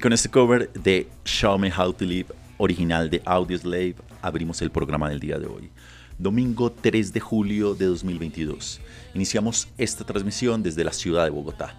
Y 0.00 0.02
con 0.02 0.14
este 0.14 0.30
cover 0.30 0.72
de 0.72 1.10
Show 1.26 1.58
Me 1.58 1.70
How 1.70 1.92
to 1.92 2.06
Live, 2.06 2.28
original 2.56 3.10
de 3.10 3.20
Audioslave, 3.26 3.96
abrimos 4.22 4.62
el 4.62 4.70
programa 4.70 5.10
del 5.10 5.20
día 5.20 5.38
de 5.38 5.46
hoy. 5.46 5.68
Domingo 6.16 6.72
3 6.72 7.12
de 7.12 7.20
julio 7.20 7.74
de 7.74 7.84
2022. 7.84 8.80
Iniciamos 9.12 9.68
esta 9.76 10.04
transmisión 10.04 10.62
desde 10.62 10.84
la 10.84 10.94
ciudad 10.94 11.24
de 11.24 11.30
Bogotá. 11.30 11.74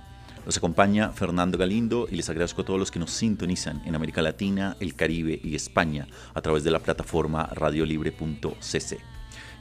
Los 0.45 0.55
acompaña 0.55 1.09
Fernando 1.09 1.57
Galindo 1.57 2.07
y 2.11 2.15
les 2.15 2.29
agradezco 2.29 2.61
a 2.61 2.65
todos 2.65 2.79
los 2.79 2.91
que 2.91 2.99
nos 2.99 3.09
sintonizan 3.09 3.81
en 3.87 3.95
América 3.95 4.21
Latina, 4.21 4.77
el 4.79 4.93
Caribe 4.93 5.41
y 5.43 5.55
España 5.55 6.05
a 6.35 6.41
través 6.43 6.63
de 6.63 6.69
la 6.69 6.77
plataforma 6.77 7.47
radiolibre.cc. 7.47 9.20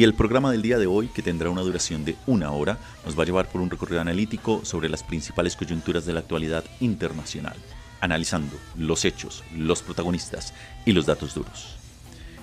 Y 0.00 0.04
el 0.04 0.14
programa 0.14 0.50
del 0.50 0.62
día 0.62 0.78
de 0.78 0.86
hoy, 0.86 1.08
que 1.08 1.20
tendrá 1.20 1.50
una 1.50 1.60
duración 1.60 2.06
de 2.06 2.16
una 2.26 2.52
hora, 2.52 2.78
nos 3.04 3.18
va 3.18 3.22
a 3.22 3.26
llevar 3.26 3.50
por 3.50 3.60
un 3.60 3.68
recorrido 3.68 4.00
analítico 4.00 4.64
sobre 4.64 4.88
las 4.88 5.02
principales 5.02 5.56
coyunturas 5.56 6.06
de 6.06 6.14
la 6.14 6.20
actualidad 6.20 6.64
internacional, 6.80 7.54
analizando 8.00 8.56
los 8.78 9.04
hechos, 9.04 9.44
los 9.54 9.82
protagonistas 9.82 10.54
y 10.86 10.92
los 10.92 11.04
datos 11.04 11.34
duros. 11.34 11.76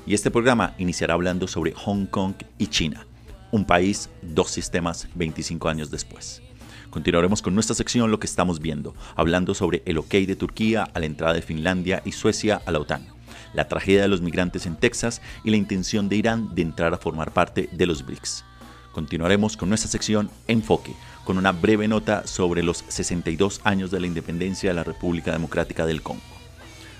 Y 0.06 0.14
este 0.14 0.30
programa 0.30 0.76
iniciará 0.78 1.16
hablando 1.16 1.48
sobre 1.48 1.72
Hong 1.72 2.06
Kong 2.06 2.36
y 2.60 2.68
China, 2.68 3.08
un 3.52 3.66
país, 3.66 4.12
dos 4.22 4.52
sistemas 4.52 5.08
25 5.16 5.68
años 5.68 5.90
después. 5.90 6.44
Continuaremos 6.92 7.42
con 7.42 7.56
nuestra 7.56 7.76
sección 7.76 8.12
Lo 8.12 8.20
que 8.20 8.28
estamos 8.28 8.60
viendo, 8.60 8.94
hablando 9.16 9.56
sobre 9.56 9.82
el 9.88 9.98
ok 9.98 10.12
de 10.12 10.36
Turquía 10.36 10.84
a 10.84 11.00
la 11.00 11.08
entrada 11.08 11.34
de 11.34 11.42
Finlandia 11.42 12.04
y 12.06 12.12
Suecia 12.12 12.62
a 12.68 12.72
la 12.72 12.78
OTAN 12.78 13.17
la 13.54 13.68
tragedia 13.68 14.02
de 14.02 14.08
los 14.08 14.22
migrantes 14.22 14.66
en 14.66 14.76
Texas 14.76 15.22
y 15.44 15.50
la 15.50 15.58
intención 15.58 16.10
de 16.10 16.18
Irán 16.18 16.54
de 16.56 16.62
entrar 16.62 16.94
a 16.94 16.98
formar 16.98 17.32
parte 17.32 17.70
de 17.72 17.86
los 17.86 18.06
BRICS. 18.06 18.44
Continuaremos 18.92 19.58
con 19.58 19.70
nuestra 19.70 19.92
sección 19.92 20.32
Enfoque, 20.48 20.96
con 21.24 21.38
una 21.38 21.52
breve 21.52 21.88
nota 21.88 22.26
sobre 22.26 22.64
los 22.64 22.84
62 22.88 23.62
años 23.64 23.92
de 23.92 24.00
la 24.00 24.08
independencia 24.08 24.70
de 24.70 24.74
la 24.74 24.84
República 24.84 25.32
Democrática 25.32 25.86
del 25.86 26.02
Congo. 26.02 26.24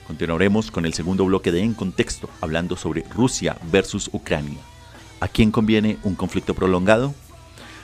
Continuaremos 0.06 0.70
con 0.70 0.86
el 0.86 0.94
segundo 0.94 1.26
bloque 1.26 1.52
de 1.52 1.62
En 1.62 1.74
Contexto, 1.74 2.30
hablando 2.40 2.78
sobre 2.78 3.04
Rusia 3.14 3.58
versus 3.72 4.10
Ucrania. 4.14 4.60
¿A 5.20 5.28
quién 5.28 5.52
conviene 5.52 5.98
un 6.04 6.16
conflicto 6.16 6.54
prolongado? 6.54 7.16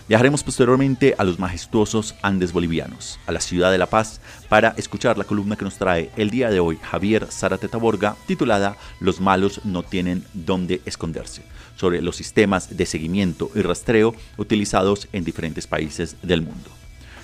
Viajaremos 0.10 0.44
posteriormente 0.44 1.16
a 1.18 1.24
los 1.24 1.40
majestuosos 1.40 2.16
Andes 2.22 2.52
bolivianos, 2.52 3.20
a 3.26 3.32
la 3.32 3.40
ciudad 3.40 3.72
de 3.72 3.78
La 3.78 3.86
Paz, 3.86 4.20
para 4.50 4.74
escuchar 4.76 5.18
la 5.18 5.24
columna 5.24 5.56
que 5.56 5.64
nos 5.64 5.78
trae 5.78 6.12
el 6.18 6.30
día 6.30 6.50
de 6.50 6.60
hoy 6.60 6.78
Javier 6.82 7.28
Zárate 7.32 7.68
Borga, 7.68 8.18
titulada 8.28 8.76
Los 9.00 9.22
malos 9.22 9.62
no 9.64 9.82
tienen 9.82 10.26
dónde 10.34 10.82
esconderse, 10.86 11.44
sobre 11.78 12.02
los 12.02 12.18
sistemas 12.18 12.76
de 12.76 12.86
seguimiento 12.86 13.50
y 13.56 13.62
rastreo 13.62 14.14
utilizados 14.36 15.08
en 15.14 15.24
diferentes 15.24 15.68
países 15.68 16.18
del 16.22 16.42
mundo. 16.42 16.83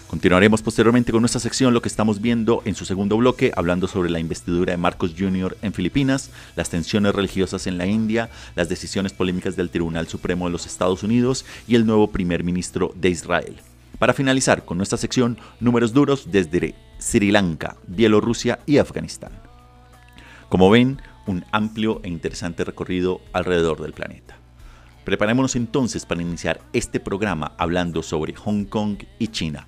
Continuaremos 0.09 0.63
posteriormente 0.63 1.11
con 1.11 1.21
nuestra 1.21 1.39
sección, 1.39 1.71
lo 1.71 1.83
que 1.83 1.87
estamos 1.87 2.19
viendo 2.19 2.63
en 2.65 2.73
su 2.73 2.83
segundo 2.83 3.15
bloque, 3.15 3.51
hablando 3.55 3.87
sobre 3.87 4.09
la 4.09 4.19
investidura 4.19 4.71
de 4.71 4.77
Marcos 4.77 5.13
Jr. 5.15 5.55
en 5.61 5.71
Filipinas, 5.71 6.31
las 6.55 6.71
tensiones 6.71 7.13
religiosas 7.13 7.67
en 7.67 7.77
la 7.77 7.85
India, 7.85 8.31
las 8.55 8.69
decisiones 8.69 9.13
polémicas 9.13 9.55
del 9.55 9.69
Tribunal 9.69 10.07
Supremo 10.07 10.45
de 10.47 10.51
los 10.51 10.65
Estados 10.65 11.03
Unidos 11.03 11.45
y 11.67 11.75
el 11.75 11.85
nuevo 11.85 12.07
primer 12.07 12.43
ministro 12.43 12.91
de 12.95 13.09
Israel. 13.09 13.57
Para 13.99 14.15
finalizar 14.15 14.65
con 14.65 14.77
nuestra 14.77 14.97
sección, 14.97 15.37
números 15.59 15.93
duros 15.93 16.31
desde 16.31 16.73
Sri 16.97 17.29
Lanka, 17.29 17.75
Bielorrusia 17.85 18.57
y 18.65 18.79
Afganistán. 18.79 19.33
Como 20.49 20.71
ven, 20.71 20.99
un 21.27 21.45
amplio 21.51 22.01
e 22.03 22.07
interesante 22.07 22.63
recorrido 22.63 23.21
alrededor 23.31 23.79
del 23.79 23.93
planeta. 23.93 24.37
Preparémonos 25.05 25.55
entonces 25.55 26.07
para 26.07 26.23
iniciar 26.23 26.61
este 26.73 26.99
programa 26.99 27.51
hablando 27.59 28.01
sobre 28.01 28.33
Hong 28.33 28.65
Kong 28.65 29.03
y 29.19 29.27
China 29.27 29.67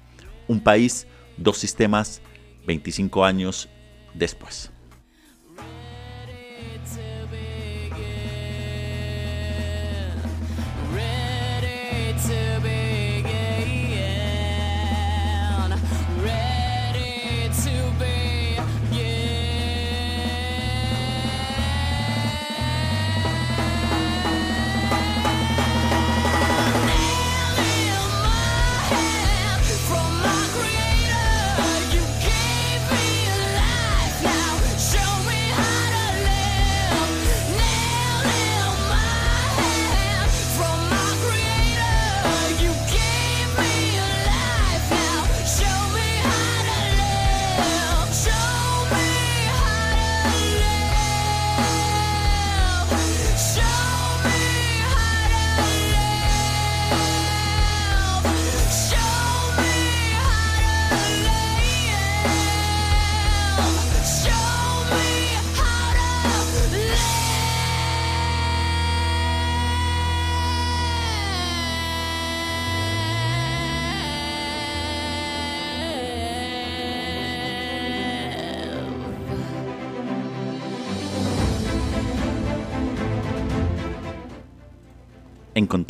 un 0.51 0.59
país, 0.59 1.07
dos 1.37 1.57
sistemas, 1.57 2.21
25 2.67 3.23
años 3.25 3.69
después. 4.13 4.70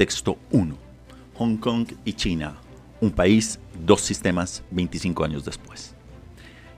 Contexto 0.02 0.40
1. 0.50 0.76
Hong 1.36 1.58
Kong 1.58 1.88
y 2.06 2.14
China. 2.14 2.56
Un 3.02 3.12
país, 3.12 3.60
dos 3.86 4.02
sistemas 4.02 4.64
25 4.72 5.24
años 5.24 5.46
después. 5.46 5.94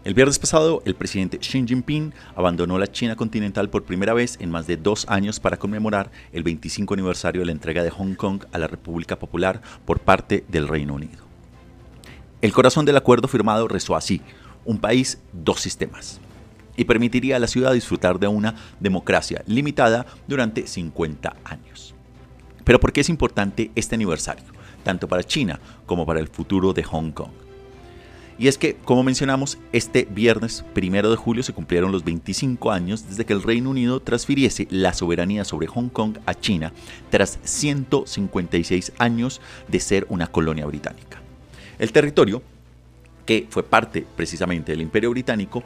El 0.03 0.13
viernes 0.13 0.39
pasado, 0.39 0.83
el 0.83 0.95
presidente 0.95 1.39
Xi 1.39 1.63
Jinping 1.65 2.13
abandonó 2.35 2.77
la 2.77 2.91
China 2.91 3.15
continental 3.15 3.69
por 3.69 3.85
primera 3.85 4.13
vez 4.13 4.35
en 4.41 4.51
más 4.51 4.67
de 4.67 4.75
dos 4.75 5.05
años 5.07 5.39
para 5.39 5.55
conmemorar 5.55 6.11
el 6.33 6.43
25 6.43 6.95
aniversario 6.95 7.39
de 7.39 7.45
la 7.45 7.53
entrega 7.53 7.81
de 7.81 7.91
Hong 7.91 8.15
Kong 8.15 8.43
a 8.51 8.57
la 8.57 8.67
República 8.67 9.17
Popular 9.17 9.61
por 9.85 10.01
parte 10.01 10.43
del 10.49 10.67
Reino 10.67 10.95
Unido. 10.95 11.23
El 12.41 12.51
corazón 12.51 12.83
del 12.83 12.97
acuerdo 12.97 13.29
firmado 13.29 13.69
rezó 13.69 13.95
así, 13.95 14.19
un 14.65 14.79
país, 14.79 15.21
dos 15.31 15.61
sistemas, 15.61 16.19
y 16.75 16.83
permitiría 16.83 17.37
a 17.37 17.39
la 17.39 17.47
ciudad 17.47 17.71
disfrutar 17.71 18.19
de 18.19 18.27
una 18.27 18.55
democracia 18.81 19.43
limitada 19.47 20.07
durante 20.27 20.67
50 20.67 21.37
años. 21.45 21.92
Pero 22.63 22.79
¿por 22.79 22.93
qué 22.93 23.01
es 23.01 23.09
importante 23.09 23.71
este 23.75 23.95
aniversario, 23.95 24.45
tanto 24.83 25.07
para 25.07 25.23
China 25.23 25.59
como 25.85 26.05
para 26.05 26.19
el 26.19 26.27
futuro 26.27 26.73
de 26.73 26.83
Hong 26.83 27.11
Kong? 27.11 27.31
Y 28.37 28.47
es 28.47 28.57
que, 28.57 28.75
como 28.75 29.03
mencionamos, 29.03 29.59
este 29.71 30.07
viernes 30.09 30.65
primero 30.73 31.11
de 31.11 31.17
julio 31.17 31.43
se 31.43 31.53
cumplieron 31.53 31.91
los 31.91 32.03
25 32.03 32.71
años 32.71 33.07
desde 33.07 33.25
que 33.25 33.33
el 33.33 33.43
Reino 33.43 33.69
Unido 33.69 33.99
transfiriese 33.99 34.67
la 34.71 34.93
soberanía 34.93 35.43
sobre 35.43 35.67
Hong 35.67 35.89
Kong 35.89 36.17
a 36.25 36.33
China 36.33 36.73
tras 37.11 37.39
156 37.43 38.93
años 38.97 39.39
de 39.67 39.79
ser 39.79 40.07
una 40.09 40.27
colonia 40.27 40.65
británica. 40.65 41.21
El 41.77 41.91
territorio, 41.91 42.41
que 43.25 43.47
fue 43.49 43.63
parte 43.63 44.05
precisamente 44.15 44.71
del 44.71 44.81
Imperio 44.81 45.11
Británico 45.11 45.63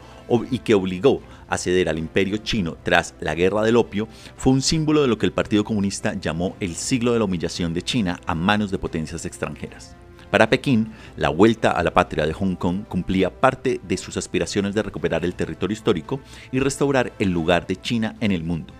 y 0.51 0.59
que 0.59 0.73
obligó 0.73 1.21
a 1.47 1.57
ceder 1.57 1.89
al 1.89 1.97
Imperio 1.97 2.37
chino 2.37 2.77
tras 2.83 3.15
la 3.19 3.35
Guerra 3.35 3.63
del 3.63 3.77
Opio, 3.77 4.07
fue 4.35 4.53
un 4.53 4.61
símbolo 4.61 5.01
de 5.01 5.07
lo 5.07 5.17
que 5.17 5.25
el 5.25 5.31
Partido 5.31 5.63
Comunista 5.63 6.13
llamó 6.13 6.55
el 6.59 6.75
siglo 6.75 7.13
de 7.13 7.19
la 7.19 7.25
humillación 7.25 7.73
de 7.73 7.81
China 7.81 8.19
a 8.25 8.35
manos 8.35 8.71
de 8.71 8.77
potencias 8.77 9.25
extranjeras. 9.25 9.95
Para 10.29 10.49
Pekín, 10.49 10.91
la 11.15 11.29
vuelta 11.29 11.71
a 11.71 11.83
la 11.83 11.93
patria 11.93 12.25
de 12.25 12.33
Hong 12.33 12.55
Kong 12.55 12.83
cumplía 12.87 13.29
parte 13.29 13.79
de 13.87 13.97
sus 13.97 14.17
aspiraciones 14.17 14.75
de 14.75 14.83
recuperar 14.83 15.23
el 15.23 15.35
territorio 15.35 15.73
histórico 15.73 16.19
y 16.51 16.59
restaurar 16.59 17.13
el 17.17 17.29
lugar 17.29 17.65
de 17.65 17.77
China 17.77 18.17
en 18.19 18.33
el 18.33 18.43
mundo, 18.43 18.73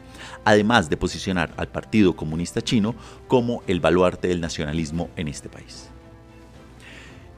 además 0.44 0.90
de 0.90 0.98
posicionar 0.98 1.54
al 1.56 1.70
Partido 1.70 2.18
Comunista 2.18 2.62
Chino 2.62 2.96
como 3.30 3.64
el 3.66 3.80
baluarte 3.80 4.28
del 4.28 4.42
nacionalismo 4.42 5.10
en 5.16 5.30
este 5.30 5.48
país. 5.48 5.87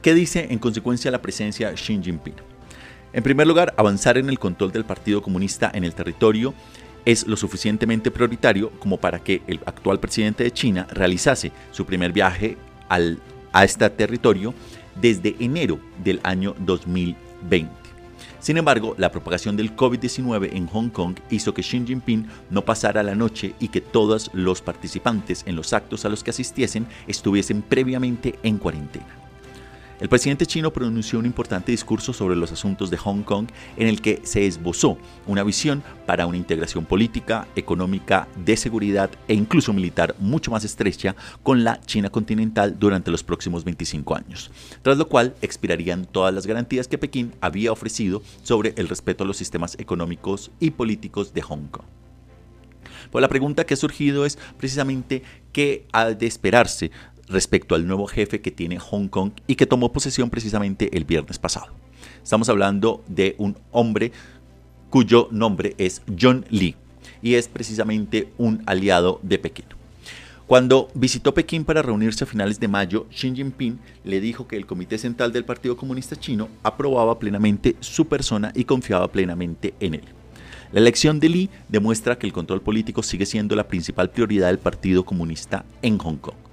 ¿Qué 0.02 0.14
dice 0.14 0.46
en 0.48 0.58
consecuencia 0.58 1.10
la 1.10 1.20
presencia 1.20 1.74
Xi 1.74 2.00
Jinping? 2.02 2.34
En 3.12 3.22
primer 3.22 3.46
lugar, 3.46 3.74
avanzar 3.76 4.16
en 4.16 4.30
el 4.30 4.38
control 4.38 4.72
del 4.72 4.86
Partido 4.86 5.20
Comunista 5.20 5.70
en 5.74 5.84
el 5.84 5.94
territorio 5.94 6.54
es 7.04 7.26
lo 7.26 7.36
suficientemente 7.36 8.10
prioritario 8.10 8.70
como 8.78 8.96
para 8.96 9.18
que 9.18 9.42
el 9.46 9.60
actual 9.66 10.00
presidente 10.00 10.42
de 10.42 10.52
China 10.52 10.86
realizase 10.90 11.52
su 11.70 11.84
primer 11.84 12.12
viaje 12.12 12.56
al 12.88 13.18
a 13.52 13.64
este 13.64 13.90
territorio 13.90 14.54
desde 14.98 15.36
enero 15.38 15.78
del 16.02 16.20
año 16.22 16.54
2020. 16.60 17.70
Sin 18.38 18.56
embargo, 18.56 18.94
la 18.96 19.12
propagación 19.12 19.54
del 19.54 19.76
COVID-19 19.76 20.50
en 20.54 20.66
Hong 20.68 20.88
Kong 20.88 21.16
hizo 21.28 21.52
que 21.52 21.62
Xi 21.62 21.84
Jinping 21.86 22.26
no 22.48 22.64
pasara 22.64 23.02
la 23.02 23.14
noche 23.14 23.54
y 23.60 23.68
que 23.68 23.82
todos 23.82 24.30
los 24.32 24.62
participantes 24.62 25.42
en 25.46 25.56
los 25.56 25.74
actos 25.74 26.06
a 26.06 26.08
los 26.08 26.24
que 26.24 26.30
asistiesen 26.30 26.86
estuviesen 27.06 27.60
previamente 27.60 28.38
en 28.42 28.56
cuarentena. 28.56 29.19
El 30.00 30.08
presidente 30.08 30.46
chino 30.46 30.72
pronunció 30.72 31.18
un 31.18 31.26
importante 31.26 31.72
discurso 31.72 32.14
sobre 32.14 32.34
los 32.34 32.50
asuntos 32.50 32.88
de 32.88 32.96
Hong 32.96 33.22
Kong 33.22 33.48
en 33.76 33.86
el 33.86 34.00
que 34.00 34.20
se 34.22 34.46
esbozó 34.46 34.96
una 35.26 35.44
visión 35.44 35.82
para 36.06 36.24
una 36.26 36.38
integración 36.38 36.86
política, 36.86 37.46
económica, 37.54 38.26
de 38.42 38.56
seguridad 38.56 39.10
e 39.28 39.34
incluso 39.34 39.74
militar 39.74 40.14
mucho 40.18 40.50
más 40.50 40.64
estrecha 40.64 41.14
con 41.42 41.64
la 41.64 41.82
China 41.82 42.08
continental 42.08 42.78
durante 42.78 43.10
los 43.10 43.22
próximos 43.22 43.62
25 43.62 44.16
años, 44.16 44.50
tras 44.80 44.96
lo 44.96 45.06
cual 45.06 45.34
expirarían 45.42 46.06
todas 46.06 46.32
las 46.32 46.46
garantías 46.46 46.88
que 46.88 46.96
Pekín 46.96 47.34
había 47.42 47.70
ofrecido 47.70 48.22
sobre 48.42 48.72
el 48.78 48.88
respeto 48.88 49.24
a 49.24 49.26
los 49.26 49.36
sistemas 49.36 49.76
económicos 49.78 50.50
y 50.60 50.70
políticos 50.70 51.34
de 51.34 51.42
Hong 51.42 51.66
Kong. 51.70 51.84
Pues 53.10 53.22
la 53.22 53.28
pregunta 53.28 53.64
que 53.64 53.74
ha 53.74 53.76
surgido 53.76 54.24
es 54.24 54.38
precisamente 54.56 55.22
qué 55.52 55.86
ha 55.92 56.10
de 56.10 56.26
esperarse 56.26 56.90
respecto 57.30 57.74
al 57.74 57.86
nuevo 57.86 58.06
jefe 58.06 58.40
que 58.40 58.50
tiene 58.50 58.78
Hong 58.78 59.08
Kong 59.08 59.32
y 59.46 59.54
que 59.54 59.66
tomó 59.66 59.92
posesión 59.92 60.30
precisamente 60.30 60.96
el 60.96 61.04
viernes 61.04 61.38
pasado. 61.38 61.68
Estamos 62.22 62.48
hablando 62.48 63.02
de 63.08 63.34
un 63.38 63.56
hombre 63.70 64.12
cuyo 64.90 65.28
nombre 65.30 65.74
es 65.78 66.02
John 66.20 66.44
Lee 66.50 66.76
y 67.22 67.34
es 67.34 67.48
precisamente 67.48 68.32
un 68.36 68.62
aliado 68.66 69.20
de 69.22 69.38
Pekín. 69.38 69.66
Cuando 70.46 70.88
visitó 70.94 71.32
Pekín 71.32 71.64
para 71.64 71.80
reunirse 71.80 72.24
a 72.24 72.26
finales 72.26 72.58
de 72.58 72.66
mayo, 72.66 73.06
Xi 73.10 73.32
Jinping 73.32 73.78
le 74.02 74.20
dijo 74.20 74.48
que 74.48 74.56
el 74.56 74.66
Comité 74.66 74.98
Central 74.98 75.32
del 75.32 75.44
Partido 75.44 75.76
Comunista 75.76 76.16
Chino 76.16 76.48
aprobaba 76.64 77.20
plenamente 77.20 77.76
su 77.78 78.08
persona 78.08 78.50
y 78.56 78.64
confiaba 78.64 79.06
plenamente 79.12 79.74
en 79.78 79.94
él. 79.94 80.04
La 80.72 80.80
elección 80.80 81.20
de 81.20 81.28
Lee 81.28 81.50
demuestra 81.68 82.18
que 82.18 82.26
el 82.26 82.32
control 82.32 82.62
político 82.62 83.04
sigue 83.04 83.26
siendo 83.26 83.54
la 83.54 83.68
principal 83.68 84.10
prioridad 84.10 84.48
del 84.48 84.58
Partido 84.58 85.04
Comunista 85.04 85.64
en 85.82 85.98
Hong 85.98 86.16
Kong. 86.16 86.49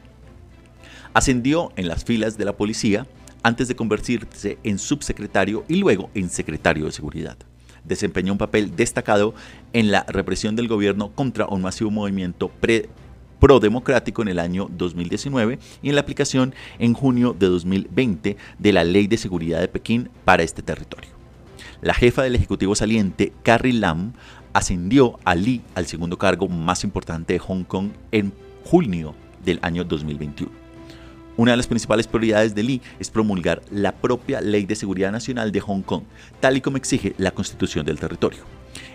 Ascendió 1.18 1.72
en 1.78 1.88
las 1.88 2.06
filas 2.06 2.38
de 2.38 2.46
la 2.46 2.56
policía 2.56 3.08
antes 3.42 3.68
de 3.68 3.76
convertirse 3.76 4.60
en 4.64 4.78
subsecretario 4.78 5.66
y 5.68 5.78
luego 5.78 6.12
en 6.14 6.30
secretario 6.30 6.86
de 6.86 6.92
seguridad. 6.92 7.38
Desempeñó 7.84 8.34
un 8.34 8.38
papel 8.38 8.76
destacado 8.76 9.34
en 9.74 9.90
la 9.90 10.04
represión 10.04 10.56
del 10.56 10.68
gobierno 10.68 11.12
contra 11.16 11.48
un 11.48 11.64
masivo 11.64 11.90
movimiento 11.90 12.52
pro-democrático 13.40 14.22
en 14.22 14.28
el 14.28 14.38
año 14.38 14.70
2019 14.70 15.58
y 15.82 15.90
en 15.90 15.96
la 15.96 16.02
aplicación 16.02 16.54
en 16.78 16.94
junio 16.94 17.34
de 17.34 17.48
2020 17.48 18.38
de 18.60 18.72
la 18.72 18.84
Ley 18.84 19.08
de 19.08 19.18
Seguridad 19.18 19.60
de 19.60 19.70
Pekín 19.70 20.10
para 20.24 20.44
este 20.44 20.62
territorio. 20.62 21.10
La 21.82 21.96
jefa 21.96 22.22
del 22.22 22.36
Ejecutivo 22.36 22.76
saliente, 22.76 23.34
Carrie 23.42 23.74
Lam, 23.74 24.14
ascendió 24.54 25.18
a 25.26 25.34
Lee 25.34 25.64
al 25.74 25.88
segundo 25.88 26.20
cargo 26.20 26.48
más 26.48 26.84
importante 26.84 27.34
de 27.34 27.40
Hong 27.40 27.64
Kong 27.64 27.90
en 28.12 28.34
junio 28.66 29.16
del 29.44 29.58
año 29.64 29.84
2021. 29.84 30.67
Una 31.38 31.52
de 31.52 31.58
las 31.58 31.68
principales 31.68 32.08
prioridades 32.08 32.56
de 32.56 32.64
Lee 32.64 32.82
es 33.00 33.12
promulgar 33.12 33.62
la 33.72 33.94
propia 33.94 34.42
Ley 34.42 34.66
de 34.66 34.76
Seguridad 34.76 35.12
Nacional 35.12 35.52
de 35.52 35.60
Hong 35.62 35.84
Kong, 35.84 36.04
tal 36.40 36.58
y 36.58 36.62
como 36.62 36.78
exige 36.78 37.14
la 37.20 37.32
Constitución 37.32 37.86
del 37.86 38.00
territorio. 38.00 38.40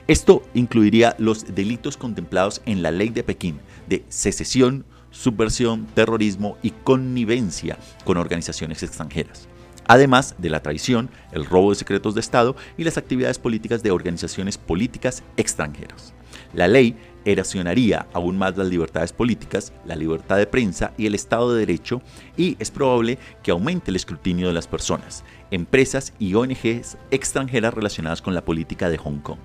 Esto 0.09 0.43
incluiría 0.53 1.15
los 1.19 1.55
delitos 1.55 1.97
contemplados 1.97 2.61
en 2.67 2.83
la 2.83 2.91
Ley 2.91 3.11
de 3.11 3.23
Pekín 3.23 3.61
de 3.89 4.05
secesión, 4.09 4.85
subversión, 5.13 5.87
terrorismo 5.95 6.59
y 6.63 6.71
connivencia 6.71 7.79
con 8.05 8.17
organizaciones 8.17 8.83
extranjeras 8.83 9.49
además 9.87 10.37
de 10.39 10.49
la 10.51 10.63
traición, 10.63 11.11
el 11.33 11.45
robo 11.45 11.71
de 11.71 11.77
secretos 11.77 12.15
de 12.15 12.21
Estado 12.21 12.57
y 12.77 12.85
las 12.85 12.97
actividades 12.99 13.39
políticas 13.39 13.83
de 13.83 13.91
organizaciones 13.91 14.57
políticas 14.57 15.23
extranjeras. 15.37 16.15
La 16.55 16.69
ley 16.69 16.97
erosionaría 17.25 18.07
aún 18.13 18.39
más 18.39 18.57
las 18.57 18.69
libertades 18.69 19.13
políticas, 19.13 19.73
la 19.85 19.97
libertad 19.97 20.37
de 20.37 20.47
prensa 20.47 20.93
y 20.97 21.07
el 21.07 21.15
Estado 21.15 21.53
de 21.53 21.61
Derecho 21.61 22.03
y 22.37 22.57
es 22.59 22.71
probable 22.71 23.19
que 23.43 23.51
aumente 23.51 23.91
el 23.91 23.97
escrutinio 23.97 24.49
de 24.49 24.55
las 24.55 24.67
personas, 24.67 25.25
empresas 25.51 26.13
y 26.19 26.35
ONGs 26.35 26.97
extranjeras 27.11 27.75
relacionadas 27.75 28.23
con 28.23 28.35
la 28.35 28.45
política 28.45 28.91
de 28.91 28.99
Hong 28.99 29.19
Kong. 29.19 29.39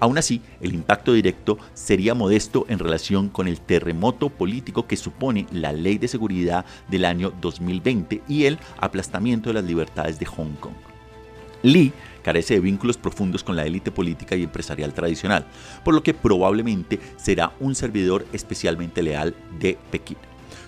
Aún 0.00 0.18
así, 0.18 0.42
el 0.60 0.74
impacto 0.74 1.12
directo 1.12 1.58
sería 1.74 2.14
modesto 2.14 2.66
en 2.68 2.78
relación 2.78 3.28
con 3.28 3.46
el 3.46 3.60
terremoto 3.60 4.30
político 4.30 4.86
que 4.86 4.96
supone 4.96 5.46
la 5.52 5.72
Ley 5.72 5.98
de 5.98 6.08
Seguridad 6.08 6.64
del 6.88 7.04
año 7.04 7.32
2020 7.40 8.22
y 8.28 8.44
el 8.44 8.58
aplastamiento 8.78 9.50
de 9.50 9.54
las 9.54 9.64
libertades 9.64 10.18
de 10.18 10.26
Hong 10.26 10.54
Kong. 10.58 10.74
Lee 11.62 11.92
carece 12.22 12.54
de 12.54 12.60
vínculos 12.60 12.96
profundos 12.96 13.44
con 13.44 13.56
la 13.56 13.66
élite 13.66 13.90
política 13.90 14.36
y 14.36 14.42
empresarial 14.42 14.94
tradicional, 14.94 15.46
por 15.84 15.94
lo 15.94 16.02
que 16.02 16.14
probablemente 16.14 16.98
será 17.16 17.52
un 17.60 17.74
servidor 17.74 18.26
especialmente 18.32 19.02
leal 19.02 19.34
de 19.58 19.78
Pekín. 19.90 20.18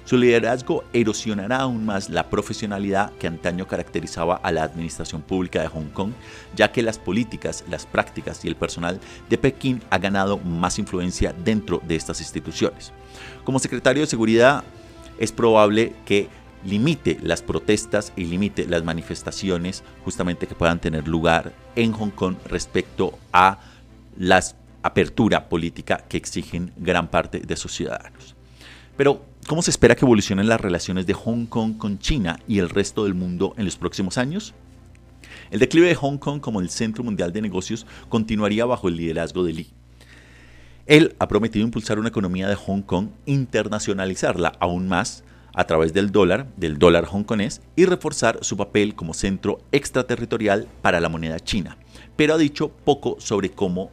Su 0.05 0.19
liderazgo 0.19 0.85
erosionará 0.93 1.61
aún 1.61 1.87
más 1.87 2.11
la 2.11 2.29
profesionalidad 2.29 3.13
que 3.13 3.27
antaño 3.27 3.67
caracterizaba 3.67 4.37
a 4.37 4.53
la 4.53 4.63
administración 4.63 5.23
pública 5.23 5.63
de 5.63 5.69
Hong 5.69 5.89
Kong, 5.95 6.13
ya 6.55 6.73
que 6.73 6.83
las 6.83 6.99
políticas, 6.99 7.65
las 7.71 7.87
prácticas 7.87 8.45
y 8.45 8.49
el 8.49 8.57
personal 8.57 9.01
de 9.31 9.39
Pekín 9.39 9.83
ha 9.89 9.97
ganado 9.97 10.37
más 10.37 10.79
influencia 10.79 11.35
dentro 11.45 11.81
de 11.87 11.97
estas 11.97 12.21
instituciones. 12.21 12.93
Como 13.45 13.59
secretario 13.59 14.03
de 14.03 14.07
Seguridad, 14.07 14.65
es 15.19 15.33
probable 15.33 15.95
que 16.05 16.29
limite 16.65 17.19
las 17.23 17.43
protestas 17.43 18.13
y 18.17 18.25
limite 18.25 18.67
las 18.67 18.85
manifestaciones 18.85 19.83
justamente 20.05 20.47
que 20.47 20.55
puedan 20.55 20.81
tener 20.81 21.09
lugar 21.09 21.53
en 21.77 21.93
Hong 21.93 22.11
Kong 22.11 22.37
respecto 22.47 23.19
a 23.33 23.59
la 24.19 24.43
apertura 24.83 25.49
política 25.49 26.05
que 26.09 26.17
exigen 26.17 26.73
gran 26.77 27.09
parte 27.09 27.41
de 27.41 27.57
sus 27.57 27.73
ciudadanos. 27.73 28.35
Pero, 28.97 29.25
¿cómo 29.47 29.63
se 29.63 29.71
espera 29.71 29.97
que 29.97 30.05
evolucionen 30.05 30.49
las 30.49 30.61
relaciones 30.61 31.07
de 31.07 31.15
Hong 31.15 31.47
Kong 31.47 31.77
con 31.79 31.99
China 31.99 32.39
y 32.47 32.59
el 32.59 32.71
resto 32.71 33.05
del 33.05 33.15
mundo 33.15 33.55
en 33.57 33.65
los 33.65 33.77
próximos 33.77 34.19
años? 34.19 34.55
El 35.51 35.61
declive 35.61 35.89
de 35.89 35.95
Hong 35.95 36.19
Kong 36.19 36.41
como 36.41 36.61
el 36.61 36.71
centro 36.71 37.03
mundial 37.03 37.33
de 37.33 37.43
negocios 37.43 37.87
continuaría 38.09 38.65
bajo 38.65 38.89
el 38.89 38.97
liderazgo 38.97 39.45
de 39.45 39.53
Lee. 39.53 39.71
Él 40.87 41.17
ha 41.19 41.29
prometido 41.29 41.65
impulsar 41.65 41.99
una 41.99 42.09
economía 42.09 42.49
de 42.49 42.57
Hong 42.57 42.83
Kong, 42.83 43.09
internacionalizarla 43.25 44.53
aún 44.61 44.87
más, 44.87 45.25
a 45.55 45.65
través 45.65 45.93
del 45.93 46.11
dólar, 46.11 46.47
del 46.57 46.79
dólar 46.79 47.07
hongkonés, 47.11 47.63
y 47.77 47.87
reforzar 47.87 48.39
su 48.43 48.57
papel 48.57 48.95
como 48.95 49.15
centro 49.15 49.61
extraterritorial 49.73 50.69
para 50.83 51.01
la 51.01 51.09
moneda 51.09 51.41
china, 51.41 51.79
pero 52.17 52.35
ha 52.35 52.39
dicho 52.39 52.69
poco 52.69 53.17
sobre 53.19 53.51
cómo 53.51 53.91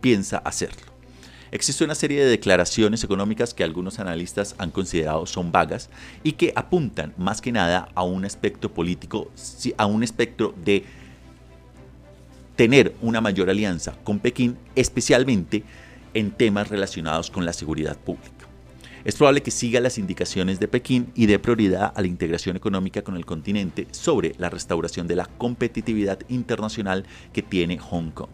piensa 0.00 0.38
hacerlo. 0.38 0.96
Existe 1.52 1.84
una 1.84 1.94
serie 1.94 2.24
de 2.24 2.30
declaraciones 2.30 3.04
económicas 3.04 3.54
que 3.54 3.62
algunos 3.62 4.00
analistas 4.00 4.56
han 4.58 4.70
considerado 4.70 5.26
son 5.26 5.52
vagas 5.52 5.90
y 6.22 6.32
que 6.32 6.52
apuntan 6.56 7.14
más 7.16 7.40
que 7.40 7.52
nada 7.52 7.88
a 7.94 8.02
un 8.02 8.24
aspecto 8.24 8.72
político, 8.72 9.30
a 9.78 9.86
un 9.86 10.02
espectro 10.02 10.54
de 10.64 10.84
tener 12.56 12.94
una 13.00 13.20
mayor 13.20 13.48
alianza 13.48 13.94
con 14.02 14.18
Pekín, 14.18 14.58
especialmente 14.74 15.62
en 16.14 16.32
temas 16.32 16.68
relacionados 16.68 17.30
con 17.30 17.44
la 17.44 17.52
seguridad 17.52 17.96
pública. 17.96 18.35
Es 19.06 19.14
probable 19.14 19.40
que 19.40 19.52
siga 19.52 19.78
las 19.78 19.98
indicaciones 19.98 20.58
de 20.58 20.66
Pekín 20.66 21.12
y 21.14 21.26
dé 21.26 21.38
prioridad 21.38 21.92
a 21.94 22.00
la 22.00 22.08
integración 22.08 22.56
económica 22.56 23.02
con 23.02 23.16
el 23.16 23.24
continente 23.24 23.86
sobre 23.92 24.34
la 24.36 24.50
restauración 24.50 25.06
de 25.06 25.14
la 25.14 25.26
competitividad 25.26 26.18
internacional 26.28 27.04
que 27.32 27.40
tiene 27.40 27.78
Hong 27.78 28.10
Kong. 28.10 28.30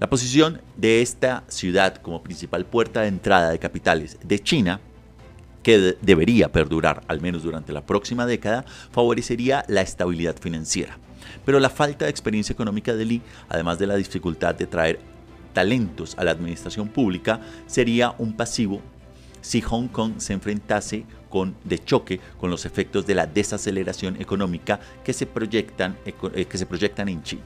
La 0.00 0.10
posición 0.10 0.60
de 0.76 1.00
esta 1.00 1.44
ciudad 1.46 1.94
como 1.98 2.24
principal 2.24 2.66
puerta 2.66 3.02
de 3.02 3.06
entrada 3.06 3.50
de 3.50 3.60
capitales 3.60 4.18
de 4.24 4.40
China 4.40 4.80
que 5.62 5.96
debería 6.02 6.50
perdurar 6.50 7.04
al 7.06 7.20
menos 7.20 7.44
durante 7.44 7.72
la 7.72 7.86
próxima 7.86 8.26
década, 8.26 8.64
favorecería 8.90 9.64
la 9.68 9.82
estabilidad 9.82 10.34
financiera. 10.40 10.98
Pero 11.44 11.60
la 11.60 11.70
falta 11.70 12.06
de 12.06 12.10
experiencia 12.10 12.52
económica 12.52 12.94
de 12.94 13.04
Lee, 13.04 13.22
además 13.48 13.78
de 13.78 13.86
la 13.86 13.94
dificultad 13.94 14.56
de 14.56 14.66
traer 14.66 14.98
talentos 15.52 16.16
a 16.18 16.24
la 16.24 16.32
administración 16.32 16.88
pública, 16.88 17.40
sería 17.68 18.16
un 18.18 18.32
pasivo 18.32 18.82
si 19.44 19.60
Hong 19.60 19.88
Kong 19.88 20.14
se 20.16 20.32
enfrentase 20.32 21.04
con, 21.28 21.54
de 21.64 21.78
choque 21.78 22.18
con 22.40 22.50
los 22.50 22.64
efectos 22.64 23.06
de 23.06 23.14
la 23.14 23.26
desaceleración 23.26 24.20
económica 24.20 24.80
que 25.04 25.12
se 25.12 25.26
proyectan, 25.26 25.98
eh, 26.06 26.46
que 26.46 26.58
se 26.58 26.64
proyectan 26.64 27.10
en 27.10 27.22
China. 27.22 27.44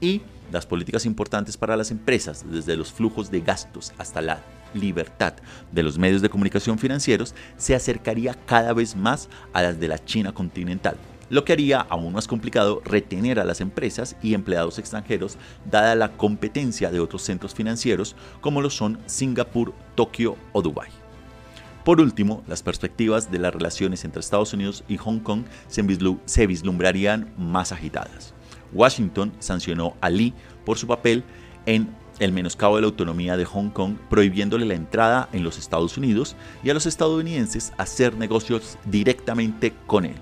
Y 0.00 0.22
las 0.50 0.66
políticas 0.66 1.06
importantes 1.06 1.56
para 1.56 1.76
las 1.76 1.92
empresas, 1.92 2.44
desde 2.50 2.76
los 2.76 2.92
flujos 2.92 3.30
de 3.30 3.42
gastos 3.42 3.92
hasta 3.96 4.20
la 4.20 4.42
libertad 4.74 5.34
de 5.70 5.84
los 5.84 5.98
medios 5.98 6.20
de 6.20 6.30
comunicación 6.30 6.80
financieros, 6.80 7.34
se 7.56 7.76
acercaría 7.76 8.34
cada 8.46 8.72
vez 8.72 8.96
más 8.96 9.28
a 9.52 9.62
las 9.62 9.78
de 9.78 9.86
la 9.86 10.04
China 10.04 10.32
continental, 10.32 10.96
lo 11.28 11.44
que 11.44 11.52
haría 11.52 11.80
aún 11.80 12.12
más 12.12 12.26
complicado 12.26 12.82
retener 12.84 13.38
a 13.38 13.44
las 13.44 13.60
empresas 13.60 14.16
y 14.20 14.34
empleados 14.34 14.80
extranjeros 14.80 15.38
dada 15.70 15.94
la 15.94 16.16
competencia 16.16 16.90
de 16.90 16.98
otros 16.98 17.22
centros 17.22 17.54
financieros 17.54 18.16
como 18.40 18.60
lo 18.60 18.70
son 18.70 18.98
Singapur, 19.06 19.72
Tokio 19.94 20.36
o 20.52 20.60
Dubái. 20.60 20.99
Por 21.84 22.00
último, 22.00 22.42
las 22.46 22.62
perspectivas 22.62 23.30
de 23.30 23.38
las 23.38 23.54
relaciones 23.54 24.04
entre 24.04 24.20
Estados 24.20 24.52
Unidos 24.52 24.84
y 24.88 24.96
Hong 24.98 25.20
Kong 25.20 25.44
se 25.66 26.46
vislumbrarían 26.46 27.32
más 27.38 27.72
agitadas. 27.72 28.34
Washington 28.72 29.32
sancionó 29.38 29.96
a 30.00 30.10
Lee 30.10 30.34
por 30.64 30.78
su 30.78 30.86
papel 30.86 31.24
en 31.66 31.94
el 32.18 32.32
menoscabo 32.32 32.76
de 32.76 32.82
la 32.82 32.88
autonomía 32.88 33.36
de 33.38 33.46
Hong 33.46 33.70
Kong, 33.70 33.96
prohibiéndole 34.10 34.66
la 34.66 34.74
entrada 34.74 35.28
en 35.32 35.42
los 35.42 35.58
Estados 35.58 35.96
Unidos 35.96 36.36
y 36.62 36.68
a 36.68 36.74
los 36.74 36.84
estadounidenses 36.84 37.72
hacer 37.78 38.14
negocios 38.14 38.76
directamente 38.84 39.72
con 39.86 40.04
él. 40.04 40.16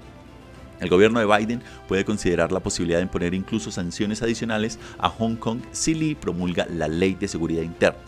El 0.81 0.91
gobierno 0.91 1.19
de 1.19 1.27
Biden 1.27 1.63
puede 1.89 2.05
considerar 2.05 2.53
la 2.53 2.61
posibilidad 2.61 2.99
de 2.99 3.05
imponer 3.05 3.35
incluso 3.35 3.73
sanciones 3.73 4.23
adicionales 4.23 4.79
a 4.99 5.09
Hong 5.09 5.35
Kong 5.35 5.61
si 5.73 5.95
Lee 5.95 6.15
promulga 6.15 6.67
la 6.71 6.87
ley 6.87 7.15
de 7.15 7.27
seguridad 7.27 7.63
interna, 7.63 7.99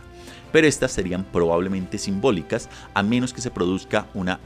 pero 0.52 0.66
estas 0.66 0.92
serían 0.92 1.24
probablemente 1.24 1.98
simbólicas 1.98 2.68
a 2.94 3.02
menos 3.02 3.32
que 3.32 3.40
se 3.40 3.50
produzca 3.50 4.06
una 4.14 4.40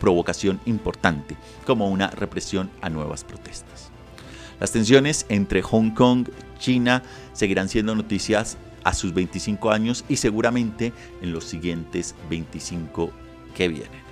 provocación 0.00 0.60
importante, 0.66 1.36
como 1.66 1.88
una 1.88 2.08
represión 2.08 2.70
a 2.80 2.90
nuevas 2.90 3.24
protestas. 3.24 3.90
Las 4.60 4.72
tensiones 4.72 5.26
entre 5.28 5.62
Hong 5.62 5.90
Kong, 5.90 6.28
y 6.28 6.58
China 6.58 7.02
seguirán 7.32 7.68
siendo 7.68 7.94
noticias 7.94 8.56
a 8.84 8.94
sus 8.94 9.14
25 9.14 9.70
años 9.70 10.04
y 10.08 10.16
seguramente 10.16 10.92
en 11.22 11.32
los 11.32 11.44
siguientes 11.44 12.14
25 12.30 13.10
que 13.54 13.68
vienen. 13.68 14.03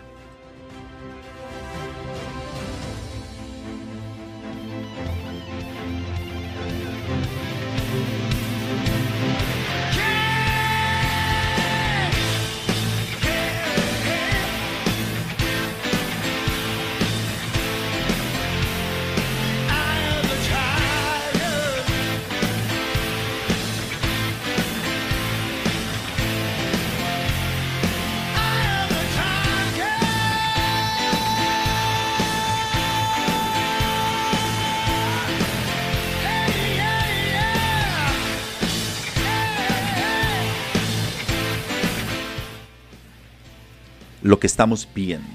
Lo 44.32 44.40
que 44.40 44.46
estamos 44.46 44.88
viendo. 44.94 45.28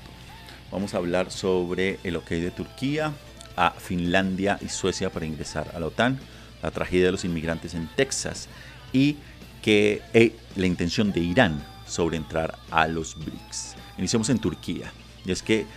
Vamos 0.71 0.95
a 0.95 0.97
hablar 0.97 1.29
sobre 1.29 1.99
el 2.03 2.15
ok 2.15 2.29
de 2.29 2.49
Turquía 2.49 3.13
a 3.55 3.69
Finlandia 3.69 4.57
y 4.59 4.69
Suecia 4.69 5.11
para 5.11 5.27
ingresar 5.27 5.69
a 5.75 5.79
la 5.79 5.85
OTAN, 5.85 6.17
la 6.63 6.71
tragedia 6.71 7.05
de 7.05 7.11
los 7.11 7.23
inmigrantes 7.23 7.75
en 7.75 7.87
Texas 7.95 8.49
y 8.91 9.17
que 9.61 10.01
eh, 10.15 10.35
la 10.55 10.65
intención 10.65 11.11
de 11.11 11.19
Irán 11.19 11.63
sobre 11.85 12.17
entrar 12.17 12.57
a 12.71 12.87
los 12.87 13.15
BRICS. 13.23 13.75
Iniciamos 13.99 14.29
en 14.29 14.39
Turquía. 14.39 14.91
Y 15.23 15.31
es 15.31 15.43
que 15.43 15.67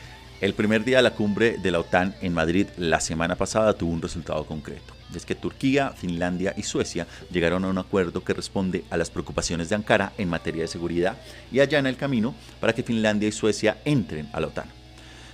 el 0.41 0.55
primer 0.55 0.83
día 0.87 0.97
de 0.97 1.03
la 1.03 1.13
cumbre 1.13 1.59
de 1.59 1.73
la 1.73 1.81
OTAN 1.81 2.17
en 2.23 2.33
Madrid 2.33 2.69
la 2.79 3.01
semana 3.01 3.37
pasada 3.37 3.75
tuvo 3.75 3.93
un 3.93 4.01
resultado 4.01 4.47
concreto 4.47 4.95
es 5.15 5.27
que 5.27 5.35
Turquía, 5.35 5.91
Finlandia 5.91 6.55
y 6.57 6.63
Suecia 6.63 7.07
llegaron 7.33 7.65
a 7.65 7.69
un 7.69 7.79
acuerdo 7.79 8.23
que 8.23 8.35
responde 8.35 8.85
a 8.91 8.97
las 8.97 9.11
preocupaciones 9.11 9.69
de 9.69 9.75
Ankara 9.75 10.13
en 10.19 10.29
materia 10.29 10.63
de 10.63 10.69
seguridad 10.69 11.17
y 11.51 11.61
allana 11.61 11.89
el 11.89 11.97
camino 11.97 12.35
para 12.61 12.73
que 12.73 12.83
Finlandia 12.83 13.29
y 13.29 13.33
Suecia 13.33 13.79
entren 13.85 14.29
a 14.33 14.41
la 14.41 14.49
OTAN. 14.49 14.67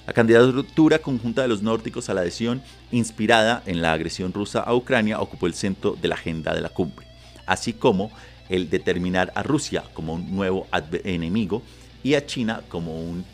La 0.06 0.12
candidatura 0.12 1.00
conjunta 1.00 1.42
de 1.42 1.48
los 1.48 1.62
nórdicos 1.62 2.08
a 2.08 2.14
la 2.14 2.20
adhesión, 2.20 2.62
inspirada 2.92 3.62
en 3.66 3.82
la 3.82 3.92
agresión 3.92 4.32
rusa 4.32 4.60
a 4.60 4.72
Ucrania, 4.72 5.20
ocupó 5.20 5.48
el 5.48 5.54
centro 5.54 5.96
de 6.00 6.06
la 6.06 6.14
agenda 6.14 6.54
de 6.54 6.60
la 6.60 6.68
cumbre, 6.68 7.06
así 7.44 7.72
como 7.72 8.12
el 8.48 8.70
determinar 8.70 9.32
a 9.34 9.42
Rusia 9.42 9.82
como 9.94 10.14
un 10.14 10.34
nuevo 10.34 10.68
enemigo 11.02 11.62
y 12.04 12.14
a 12.14 12.24
China 12.24 12.62
como 12.68 13.00
un, 13.00 13.24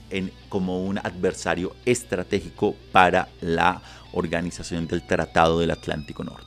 como 0.49 0.83
un 0.83 0.97
adversario 0.97 1.77
estratégico 1.85 2.75
para 2.91 3.29
la 3.43 3.83
organización 4.12 4.87
del 4.87 5.07
Tratado 5.07 5.61
del 5.61 5.71
Atlántico 5.71 6.25
Norte. 6.25 6.47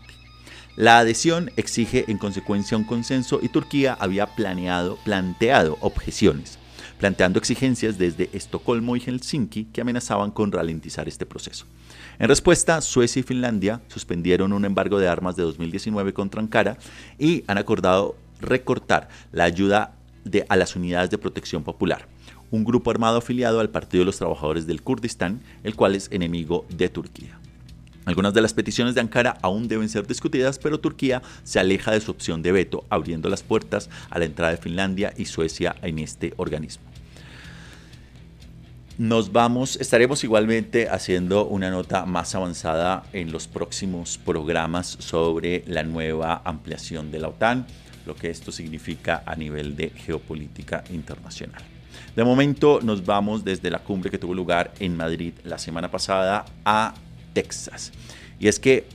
La 0.76 1.00
adhesión 1.00 1.52
exige 1.56 2.04
en 2.10 2.18
consecuencia 2.18 2.76
un 2.76 2.84
consenso 2.84 3.40
y 3.42 3.48
Turquía 3.48 3.94
había 3.94 4.28
planeado, 4.28 4.98
planteado 5.06 5.78
objeciones, 5.80 6.60
planteando 7.00 7.40
exigencias 7.40 7.98
desde 7.98 8.30
Estocolmo 8.34 8.98
y 8.98 9.00
Helsinki 9.00 9.66
que 9.66 9.80
amenazaban 9.82 10.32
con 10.32 10.52
ralentizar 10.52 11.08
este 11.08 11.26
proceso. 11.26 11.66
En 12.20 12.28
respuesta, 12.28 12.82
Suecia 12.82 13.22
y 13.22 13.24
Finlandia 13.24 13.82
suspendieron 13.88 14.52
un 14.52 14.66
embargo 14.66 15.00
de 15.00 15.08
armas 15.08 15.38
de 15.38 15.44
2019 15.44 16.14
contra 16.14 16.42
Ankara 16.42 16.78
y 17.18 17.46
han 17.48 17.58
acordado 17.58 18.18
recortar 18.42 19.08
la 19.32 19.46
ayuda 19.46 19.96
a 20.50 20.56
las 20.56 20.76
unidades 20.76 21.10
de 21.10 21.18
protección 21.18 21.64
popular, 21.64 22.08
un 22.52 22.66
grupo 22.66 22.92
armado 22.92 23.20
afiliado 23.20 23.60
al 23.60 23.70
Partido 23.70 24.02
de 24.02 24.08
los 24.08 24.18
Trabajadores 24.18 24.68
del 24.68 24.82
Kurdistán, 24.82 25.42
el 25.64 25.76
cual 25.76 25.96
es 25.96 26.10
enemigo 26.12 26.66
de 26.70 26.90
Turquía. 26.90 27.40
Algunas 28.06 28.36
de 28.36 28.42
las 28.42 28.54
peticiones 28.54 28.94
de 28.94 29.02
Ankara 29.02 29.38
aún 29.42 29.68
deben 29.68 29.90
ser 29.90 30.06
discutidas, 30.06 30.60
pero 30.60 30.80
Turquía 30.80 31.24
se 31.44 31.60
aleja 31.60 31.92
de 31.92 32.02
su 32.02 32.12
opción 32.12 32.44
de 32.44 32.52
veto, 32.52 32.86
abriendo 32.90 33.30
las 33.30 33.42
puertas 33.42 33.90
a 34.12 34.20
la 34.20 34.26
entrada 34.26 34.52
de 34.52 34.58
Finlandia 34.58 35.14
y 35.18 35.26
Suecia 35.26 35.76
en 35.82 36.00
este 36.00 36.34
organismo. 36.38 36.84
Nos 38.98 39.34
vamos, 39.34 39.76
estaremos 39.76 40.24
igualmente 40.24 40.88
haciendo 40.88 41.46
una 41.48 41.70
nota 41.70 42.06
más 42.06 42.34
avanzada 42.34 43.04
en 43.12 43.32
los 43.32 43.48
próximos 43.48 44.18
programas 44.18 44.88
sobre 45.00 45.66
la 45.68 45.84
nueva 45.84 46.42
ampliación 46.46 47.12
de 47.12 47.20
la 47.20 47.28
OTAN, 47.28 47.66
lo 48.06 48.16
que 48.16 48.30
esto 48.30 48.54
significa 48.54 49.24
a 49.26 49.36
nivel 49.36 49.76
de 49.76 49.90
geopolítica 49.90 50.84
internacional. 50.92 51.62
De 52.16 52.24
momento 52.24 52.80
nos 52.82 53.06
vamos 53.06 53.44
desde 53.44 53.70
la 53.70 53.80
cumbre 53.80 54.10
que 54.10 54.18
tuvo 54.18 54.34
lugar 54.34 54.74
en 54.80 54.96
Madrid 54.96 55.34
la 55.44 55.58
semana 55.58 55.92
pasada 55.92 56.46
a 56.64 56.94
Texas. 57.36 57.92
Y 58.40 58.48
es 58.48 58.60
que 58.60 58.88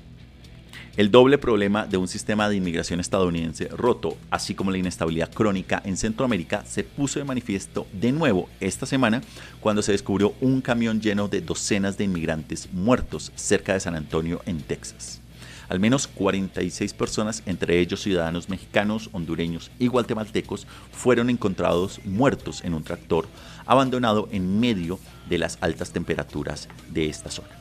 El 0.97 1.13
doble 1.13 1.39
problema 1.39 1.87
de 1.87 1.97
un 1.97 2.09
sistema 2.09 2.49
de 2.49 2.57
inmigración 2.57 2.99
estadounidense 2.99 3.69
roto, 3.69 4.19
así 4.29 4.55
como 4.55 4.73
la 4.73 4.79
inestabilidad 4.79 5.33
crónica 5.33 5.81
en 5.85 5.97
Centroamérica, 5.97 6.65
se 6.67 6.83
puso 6.83 7.21
de 7.21 7.25
manifiesto 7.25 7.87
de 7.93 8.11
nuevo 8.11 8.49
esta 8.59 8.87
semana 8.87 9.23
cuando 9.61 9.83
se 9.83 9.93
descubrió 9.93 10.35
un 10.41 10.61
camión 10.61 11.01
lleno 11.01 11.29
de 11.29 11.43
docenas 11.43 11.97
de 11.97 12.05
inmigrantes 12.05 12.69
muertos 12.73 13.31
cerca 13.37 13.73
de 13.73 13.81
San 13.81 13.95
Antonio, 13.95 14.43
en 14.47 14.61
Texas. 14.63 15.21
Al 15.69 15.79
menos 15.79 16.09
46 16.09 16.93
personas, 16.95 17.45
entre 17.47 17.79
ellos 17.79 18.03
ciudadanos 18.03 18.49
mexicanos, 18.49 19.09
hondureños 19.13 19.71
y 19.79 19.87
guatemaltecos, 19.87 20.67
fueron 20.91 21.31
encontrados 21.31 22.01
muertos 22.05 22.65
en 22.65 22.75
un 22.75 22.83
tractor 22.83 23.29
abandonado 23.65 24.29
en 24.33 24.59
medio 24.59 24.99
de 25.29 25.39
las 25.39 25.57
altas 25.61 25.93
temperaturas 25.93 26.69
de 26.93 27.09
esta 27.09 27.31
zona. 27.31 27.60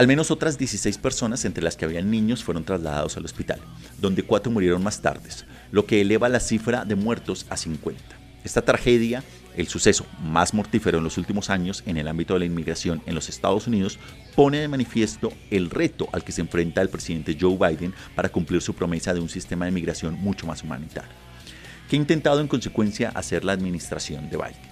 Al 0.00 0.06
menos 0.06 0.30
otras 0.30 0.56
16 0.56 0.96
personas, 0.96 1.44
entre 1.44 1.62
las 1.62 1.76
que 1.76 1.84
habían 1.84 2.10
niños, 2.10 2.42
fueron 2.42 2.64
trasladados 2.64 3.18
al 3.18 3.26
hospital, 3.26 3.60
donde 3.98 4.22
cuatro 4.22 4.50
murieron 4.50 4.82
más 4.82 5.02
tarde, 5.02 5.28
lo 5.72 5.84
que 5.84 6.00
eleva 6.00 6.30
la 6.30 6.40
cifra 6.40 6.86
de 6.86 6.94
muertos 6.94 7.44
a 7.50 7.58
50. 7.58 8.02
Esta 8.42 8.62
tragedia 8.62 9.22
el 9.58 9.68
suceso 9.68 10.06
más 10.22 10.54
mortífero 10.54 10.96
en 10.96 11.04
los 11.04 11.18
últimos 11.18 11.50
años 11.50 11.82
en 11.84 11.98
el 11.98 12.08
ámbito 12.08 12.32
de 12.32 12.40
la 12.40 12.46
inmigración 12.46 13.02
en 13.04 13.14
los 13.14 13.28
Estados 13.28 13.66
Unidos 13.66 13.98
pone 14.34 14.60
de 14.60 14.68
manifiesto 14.68 15.34
el 15.50 15.68
reto 15.68 16.08
al 16.12 16.24
que 16.24 16.32
se 16.32 16.40
enfrenta 16.40 16.80
el 16.80 16.88
presidente 16.88 17.36
Joe 17.38 17.58
Biden 17.58 17.92
para 18.14 18.30
cumplir 18.30 18.62
su 18.62 18.72
promesa 18.72 19.12
de 19.12 19.20
un 19.20 19.28
sistema 19.28 19.66
de 19.66 19.72
inmigración 19.72 20.14
mucho 20.14 20.46
más 20.46 20.62
humanitario, 20.62 21.10
que 21.90 21.96
ha 21.96 21.98
intentado 21.98 22.40
en 22.40 22.48
consecuencia 22.48 23.10
hacer 23.10 23.44
la 23.44 23.52
administración 23.52 24.30
de 24.30 24.38
Biden. 24.38 24.70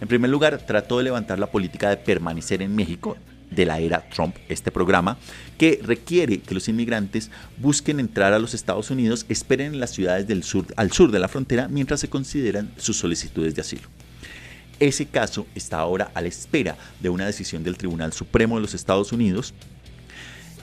En 0.00 0.08
primer 0.08 0.30
lugar, 0.30 0.56
trató 0.66 0.96
de 0.96 1.04
levantar 1.04 1.38
la 1.38 1.50
política 1.50 1.90
de 1.90 1.98
permanecer 1.98 2.62
en 2.62 2.74
México 2.74 3.18
de 3.50 3.66
la 3.66 3.80
era 3.80 4.08
Trump, 4.10 4.36
este 4.48 4.70
programa, 4.70 5.18
que 5.58 5.80
requiere 5.82 6.40
que 6.40 6.54
los 6.54 6.68
inmigrantes 6.68 7.30
busquen 7.58 8.00
entrar 8.00 8.32
a 8.32 8.38
los 8.38 8.54
Estados 8.54 8.90
Unidos, 8.90 9.26
esperen 9.28 9.74
en 9.74 9.80
las 9.80 9.90
ciudades 9.90 10.26
del 10.26 10.42
sur, 10.42 10.66
al 10.76 10.92
sur 10.92 11.10
de 11.10 11.18
la 11.18 11.28
frontera 11.28 11.68
mientras 11.68 12.00
se 12.00 12.08
consideran 12.08 12.72
sus 12.76 12.96
solicitudes 12.96 13.54
de 13.54 13.60
asilo. 13.60 13.88
Ese 14.78 15.06
caso 15.06 15.46
está 15.54 15.78
ahora 15.78 16.10
a 16.14 16.22
la 16.22 16.28
espera 16.28 16.76
de 17.00 17.10
una 17.10 17.26
decisión 17.26 17.62
del 17.62 17.76
Tribunal 17.76 18.12
Supremo 18.12 18.56
de 18.56 18.62
los 18.62 18.74
Estados 18.74 19.12
Unidos 19.12 19.52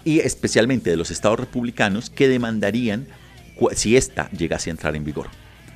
y 0.04 0.20
especialmente 0.20 0.90
de 0.90 0.98
los 0.98 1.12
estados 1.12 1.40
republicanos 1.40 2.10
que 2.10 2.28
demandarían 2.28 3.08
si 3.74 3.96
ésta 3.96 4.30
llegase 4.32 4.70
a 4.70 4.72
entrar 4.72 4.96
en 4.96 5.04
vigor. 5.04 5.28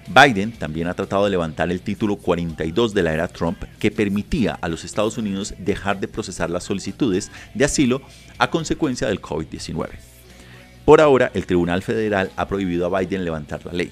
Biden 0.07 0.51
también 0.51 0.87
ha 0.87 0.93
tratado 0.93 1.25
de 1.25 1.31
levantar 1.31 1.71
el 1.71 1.81
título 1.81 2.15
42 2.17 2.93
de 2.93 3.03
la 3.03 3.13
era 3.13 3.27
Trump 3.27 3.63
que 3.79 3.91
permitía 3.91 4.57
a 4.61 4.67
los 4.67 4.83
Estados 4.83 5.17
Unidos 5.17 5.53
dejar 5.57 5.99
de 5.99 6.07
procesar 6.07 6.49
las 6.49 6.63
solicitudes 6.63 7.31
de 7.53 7.65
asilo 7.65 8.01
a 8.37 8.49
consecuencia 8.49 9.07
del 9.07 9.21
COVID-19. 9.21 9.89
Por 10.85 11.01
ahora, 11.01 11.31
el 11.33 11.45
Tribunal 11.45 11.83
Federal 11.83 12.31
ha 12.35 12.47
prohibido 12.47 12.85
a 12.85 12.99
Biden 12.99 13.23
levantar 13.23 13.65
la 13.65 13.73
ley 13.73 13.91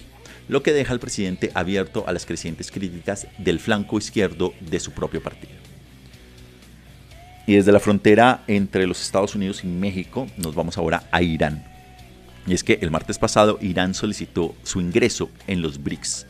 lo 0.49 0.63
que 0.63 0.73
deja 0.73 0.91
al 0.91 0.99
presidente 0.99 1.51
abierto 1.53 2.03
a 2.07 2.11
las 2.11 2.25
crecientes 2.25 2.71
críticas 2.71 3.27
del 3.37 3.59
flanco 3.59 3.97
izquierdo 3.97 4.53
de 4.59 4.79
su 4.79 4.91
propio 4.91 5.21
partido. 5.23 5.53
Y 7.47 7.55
desde 7.55 7.71
la 7.71 7.79
frontera 7.79 8.43
entre 8.47 8.85
los 8.85 9.01
Estados 9.01 9.35
Unidos 9.35 9.63
y 9.63 9.67
México 9.67 10.27
nos 10.37 10.55
vamos 10.55 10.77
ahora 10.77 11.03
a 11.11 11.21
Irán. 11.21 11.68
Y 12.47 12.53
es 12.53 12.63
que 12.63 12.79
el 12.81 12.91
martes 12.91 13.19
pasado 13.19 13.57
Irán 13.61 13.93
solicitó 13.93 14.55
su 14.63 14.81
ingreso 14.81 15.29
en 15.47 15.61
los 15.61 15.83
BRICS, 15.83 16.25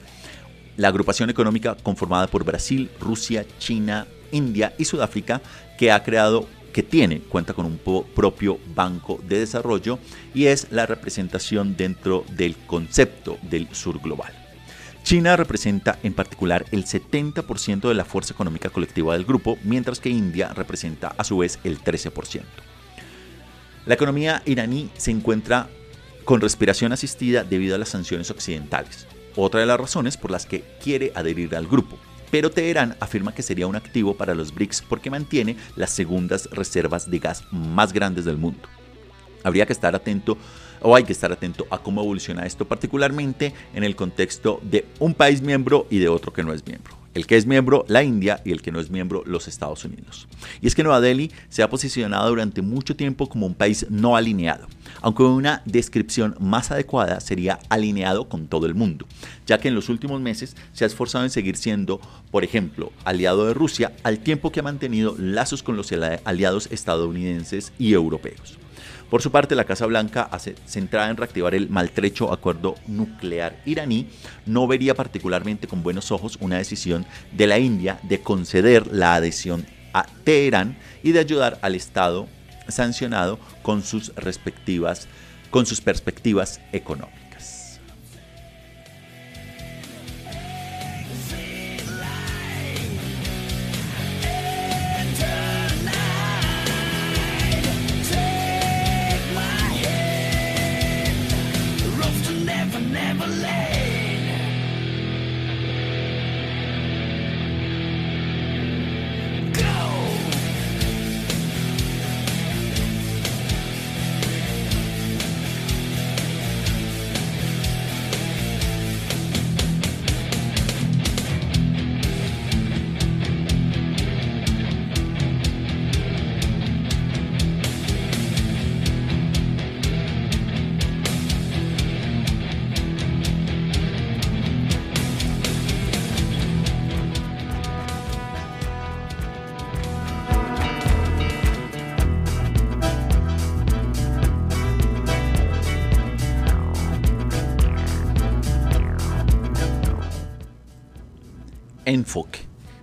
la 0.77 0.87
agrupación 0.87 1.29
económica 1.29 1.75
conformada 1.75 2.27
por 2.27 2.43
Brasil, 2.43 2.89
Rusia, 2.99 3.45
China, 3.59 4.07
India 4.31 4.73
y 4.77 4.85
Sudáfrica, 4.85 5.41
que 5.77 5.91
ha 5.91 6.03
creado 6.03 6.47
que 6.73 6.83
tiene, 6.83 7.19
cuenta 7.19 7.53
con 7.53 7.65
un 7.65 7.79
propio 8.15 8.59
banco 8.75 9.19
de 9.27 9.39
desarrollo 9.39 9.99
y 10.33 10.45
es 10.45 10.67
la 10.71 10.85
representación 10.85 11.75
dentro 11.75 12.23
del 12.31 12.55
concepto 12.55 13.37
del 13.41 13.73
sur 13.73 13.99
global. 13.99 14.33
China 15.03 15.35
representa 15.35 15.97
en 16.03 16.13
particular 16.13 16.65
el 16.71 16.85
70% 16.85 17.87
de 17.87 17.93
la 17.93 18.05
fuerza 18.05 18.33
económica 18.33 18.69
colectiva 18.69 19.13
del 19.13 19.25
grupo, 19.25 19.57
mientras 19.63 19.99
que 19.99 20.09
India 20.09 20.53
representa 20.53 21.15
a 21.17 21.23
su 21.23 21.37
vez 21.39 21.59
el 21.63 21.81
13%. 21.81 22.43
La 23.85 23.95
economía 23.95 24.43
iraní 24.45 24.89
se 24.97 25.11
encuentra 25.11 25.69
con 26.29 26.41
respiración 26.41 26.93
asistida 26.93 27.43
debido 27.43 27.73
a 27.73 27.79
las 27.79 27.89
sanciones 27.89 28.29
occidentales, 28.29 29.07
otra 29.35 29.61
de 29.61 29.65
las 29.65 29.79
razones 29.79 30.15
por 30.15 30.29
las 30.29 30.45
que 30.45 30.63
quiere 30.79 31.11
adherir 31.15 31.55
al 31.55 31.65
grupo. 31.65 31.97
Pero 32.29 32.51
Teherán 32.51 32.95
afirma 32.99 33.33
que 33.33 33.41
sería 33.41 33.65
un 33.65 33.75
activo 33.75 34.15
para 34.15 34.35
los 34.35 34.53
BRICS 34.53 34.83
porque 34.83 35.09
mantiene 35.09 35.57
las 35.75 35.89
segundas 35.89 36.47
reservas 36.51 37.09
de 37.09 37.17
gas 37.17 37.45
más 37.49 37.93
grandes 37.93 38.25
del 38.25 38.37
mundo. 38.37 38.69
Habría 39.43 39.65
que 39.65 39.73
estar 39.73 39.95
atento 39.95 40.37
o 40.81 40.95
hay 40.95 41.03
que 41.03 41.13
estar 41.13 41.31
atento 41.31 41.65
a 41.71 41.79
cómo 41.79 42.03
evoluciona 42.03 42.45
esto 42.45 42.63
particularmente 42.63 43.55
en 43.73 43.83
el 43.83 43.95
contexto 43.95 44.59
de 44.61 44.85
un 44.99 45.15
país 45.15 45.41
miembro 45.41 45.87
y 45.89 45.97
de 45.97 46.09
otro 46.09 46.31
que 46.31 46.43
no 46.43 46.53
es 46.53 46.63
miembro 46.63 46.98
el 47.19 47.27
que 47.27 47.35
es 47.35 47.45
miembro 47.45 47.83
la 47.89 48.01
India 48.01 48.41
y 48.45 48.51
el 48.51 48.61
que 48.61 48.71
no 48.71 48.79
es 48.79 48.89
miembro 48.89 49.23
los 49.25 49.49
Estados 49.49 49.83
Unidos. 49.83 50.25
Y 50.61 50.67
es 50.67 50.73
que 50.73 50.83
Nueva 50.83 51.01
Delhi 51.01 51.31
se 51.49 51.61
ha 51.61 51.69
posicionado 51.69 52.29
durante 52.29 52.61
mucho 52.61 52.95
tiempo 52.95 53.27
como 53.27 53.45
un 53.45 53.55
país 53.55 53.85
no 53.89 54.15
alineado, 54.15 54.67
aunque 55.01 55.23
una 55.23 55.61
descripción 55.65 56.37
más 56.39 56.71
adecuada 56.71 57.19
sería 57.19 57.59
alineado 57.67 58.29
con 58.29 58.47
todo 58.47 58.67
el 58.67 58.73
mundo, 58.73 59.05
ya 59.45 59.57
que 59.57 59.67
en 59.67 59.75
los 59.75 59.89
últimos 59.89 60.21
meses 60.21 60.55
se 60.71 60.85
ha 60.85 60.87
esforzado 60.87 61.25
en 61.25 61.29
seguir 61.29 61.57
siendo, 61.57 61.99
por 62.31 62.45
ejemplo, 62.45 62.93
aliado 63.03 63.47
de 63.47 63.53
Rusia 63.53 63.91
al 64.03 64.19
tiempo 64.19 64.53
que 64.53 64.61
ha 64.61 64.63
mantenido 64.63 65.15
lazos 65.19 65.61
con 65.61 65.75
los 65.75 65.91
aliados 66.23 66.69
estadounidenses 66.71 67.73
y 67.77 67.91
europeos. 67.91 68.57
Por 69.09 69.23
su 69.23 69.31
parte, 69.31 69.55
la 69.55 69.63
Casa 69.63 69.87
Blanca, 69.87 70.29
centrada 70.65 71.09
en 71.09 71.17
reactivar 71.17 71.55
el 71.55 71.69
maltrecho 71.69 72.31
acuerdo 72.31 72.75
nuclear 72.85 73.59
iraní, 73.65 74.07
no 74.45 74.67
vería 74.67 74.93
particularmente 74.93 75.67
con 75.67 75.81
buenos 75.81 76.11
ojos 76.11 76.37
una 76.41 76.57
decisión 76.57 77.05
de 77.31 77.47
la 77.47 77.57
India 77.57 77.99
de 78.03 78.21
conceder 78.21 78.85
la 78.87 79.15
adhesión 79.15 79.65
a 79.93 80.05
Teherán 80.23 80.77
y 81.01 81.11
de 81.11 81.19
ayudar 81.19 81.57
al 81.63 81.73
Estado 81.73 82.27
sancionado 82.67 83.39
con 83.63 83.81
sus 83.81 84.13
respectivas 84.15 85.07
con 85.49 85.65
sus 85.65 85.81
perspectivas 85.81 86.61
económicas. 86.71 87.18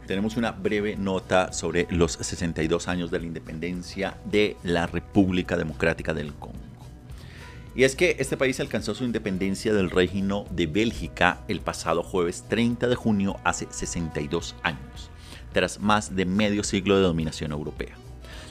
Tenemos 0.06 0.36
una 0.36 0.52
breve 0.52 0.96
nota 0.96 1.52
sobre 1.52 1.88
los 1.90 2.12
62 2.12 2.86
años 2.86 3.10
de 3.10 3.18
la 3.18 3.26
independencia 3.26 4.16
de 4.24 4.56
la 4.62 4.86
República 4.86 5.56
Democrática 5.56 6.14
del 6.14 6.32
Congo. 6.34 6.60
Y 7.74 7.82
es 7.82 7.96
que 7.96 8.16
este 8.20 8.36
país 8.36 8.60
alcanzó 8.60 8.94
su 8.94 9.04
independencia 9.04 9.74
del 9.74 9.90
régimen 9.90 10.44
de 10.50 10.66
Bélgica 10.66 11.40
el 11.48 11.60
pasado 11.60 12.04
jueves 12.04 12.44
30 12.48 12.86
de 12.86 12.94
junio 12.94 13.36
hace 13.42 13.66
62 13.68 14.54
años, 14.62 15.10
tras 15.52 15.80
más 15.80 16.14
de 16.14 16.24
medio 16.24 16.62
siglo 16.62 16.96
de 16.96 17.02
dominación 17.02 17.50
europea. 17.50 17.96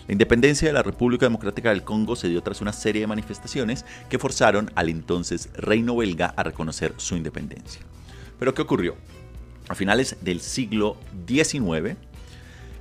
La 0.08 0.12
independencia 0.12 0.68
de 0.68 0.74
la 0.74 0.84
República 0.84 1.26
Democrática 1.26 1.70
del 1.70 1.84
Congo 1.84 2.18
se 2.18 2.28
dio 2.28 2.44
tras 2.44 2.60
una 2.62 2.74
serie 2.74 3.02
de 3.02 3.08
manifestaciones 3.08 3.86
que 4.10 4.20
forzaron 4.20 4.70
al 4.76 4.90
entonces 4.90 5.50
reino 5.54 5.96
belga 5.96 6.34
a 6.36 6.44
reconocer 6.44 6.94
su 6.98 7.16
independencia. 7.16 7.82
Pero 8.38 8.54
¿qué 8.54 8.62
ocurrió? 8.62 8.98
A 9.68 9.74
finales 9.76 10.18
del 10.22 10.42
siglo 10.42 10.98
XIX, 11.28 11.98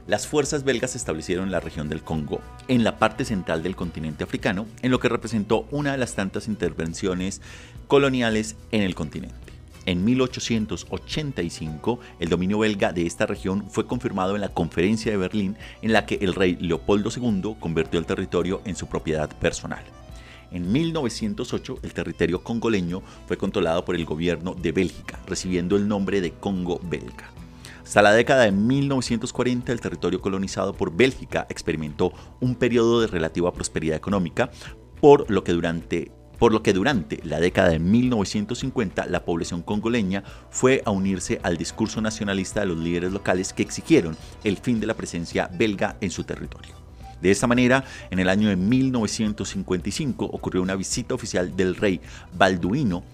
las 0.07 0.27
fuerzas 0.27 0.65
belgas 0.65 0.91
se 0.91 0.99
establecieron 0.99 1.47
en 1.47 1.53
la 1.53 1.61
región 1.61 1.89
del 1.89 2.03
Congo, 2.03 2.43
en 2.69 2.85
la 2.85 2.99
parte 2.99 3.25
central 3.25 3.63
del 3.63 3.75
continente 3.75 4.23
africano, 4.23 4.67
en 4.83 4.91
lo 4.91 5.01
que 5.01 5.09
representó 5.09 5.67
una 5.71 5.93
de 5.93 5.99
las 5.99 6.15
tantas 6.15 6.47
intervenciones 6.47 7.41
coloniales 7.87 8.57
en 8.71 8.83
el 8.83 8.95
continente. 8.95 9.35
En 9.87 10.05
1885, 10.05 12.01
el 12.21 12.29
dominio 12.29 12.59
belga 12.59 12.93
de 12.93 13.07
esta 13.07 13.25
región 13.25 13.71
fue 13.71 13.87
confirmado 13.87 14.35
en 14.35 14.43
la 14.43 14.51
Conferencia 14.51 15.11
de 15.11 15.17
Berlín, 15.19 15.57
en 15.81 15.95
la 15.95 16.05
que 16.05 16.17
el 16.17 16.35
rey 16.35 16.57
Leopoldo 16.57 17.11
II 17.15 17.57
convirtió 17.59 17.99
el 17.99 18.07
territorio 18.07 18.61
en 18.67 18.77
su 18.77 18.89
propiedad 18.89 19.31
personal. 19.39 19.85
En 20.55 20.71
1908, 20.71 21.81
el 21.83 21.93
territorio 21.93 22.45
congoleño 22.45 23.03
fue 23.27 23.37
controlado 23.37 23.85
por 23.85 23.97
el 23.97 24.05
gobierno 24.05 24.55
de 24.55 24.71
Bélgica, 24.71 25.19
recibiendo 25.27 25.75
el 25.75 25.89
nombre 25.89 26.21
de 26.21 26.31
Congo 26.31 26.81
belga. 26.85 27.33
Hasta 27.83 28.03
la 28.03 28.13
década 28.13 28.45
de 28.45 28.53
1940, 28.53 29.73
el 29.73 29.81
territorio 29.81 30.21
colonizado 30.21 30.73
por 30.73 30.95
Bélgica 30.95 31.49
experimentó 31.51 32.13
un 32.41 32.55
periodo 32.55 33.01
de 33.01 33.09
relativa 33.09 33.53
prosperidad 33.53 33.97
económica, 33.97 34.53
por 35.01 35.29
lo 35.29 35.43
que 35.43 35.53
durante 35.53 36.13
por 36.39 36.53
lo 36.53 36.63
que 36.63 36.73
durante 36.73 37.21
la 37.25 37.41
década 37.41 37.71
de 37.71 37.79
1950 37.79 39.07
la 39.07 39.25
población 39.25 39.63
congoleña 39.63 40.23
fue 40.51 40.83
a 40.85 40.91
unirse 40.91 41.41
al 41.43 41.57
discurso 41.57 42.01
nacionalista 42.01 42.61
de 42.61 42.67
los 42.67 42.79
líderes 42.79 43.13
locales 43.13 43.53
que 43.53 43.63
exigieron 43.63 44.17
el 44.45 44.57
fin 44.57 44.79
de 44.79 44.87
la 44.87 44.95
presencia 44.95 45.49
belga 45.53 45.97
en 46.01 46.11
su 46.11 46.25
territorio. 46.25 46.84
De 47.21 47.31
esta 47.31 47.47
manera, 47.47 47.85
en 48.11 48.19
el 48.19 48.29
año 48.29 48.49
de 48.49 48.57
1955 48.57 50.25
ocurrió 50.27 50.63
una 50.63 50.75
visita 50.77 51.15
oficial 51.15 51.57
del 51.57 51.77
rey 51.77 52.01
Balduino 52.37 53.05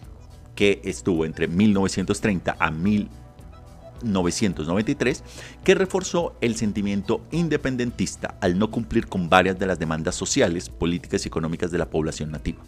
que 0.54 0.80
estuvo 0.84 1.24
entre 1.24 1.48
1930 1.48 2.56
a 2.58 2.70
1993, 2.70 5.24
que 5.64 5.74
reforzó 5.74 6.36
el 6.40 6.56
sentimiento 6.56 7.22
independentista 7.30 8.36
al 8.40 8.58
no 8.58 8.70
cumplir 8.70 9.06
con 9.06 9.30
varias 9.30 9.58
de 9.58 9.66
las 9.66 9.78
demandas 9.78 10.16
sociales, 10.16 10.68
políticas 10.68 11.24
y 11.24 11.28
económicas 11.28 11.70
de 11.70 11.78
la 11.78 11.88
población 11.88 12.30
nativa. 12.30 12.62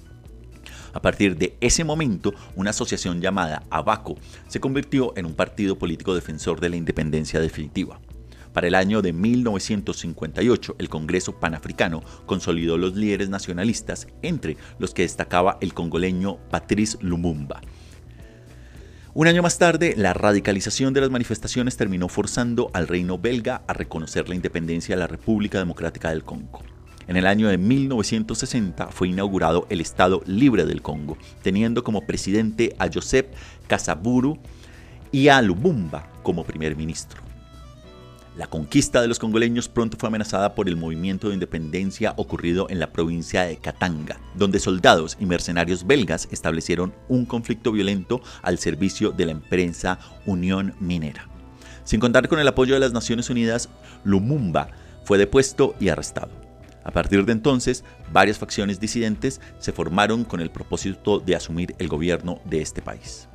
A 0.94 1.00
partir 1.00 1.36
de 1.36 1.56
ese 1.60 1.84
momento, 1.84 2.34
una 2.54 2.70
asociación 2.70 3.20
llamada 3.20 3.64
ABACO 3.70 4.16
se 4.48 4.60
convirtió 4.60 5.16
en 5.16 5.26
un 5.26 5.34
partido 5.34 5.78
político 5.78 6.14
defensor 6.14 6.60
de 6.60 6.68
la 6.68 6.76
independencia 6.76 7.40
definitiva. 7.40 7.98
Para 8.52 8.68
el 8.68 8.74
año 8.74 9.00
de 9.00 9.12
1958, 9.12 10.76
el 10.78 10.88
Congreso 10.88 11.40
Panafricano 11.40 12.02
consolidó 12.26 12.76
los 12.76 12.94
líderes 12.94 13.30
nacionalistas, 13.30 14.08
entre 14.20 14.56
los 14.78 14.92
que 14.92 15.02
destacaba 15.02 15.58
el 15.60 15.72
congoleño 15.72 16.36
Patrice 16.50 16.98
Lumumba. 17.00 17.60
Un 19.14 19.26
año 19.26 19.42
más 19.42 19.58
tarde, 19.58 19.94
la 19.96 20.14
radicalización 20.14 20.94
de 20.94 21.02
las 21.02 21.10
manifestaciones 21.10 21.76
terminó 21.76 22.08
forzando 22.08 22.70
al 22.72 22.88
reino 22.88 23.18
belga 23.18 23.62
a 23.66 23.72
reconocer 23.74 24.28
la 24.28 24.34
independencia 24.34 24.94
de 24.94 25.00
la 25.00 25.06
República 25.06 25.58
Democrática 25.58 26.10
del 26.10 26.24
Congo. 26.24 26.62
En 27.08 27.16
el 27.16 27.26
año 27.26 27.48
de 27.48 27.58
1960 27.58 28.88
fue 28.88 29.08
inaugurado 29.08 29.66
el 29.68 29.80
Estado 29.80 30.22
Libre 30.24 30.64
del 30.64 30.82
Congo, 30.82 31.18
teniendo 31.42 31.84
como 31.84 32.06
presidente 32.06 32.74
a 32.78 32.88
Joseph 32.92 33.26
Kasaburu 33.66 34.38
y 35.10 35.28
a 35.28 35.42
Lumumba 35.42 36.08
como 36.22 36.44
primer 36.44 36.76
ministro. 36.76 37.31
La 38.34 38.46
conquista 38.46 39.02
de 39.02 39.08
los 39.08 39.18
congoleños 39.18 39.68
pronto 39.68 39.98
fue 39.98 40.06
amenazada 40.06 40.54
por 40.54 40.66
el 40.66 40.76
movimiento 40.76 41.28
de 41.28 41.34
independencia 41.34 42.14
ocurrido 42.16 42.66
en 42.70 42.80
la 42.80 42.90
provincia 42.90 43.42
de 43.42 43.58
Katanga, 43.58 44.18
donde 44.34 44.58
soldados 44.58 45.18
y 45.20 45.26
mercenarios 45.26 45.86
belgas 45.86 46.28
establecieron 46.30 46.94
un 47.08 47.26
conflicto 47.26 47.72
violento 47.72 48.22
al 48.40 48.56
servicio 48.56 49.10
de 49.10 49.26
la 49.26 49.32
empresa 49.32 49.98
Unión 50.24 50.74
Minera. 50.80 51.28
Sin 51.84 52.00
contar 52.00 52.26
con 52.28 52.38
el 52.38 52.48
apoyo 52.48 52.72
de 52.72 52.80
las 52.80 52.94
Naciones 52.94 53.28
Unidas, 53.28 53.68
Lumumba 54.02 54.68
fue 55.04 55.18
depuesto 55.18 55.74
y 55.78 55.90
arrestado. 55.90 56.30
A 56.84 56.90
partir 56.90 57.26
de 57.26 57.32
entonces, 57.32 57.84
varias 58.12 58.38
facciones 58.38 58.80
disidentes 58.80 59.42
se 59.58 59.72
formaron 59.72 60.24
con 60.24 60.40
el 60.40 60.50
propósito 60.50 61.20
de 61.20 61.36
asumir 61.36 61.74
el 61.78 61.88
gobierno 61.88 62.40
de 62.46 62.62
este 62.62 62.80
país. 62.80 63.28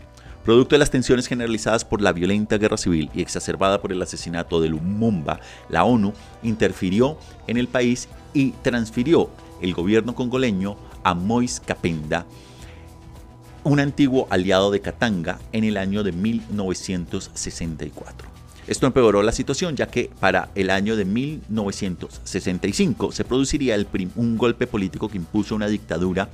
Producto 0.48 0.74
de 0.76 0.80
las 0.80 0.92
tensiones 0.92 1.28
generalizadas 1.28 1.84
por 1.84 2.02
la 2.02 2.14
violenta 2.14 2.58
guerra 2.58 2.78
civil 2.78 3.10
y 3.14 3.22
exacerbada 3.22 3.82
por 3.82 3.92
el 3.92 4.02
asesinato 4.02 4.62
de 4.62 4.70
Lumumba, 4.70 5.42
la 5.68 5.84
ONU 5.84 6.14
interfirió 6.42 7.18
en 7.48 7.58
el 7.58 7.68
país 7.68 8.08
y 8.34 8.52
transfirió 8.52 9.30
el 9.62 9.74
gobierno 9.74 10.16
congoleño 10.16 10.78
a 11.04 11.16
Mois 11.16 11.60
Capenda, 11.60 12.26
un 13.66 13.82
antiguo 13.82 14.26
aliado 14.30 14.72
de 14.72 14.80
Katanga, 14.80 15.38
en 15.52 15.66
el 15.66 15.76
año 15.76 16.04
de 16.04 16.14
1964. 16.14 18.30
Esto 18.68 18.88
empeoró 18.88 19.24
la 19.24 19.34
situación 19.34 19.76
ya 19.76 19.88
que 19.88 20.10
para 20.22 20.48
el 20.56 20.70
año 20.70 20.96
de 20.96 21.04
1965 21.04 23.12
se 23.12 23.26
produciría 23.26 23.76
el 23.76 23.86
un 24.16 24.38
golpe 24.38 24.66
político 24.66 25.10
que 25.10 25.18
impuso 25.18 25.56
una 25.56 25.68
dictadura 25.68 26.30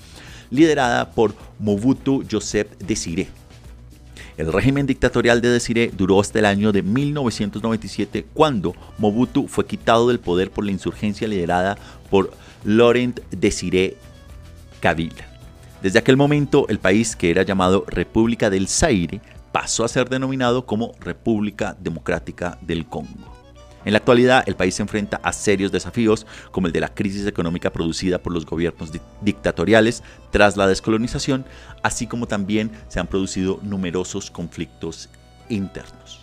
liderada 0.52 1.10
por 1.10 1.34
Mobutu 1.58 2.23
Joseph 2.30 2.67
Desiré. 2.78 3.28
El 4.36 4.52
régimen 4.52 4.88
dictatorial 4.88 5.41
de 5.41 5.50
Desiré 5.50 5.91
duró 5.96 6.19
hasta 6.19 6.39
el 6.39 6.46
año 6.46 6.72
de 6.72 6.82
1997 6.82 8.26
cuando 8.34 8.74
Mobutu 8.98 9.48
fue 9.48 9.67
quitado 9.67 10.08
del 10.08 10.19
poder 10.19 10.50
por 10.50 10.65
la 10.65 10.72
insurgencia 10.72 11.28
liderada 11.28 11.78
por 12.10 12.32
Laurent 12.63 13.19
Desiré 13.30 13.96
Kabila. 14.80 15.28
Desde 15.84 16.00
aquel 16.00 16.17
momento, 16.17 16.65
el 16.69 16.80
país, 16.80 17.15
que 17.15 17.30
era 17.30 17.43
llamado 17.43 17.86
República 17.88 18.50
del 18.50 18.67
Zaire, 18.67 19.22
pasó 19.52 19.84
a 19.84 19.89
ser 19.89 20.10
denominado 20.10 20.65
como 20.65 20.93
República 21.00 21.78
Democrática 21.80 22.58
del 22.62 22.86
Congo. 22.86 23.33
En 23.86 23.93
la 23.93 24.00
actualidad, 24.00 24.43
el 24.48 24.56
país 24.56 24.76
se 24.76 24.82
enfrenta 24.82 25.19
a 25.24 25.34
serios 25.34 25.72
desafíos 25.72 26.26
como 26.52 26.67
el 26.67 26.74
de 26.74 26.80
la 26.80 26.93
crisis 26.93 27.28
económica 27.28 27.72
producida 27.72 28.17
por 28.17 28.34
los 28.34 28.46
gobiernos 28.46 28.91
dictatoriales 29.22 30.04
tras 30.32 30.58
la 30.58 30.67
descolonización, 30.67 31.46
así 31.82 32.08
como 32.08 32.28
también 32.28 32.72
se 32.88 33.00
han 33.00 33.08
producido 33.08 33.60
numerosos 33.62 34.32
conflictos 34.32 35.10
internos. 35.50 36.23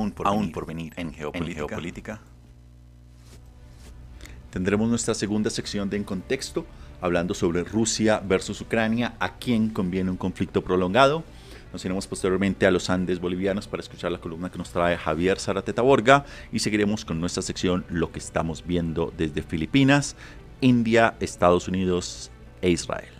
Aún 0.00 0.12
por, 0.12 0.26
aún 0.26 0.40
venir, 0.40 0.52
por 0.52 0.66
venir 0.66 0.92
en 0.96 1.12
geopolítica. 1.12 2.20
Tendremos 4.50 4.88
nuestra 4.88 5.14
segunda 5.14 5.50
sección 5.50 5.90
de 5.90 5.96
En 5.96 6.04
Contexto, 6.04 6.66
hablando 7.00 7.34
sobre 7.34 7.62
Rusia 7.62 8.20
versus 8.24 8.60
Ucrania, 8.60 9.14
a 9.20 9.36
quién 9.36 9.70
conviene 9.70 10.10
un 10.10 10.16
conflicto 10.16 10.62
prolongado. 10.62 11.22
Nos 11.72 11.84
iremos 11.84 12.08
posteriormente 12.08 12.66
a 12.66 12.72
los 12.72 12.90
Andes 12.90 13.20
bolivianos 13.20 13.68
para 13.68 13.80
escuchar 13.80 14.10
la 14.10 14.18
columna 14.18 14.50
que 14.50 14.58
nos 14.58 14.70
trae 14.70 14.96
Javier 14.96 15.38
Zarateta 15.38 15.82
Borga 15.82 16.24
y 16.50 16.58
seguiremos 16.58 17.04
con 17.04 17.20
nuestra 17.20 17.42
sección 17.42 17.84
Lo 17.88 18.10
que 18.10 18.18
estamos 18.18 18.66
viendo 18.66 19.12
desde 19.16 19.42
Filipinas, 19.42 20.16
India, 20.60 21.14
Estados 21.20 21.68
Unidos 21.68 22.32
e 22.60 22.70
Israel. 22.70 23.19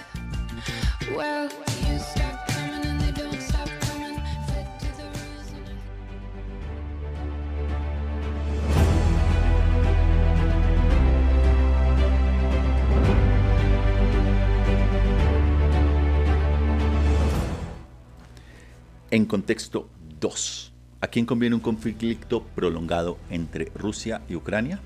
En 19.21 19.27
contexto 19.27 19.87
2. 20.19 20.73
¿A 20.99 21.05
quién 21.05 21.27
conviene 21.27 21.53
un 21.53 21.61
conflicto 21.61 22.41
prolongado 22.55 23.19
entre 23.29 23.65
Rusia 23.75 24.23
y 24.27 24.33
Ucrania? 24.33 24.81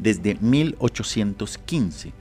Desde 0.00 0.34
1815, 0.34 2.12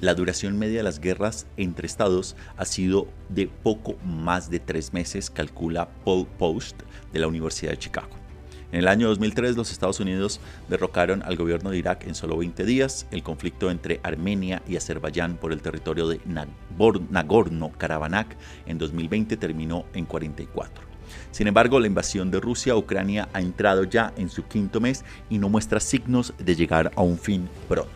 la 0.00 0.14
duración 0.14 0.58
media 0.58 0.78
de 0.78 0.84
las 0.84 0.98
guerras 0.98 1.46
entre 1.58 1.86
estados 1.86 2.36
ha 2.56 2.64
sido 2.64 3.06
de 3.28 3.48
poco 3.48 3.96
más 4.02 4.48
de 4.48 4.60
tres 4.60 4.94
meses, 4.94 5.28
calcula 5.28 5.90
Paul 6.06 6.26
Post 6.26 6.80
de 7.12 7.18
la 7.18 7.28
Universidad 7.28 7.72
de 7.72 7.78
Chicago. 7.78 8.27
En 8.70 8.80
el 8.80 8.88
año 8.88 9.08
2003 9.08 9.56
los 9.56 9.72
Estados 9.72 9.98
Unidos 9.98 10.40
derrocaron 10.68 11.22
al 11.22 11.36
gobierno 11.36 11.70
de 11.70 11.78
Irak 11.78 12.06
en 12.06 12.14
solo 12.14 12.36
20 12.36 12.66
días. 12.66 13.06
El 13.10 13.22
conflicto 13.22 13.70
entre 13.70 13.98
Armenia 14.02 14.60
y 14.68 14.76
Azerbaiyán 14.76 15.38
por 15.38 15.52
el 15.52 15.62
territorio 15.62 16.06
de 16.06 16.20
Nagorno-Karabakh 16.26 18.36
en 18.66 18.76
2020 18.76 19.38
terminó 19.38 19.86
en 19.94 20.04
44. 20.04 20.84
Sin 21.30 21.46
embargo, 21.46 21.80
la 21.80 21.86
invasión 21.86 22.30
de 22.30 22.40
Rusia 22.40 22.74
a 22.74 22.76
Ucrania 22.76 23.30
ha 23.32 23.40
entrado 23.40 23.84
ya 23.84 24.12
en 24.16 24.28
su 24.28 24.44
quinto 24.44 24.80
mes 24.80 25.02
y 25.30 25.38
no 25.38 25.48
muestra 25.48 25.80
signos 25.80 26.34
de 26.38 26.54
llegar 26.54 26.92
a 26.94 27.00
un 27.00 27.18
fin 27.18 27.48
pronto. 27.68 27.88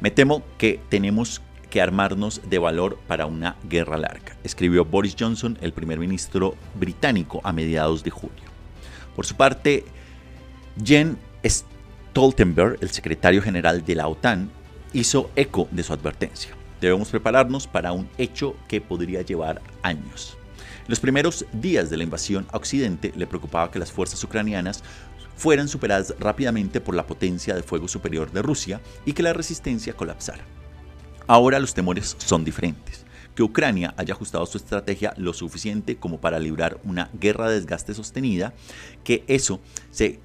Me 0.00 0.10
temo 0.10 0.42
que 0.58 0.80
tenemos 0.90 1.40
que 1.70 1.80
armarnos 1.80 2.42
de 2.48 2.58
valor 2.58 2.98
para 3.06 3.24
una 3.24 3.56
guerra 3.68 3.96
larga, 3.96 4.36
escribió 4.44 4.84
Boris 4.84 5.16
Johnson, 5.18 5.56
el 5.62 5.72
primer 5.72 5.98
ministro 5.98 6.54
británico, 6.74 7.40
a 7.44 7.52
mediados 7.52 8.04
de 8.04 8.10
junio. 8.10 8.45
Por 9.16 9.24
su 9.24 9.34
parte, 9.34 9.84
Jen 10.84 11.16
Stoltenberg, 11.42 12.76
el 12.82 12.90
secretario 12.90 13.40
general 13.40 13.82
de 13.82 13.94
la 13.94 14.08
OTAN, 14.08 14.50
hizo 14.92 15.30
eco 15.36 15.68
de 15.70 15.82
su 15.82 15.94
advertencia. 15.94 16.54
Debemos 16.82 17.08
prepararnos 17.08 17.66
para 17.66 17.92
un 17.92 18.10
hecho 18.18 18.54
que 18.68 18.82
podría 18.82 19.22
llevar 19.22 19.62
años. 19.82 20.36
En 20.80 20.90
los 20.90 21.00
primeros 21.00 21.46
días 21.54 21.88
de 21.88 21.96
la 21.96 22.04
invasión 22.04 22.46
a 22.52 22.58
Occidente 22.58 23.10
le 23.16 23.26
preocupaba 23.26 23.70
que 23.70 23.78
las 23.78 23.90
fuerzas 23.90 24.22
ucranianas 24.22 24.84
fueran 25.34 25.68
superadas 25.68 26.14
rápidamente 26.18 26.82
por 26.82 26.94
la 26.94 27.06
potencia 27.06 27.54
de 27.54 27.62
fuego 27.62 27.88
superior 27.88 28.30
de 28.30 28.42
Rusia 28.42 28.82
y 29.06 29.14
que 29.14 29.22
la 29.22 29.32
resistencia 29.32 29.94
colapsara. 29.94 30.44
Ahora 31.26 31.58
los 31.58 31.72
temores 31.72 32.16
son 32.18 32.44
diferentes. 32.44 33.05
Que 33.36 33.44
Ucrania 33.44 33.94
haya 33.96 34.14
ajustado 34.14 34.44
su 34.46 34.58
estrategia 34.58 35.14
lo 35.16 35.32
suficiente 35.32 35.96
como 35.96 36.20
para 36.20 36.40
librar 36.40 36.80
una 36.82 37.10
guerra 37.20 37.48
de 37.48 37.54
desgaste 37.54 37.94
sostenida, 37.94 38.54
que 39.04 39.24
eso 39.28 39.60
se, 39.92 40.18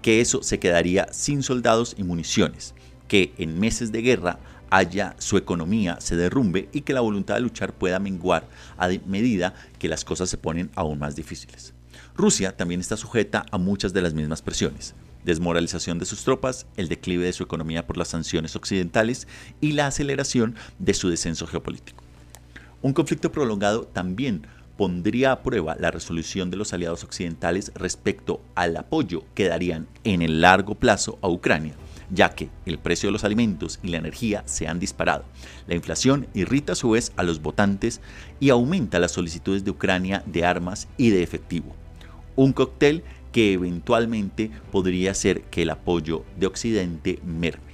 que 0.00 0.22
eso 0.22 0.42
se 0.42 0.58
quedaría 0.58 1.12
sin 1.12 1.42
soldados 1.42 1.94
y 1.98 2.04
municiones, 2.04 2.74
que 3.08 3.34
en 3.36 3.60
meses 3.60 3.92
de 3.92 4.00
guerra 4.00 4.38
haya 4.70 5.16
su 5.18 5.36
economía 5.36 6.00
se 6.00 6.16
derrumbe 6.16 6.70
y 6.72 6.80
que 6.80 6.94
la 6.94 7.02
voluntad 7.02 7.34
de 7.34 7.42
luchar 7.42 7.74
pueda 7.74 7.98
menguar 7.98 8.48
a 8.78 8.88
medida 9.04 9.54
que 9.78 9.88
las 9.88 10.04
cosas 10.04 10.30
se 10.30 10.38
ponen 10.38 10.70
aún 10.74 10.98
más 10.98 11.16
difíciles. 11.16 11.74
Rusia 12.16 12.56
también 12.56 12.80
está 12.80 12.96
sujeta 12.96 13.44
a 13.50 13.58
muchas 13.58 13.92
de 13.92 14.00
las 14.00 14.14
mismas 14.14 14.40
presiones 14.40 14.94
desmoralización 15.24 15.98
de 15.98 16.04
sus 16.04 16.22
tropas, 16.22 16.66
el 16.76 16.88
declive 16.88 17.24
de 17.24 17.32
su 17.32 17.42
economía 17.42 17.86
por 17.86 17.96
las 17.96 18.08
sanciones 18.08 18.56
occidentales 18.56 19.26
y 19.60 19.72
la 19.72 19.86
aceleración 19.86 20.54
de 20.78 20.94
su 20.94 21.08
descenso 21.08 21.46
geopolítico. 21.46 22.03
Un 22.84 22.92
conflicto 22.92 23.32
prolongado 23.32 23.86
también 23.86 24.46
pondría 24.76 25.32
a 25.32 25.42
prueba 25.42 25.74
la 25.80 25.90
resolución 25.90 26.50
de 26.50 26.58
los 26.58 26.74
aliados 26.74 27.02
occidentales 27.02 27.72
respecto 27.74 28.42
al 28.54 28.76
apoyo 28.76 29.24
que 29.34 29.48
darían 29.48 29.88
en 30.04 30.20
el 30.20 30.42
largo 30.42 30.74
plazo 30.74 31.18
a 31.22 31.30
Ucrania 31.30 31.76
ya 32.10 32.28
que 32.34 32.50
el 32.66 32.78
precio 32.78 33.08
de 33.08 33.12
los 33.12 33.24
alimentos 33.24 33.80
y 33.82 33.88
la 33.88 33.96
energía 33.96 34.42
se 34.44 34.68
han 34.68 34.78
disparado. 34.78 35.24
La 35.66 35.74
inflación 35.74 36.26
irrita 36.34 36.74
a 36.74 36.76
su 36.76 36.90
vez 36.90 37.10
a 37.16 37.22
los 37.22 37.40
votantes 37.40 38.02
y 38.38 38.50
aumenta 38.50 38.98
las 38.98 39.12
solicitudes 39.12 39.64
de 39.64 39.70
Ucrania 39.70 40.22
de 40.26 40.44
armas 40.44 40.86
y 40.98 41.08
de 41.08 41.22
efectivo. 41.22 41.74
Un 42.36 42.52
cóctel 42.52 43.02
que 43.32 43.54
eventualmente 43.54 44.50
podría 44.70 45.12
hacer 45.12 45.44
que 45.44 45.62
el 45.62 45.70
apoyo 45.70 46.26
de 46.38 46.46
Occidente 46.46 47.18
merme. 47.24 47.72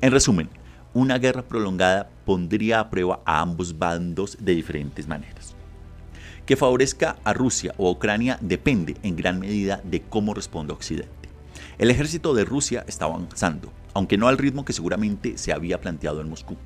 En 0.00 0.12
resumen, 0.12 0.48
una 0.94 1.18
guerra 1.18 1.42
prolongada 1.42 2.08
pondría 2.24 2.78
a 2.80 2.88
prueba 2.88 3.20
a 3.26 3.40
ambos 3.40 3.78
bandos 3.78 4.38
de 4.40 4.54
diferentes 4.54 5.08
maneras. 5.08 5.54
Que 6.46 6.56
favorezca 6.56 7.16
a 7.24 7.32
Rusia 7.32 7.74
o 7.78 7.88
a 7.88 7.90
Ucrania 7.90 8.38
depende 8.40 8.96
en 9.02 9.16
gran 9.16 9.40
medida 9.40 9.80
de 9.82 10.02
cómo 10.02 10.34
responda 10.34 10.72
Occidente. 10.72 11.28
El 11.78 11.90
ejército 11.90 12.32
de 12.34 12.44
Rusia 12.44 12.84
estaba 12.86 13.14
avanzando, 13.14 13.72
aunque 13.92 14.16
no 14.16 14.28
al 14.28 14.38
ritmo 14.38 14.64
que 14.64 14.72
seguramente 14.72 15.36
se 15.36 15.52
había 15.52 15.80
planteado 15.80 16.20
en 16.20 16.28
Moscú. 16.28 16.56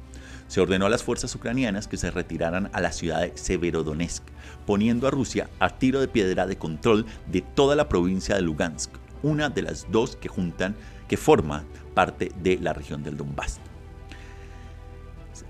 Se 0.46 0.60
ordenó 0.60 0.86
a 0.86 0.90
las 0.90 1.02
fuerzas 1.02 1.34
ucranianas 1.34 1.88
que 1.88 1.96
se 1.96 2.10
retiraran 2.10 2.70
a 2.72 2.80
la 2.80 2.92
ciudad 2.92 3.20
de 3.22 3.32
Severodonetsk, 3.34 4.24
poniendo 4.66 5.06
a 5.06 5.10
Rusia 5.10 5.48
a 5.58 5.70
tiro 5.70 6.00
de 6.00 6.08
piedra 6.08 6.46
de 6.46 6.58
control 6.58 7.06
de 7.30 7.40
toda 7.40 7.76
la 7.76 7.88
provincia 7.88 8.34
de 8.34 8.42
Lugansk, 8.42 8.90
una 9.22 9.48
de 9.48 9.62
las 9.62 9.90
dos 9.90 10.16
que 10.16 10.28
juntan 10.28 10.74
que 11.06 11.16
forma 11.16 11.64
parte 11.94 12.30
de 12.42 12.58
la 12.58 12.72
región 12.72 13.02
del 13.02 13.16
Donbass. 13.16 13.60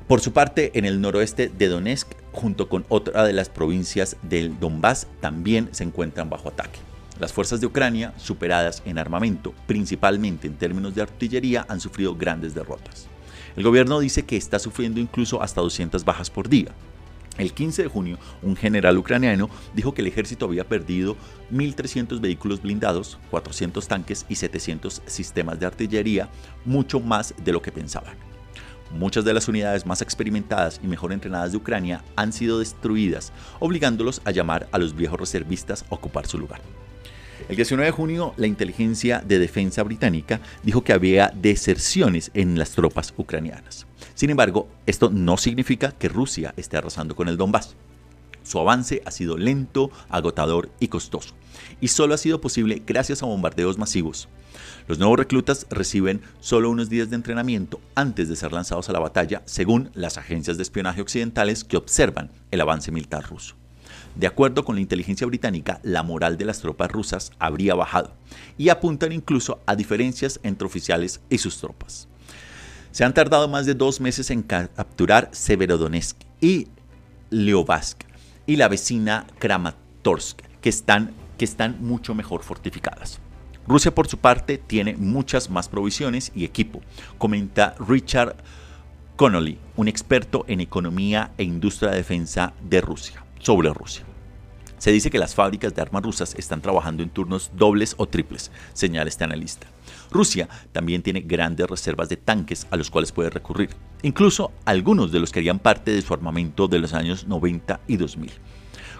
Por 0.08 0.22
su 0.22 0.32
parte, 0.32 0.70
en 0.72 0.86
el 0.86 1.02
noroeste 1.02 1.50
de 1.50 1.68
Donetsk, 1.68 2.08
junto 2.32 2.70
con 2.70 2.86
otra 2.88 3.24
de 3.24 3.34
las 3.34 3.50
provincias 3.50 4.16
del 4.22 4.58
Donbass, 4.58 5.06
también 5.20 5.68
se 5.72 5.84
encuentran 5.84 6.30
bajo 6.30 6.48
ataque. 6.48 6.78
Las 7.20 7.34
fuerzas 7.34 7.60
de 7.60 7.66
Ucrania, 7.66 8.14
superadas 8.16 8.82
en 8.86 8.96
armamento, 8.96 9.52
principalmente 9.66 10.46
en 10.46 10.54
términos 10.54 10.94
de 10.94 11.02
artillería, 11.02 11.66
han 11.68 11.78
sufrido 11.78 12.16
grandes 12.16 12.54
derrotas. 12.54 13.06
El 13.54 13.64
gobierno 13.64 14.00
dice 14.00 14.24
que 14.24 14.38
está 14.38 14.58
sufriendo 14.58 14.98
incluso 14.98 15.42
hasta 15.42 15.60
200 15.60 16.02
bajas 16.06 16.30
por 16.30 16.48
día. 16.48 16.70
El 17.36 17.52
15 17.52 17.82
de 17.82 17.88
junio, 17.88 18.18
un 18.40 18.56
general 18.56 18.96
ucraniano 18.96 19.50
dijo 19.74 19.92
que 19.92 20.00
el 20.00 20.08
ejército 20.08 20.46
había 20.46 20.66
perdido 20.66 21.18
1.300 21.52 22.18
vehículos 22.18 22.62
blindados, 22.62 23.18
400 23.30 23.86
tanques 23.86 24.24
y 24.26 24.36
700 24.36 25.02
sistemas 25.04 25.60
de 25.60 25.66
artillería, 25.66 26.30
mucho 26.64 26.98
más 26.98 27.34
de 27.44 27.52
lo 27.52 27.60
que 27.60 27.72
pensaban. 27.72 28.37
Muchas 28.90 29.24
de 29.24 29.34
las 29.34 29.48
unidades 29.48 29.86
más 29.86 30.02
experimentadas 30.02 30.80
y 30.82 30.86
mejor 30.86 31.12
entrenadas 31.12 31.52
de 31.52 31.58
Ucrania 31.58 32.04
han 32.16 32.32
sido 32.32 32.58
destruidas, 32.58 33.32
obligándolos 33.60 34.22
a 34.24 34.30
llamar 34.30 34.68
a 34.72 34.78
los 34.78 34.96
viejos 34.96 35.20
reservistas 35.20 35.84
a 35.90 35.94
ocupar 35.94 36.26
su 36.26 36.38
lugar. 36.38 36.60
El 37.48 37.56
19 37.56 37.86
de 37.86 37.92
junio, 37.92 38.34
la 38.36 38.46
inteligencia 38.46 39.22
de 39.24 39.38
defensa 39.38 39.82
británica 39.82 40.40
dijo 40.62 40.82
que 40.82 40.92
había 40.92 41.32
deserciones 41.34 42.30
en 42.34 42.58
las 42.58 42.70
tropas 42.72 43.14
ucranianas. 43.16 43.86
Sin 44.14 44.30
embargo, 44.30 44.68
esto 44.86 45.10
no 45.10 45.36
significa 45.36 45.92
que 45.92 46.08
Rusia 46.08 46.52
esté 46.56 46.76
arrasando 46.76 47.14
con 47.14 47.28
el 47.28 47.36
Donbass. 47.36 47.76
Su 48.48 48.58
avance 48.58 49.02
ha 49.04 49.10
sido 49.10 49.36
lento, 49.36 49.90
agotador 50.08 50.70
y 50.80 50.88
costoso, 50.88 51.34
y 51.82 51.88
solo 51.88 52.14
ha 52.14 52.16
sido 52.16 52.40
posible 52.40 52.82
gracias 52.86 53.22
a 53.22 53.26
bombardeos 53.26 53.76
masivos. 53.76 54.26
Los 54.86 54.98
nuevos 54.98 55.18
reclutas 55.18 55.66
reciben 55.68 56.22
solo 56.40 56.70
unos 56.70 56.88
días 56.88 57.10
de 57.10 57.16
entrenamiento 57.16 57.78
antes 57.94 58.26
de 58.26 58.36
ser 58.36 58.52
lanzados 58.52 58.88
a 58.88 58.94
la 58.94 59.00
batalla, 59.00 59.42
según 59.44 59.90
las 59.92 60.16
agencias 60.16 60.56
de 60.56 60.62
espionaje 60.62 61.02
occidentales 61.02 61.62
que 61.62 61.76
observan 61.76 62.30
el 62.50 62.62
avance 62.62 62.90
militar 62.90 63.28
ruso. 63.28 63.54
De 64.14 64.26
acuerdo 64.26 64.64
con 64.64 64.76
la 64.76 64.80
inteligencia 64.80 65.26
británica, 65.26 65.78
la 65.82 66.02
moral 66.02 66.38
de 66.38 66.46
las 66.46 66.60
tropas 66.60 66.90
rusas 66.90 67.32
habría 67.38 67.74
bajado 67.74 68.14
y 68.56 68.70
apuntan 68.70 69.12
incluso 69.12 69.60
a 69.66 69.76
diferencias 69.76 70.40
entre 70.42 70.64
oficiales 70.64 71.20
y 71.28 71.36
sus 71.36 71.58
tropas. 71.58 72.08
Se 72.92 73.04
han 73.04 73.12
tardado 73.12 73.46
más 73.46 73.66
de 73.66 73.74
dos 73.74 74.00
meses 74.00 74.30
en 74.30 74.42
capturar 74.42 75.28
Severodonetsk 75.32 76.16
y 76.40 76.68
Leobask 77.28 78.07
y 78.48 78.56
la 78.56 78.66
vecina 78.66 79.26
Kramatorsk, 79.38 80.40
que 80.62 80.70
están, 80.70 81.12
que 81.36 81.44
están 81.44 81.76
mucho 81.80 82.14
mejor 82.14 82.42
fortificadas. 82.42 83.20
Rusia, 83.66 83.94
por 83.94 84.08
su 84.08 84.16
parte, 84.16 84.56
tiene 84.56 84.96
muchas 84.96 85.50
más 85.50 85.68
provisiones 85.68 86.32
y 86.34 86.44
equipo, 86.44 86.80
comenta 87.18 87.74
Richard 87.86 88.36
Connolly, 89.16 89.58
un 89.76 89.86
experto 89.86 90.46
en 90.48 90.62
economía 90.62 91.30
e 91.36 91.44
industria 91.44 91.90
de 91.90 91.98
defensa 91.98 92.54
de 92.62 92.80
Rusia 92.80 93.22
sobre 93.38 93.72
Rusia. 93.74 94.04
Se 94.78 94.92
dice 94.92 95.10
que 95.10 95.18
las 95.18 95.34
fábricas 95.34 95.74
de 95.74 95.82
armas 95.82 96.02
rusas 96.02 96.34
están 96.34 96.62
trabajando 96.62 97.02
en 97.02 97.10
turnos 97.10 97.50
dobles 97.54 97.96
o 97.98 98.06
triples, 98.06 98.50
señala 98.72 99.10
este 99.10 99.24
analista. 99.24 99.66
Rusia 100.10 100.48
también 100.72 101.02
tiene 101.02 101.20
grandes 101.20 101.68
reservas 101.68 102.08
de 102.08 102.16
tanques 102.16 102.66
a 102.70 102.76
los 102.76 102.90
cuales 102.90 103.12
puede 103.12 103.30
recurrir, 103.30 103.70
incluso 104.02 104.52
algunos 104.64 105.12
de 105.12 105.20
los 105.20 105.32
que 105.32 105.40
harían 105.40 105.58
parte 105.58 105.90
de 105.90 106.02
su 106.02 106.14
armamento 106.14 106.68
de 106.68 106.78
los 106.78 106.94
años 106.94 107.26
90 107.26 107.80
y 107.86 107.96
2000. 107.96 108.30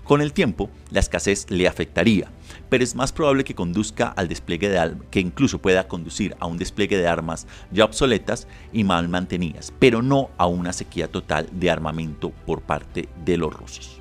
Con 0.08 0.22
el 0.22 0.32
tiempo, 0.32 0.70
la 0.90 1.00
escasez 1.00 1.50
le 1.50 1.68
afectaría, 1.68 2.30
pero 2.70 2.82
es 2.82 2.94
más 2.94 3.12
probable 3.12 3.44
que 3.44 3.54
conduzca 3.54 4.08
al 4.08 4.26
despliegue 4.26 4.70
de 4.70 4.94
que 5.10 5.20
incluso 5.20 5.58
pueda 5.58 5.86
conducir 5.86 6.34
a 6.40 6.46
un 6.46 6.56
despliegue 6.56 6.96
de 6.96 7.06
armas 7.06 7.46
ya 7.70 7.84
obsoletas 7.84 8.48
y 8.72 8.84
mal 8.84 9.10
mantenidas, 9.10 9.70
pero 9.78 10.00
no 10.00 10.30
a 10.38 10.46
una 10.46 10.72
sequía 10.72 11.08
total 11.08 11.50
de 11.52 11.70
armamento 11.70 12.30
por 12.30 12.62
parte 12.62 13.10
de 13.22 13.36
los 13.36 13.52
rusos. 13.52 13.97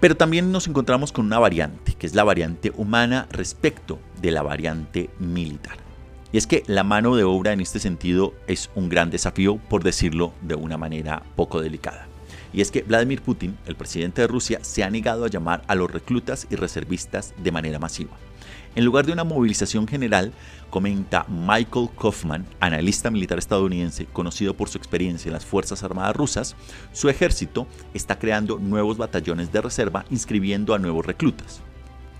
Pero 0.00 0.16
también 0.16 0.52
nos 0.52 0.68
encontramos 0.68 1.12
con 1.12 1.26
una 1.26 1.38
variante, 1.38 1.94
que 1.94 2.06
es 2.06 2.14
la 2.14 2.24
variante 2.24 2.72
humana 2.76 3.26
respecto 3.30 3.98
de 4.20 4.30
la 4.30 4.42
variante 4.42 5.10
militar. 5.18 5.76
Y 6.30 6.38
es 6.38 6.46
que 6.46 6.62
la 6.66 6.84
mano 6.84 7.16
de 7.16 7.24
obra 7.24 7.52
en 7.52 7.60
este 7.60 7.80
sentido 7.80 8.34
es 8.46 8.70
un 8.74 8.88
gran 8.88 9.10
desafío, 9.10 9.56
por 9.56 9.82
decirlo 9.82 10.32
de 10.42 10.54
una 10.54 10.76
manera 10.76 11.22
poco 11.34 11.60
delicada 11.60 12.08
y 12.52 12.60
es 12.60 12.70
que 12.70 12.82
Vladimir 12.82 13.22
Putin, 13.22 13.58
el 13.66 13.76
presidente 13.76 14.22
de 14.22 14.28
Rusia, 14.28 14.60
se 14.62 14.82
ha 14.82 14.90
negado 14.90 15.24
a 15.24 15.28
llamar 15.28 15.62
a 15.66 15.74
los 15.74 15.90
reclutas 15.90 16.46
y 16.50 16.56
reservistas 16.56 17.34
de 17.42 17.52
manera 17.52 17.78
masiva. 17.78 18.16
En 18.78 18.84
lugar 18.84 19.04
de 19.04 19.12
una 19.12 19.24
movilización 19.24 19.88
general, 19.88 20.32
comenta 20.70 21.26
Michael 21.28 21.88
Kaufman, 22.00 22.46
analista 22.60 23.10
militar 23.10 23.36
estadounidense 23.36 24.06
conocido 24.06 24.54
por 24.54 24.68
su 24.68 24.78
experiencia 24.78 25.28
en 25.28 25.32
las 25.32 25.44
Fuerzas 25.44 25.82
Armadas 25.82 26.14
rusas, 26.14 26.54
su 26.92 27.08
ejército 27.08 27.66
está 27.92 28.20
creando 28.20 28.60
nuevos 28.60 28.96
batallones 28.96 29.50
de 29.50 29.62
reserva 29.62 30.04
inscribiendo 30.10 30.74
a 30.74 30.78
nuevos 30.78 31.04
reclutas. 31.04 31.60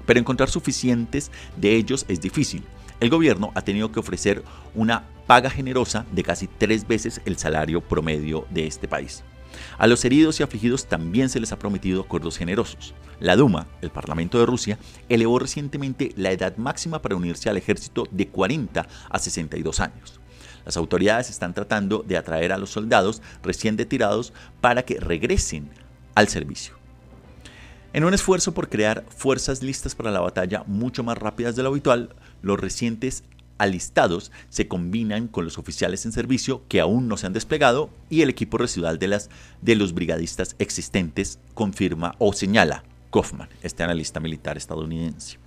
Pero 0.05 0.19
encontrar 0.19 0.51
suficientes 0.51 1.31
de 1.57 1.77
ellos 1.77 2.05
es 2.09 2.21
difícil. 2.21 2.65
El 2.99 3.11
gobierno 3.11 3.53
ha 3.55 3.63
tenido 3.63 3.93
que 3.93 4.01
ofrecer 4.01 4.43
una 4.75 5.05
paga 5.29 5.51
generosa 5.51 6.07
de 6.11 6.25
casi 6.25 6.49
tres 6.49 6.89
veces 6.89 7.21
el 7.25 7.39
salario 7.39 7.83
promedio 7.83 8.49
de 8.51 8.67
este 8.67 8.89
país. 8.89 9.23
A 9.79 9.87
los 9.87 10.05
heridos 10.05 10.41
y 10.41 10.43
afligidos 10.43 10.87
también 10.87 11.29
se 11.29 11.41
les 11.41 11.53
ha 11.53 11.59
prometido 11.59 12.03
acuerdos 12.03 12.39
generosos. 12.39 12.95
La 13.21 13.37
Duma, 13.37 13.67
el 13.83 13.91
Parlamento 13.91 14.39
de 14.39 14.47
Rusia, 14.47 14.79
elevó 15.09 15.39
recientemente 15.39 16.13
la 16.17 16.31
edad 16.31 16.57
máxima 16.57 17.03
para 17.03 17.17
unirse 17.17 17.49
al 17.49 17.57
ejército 17.57 18.05
de 18.11 18.29
40 18.29 18.87
a 19.09 19.19
62 19.19 19.81
años. 19.81 20.21
Las 20.65 20.77
autoridades 20.77 21.31
están 21.31 21.55
tratando 21.55 22.05
de 22.07 22.17
atraer 22.17 22.53
a 22.53 22.59
los 22.59 22.71
soldados 22.71 23.23
recién 23.43 23.79
retirados 23.79 24.33
para 24.61 24.85
que 24.85 25.01
regresen 25.01 25.71
al 26.15 26.29
servicio. 26.29 26.75
En 27.95 28.05
un 28.05 28.13
esfuerzo 28.13 28.53
por 28.53 28.69
crear 28.69 29.05
fuerzas 29.09 29.63
listas 29.63 29.95
para 29.95 30.11
la 30.11 30.21
batalla 30.21 30.65
mucho 30.67 31.03
más 31.03 31.17
rápidas 31.17 31.57
de 31.57 31.63
lo 31.63 31.71
habitual, 31.71 32.15
los 32.43 32.61
recientes 32.61 33.25
alistados 33.59 34.33
se 34.49 34.69
combinan 34.69 35.29
con 35.29 35.45
los 35.45 35.59
oficiales 35.59 36.07
en 36.07 36.13
servicio 36.13 36.63
que 36.69 36.81
aún 36.81 37.09
no 37.09 37.17
se 37.17 37.27
han 37.27 37.33
desplegado 37.33 37.91
y 38.09 38.23
el 38.23 38.31
equipo 38.31 38.57
residual 38.59 38.99
de, 38.99 39.21
de 39.61 39.77
los 39.77 39.93
brigadistas 39.93 40.57
existentes, 40.59 41.39
confirma 41.55 42.15
o 42.19 42.33
señala 42.33 42.85
Kaufman, 43.13 43.49
este 43.63 43.83
analista 43.83 44.21
militar 44.21 44.57
estadounidense. 44.57 45.39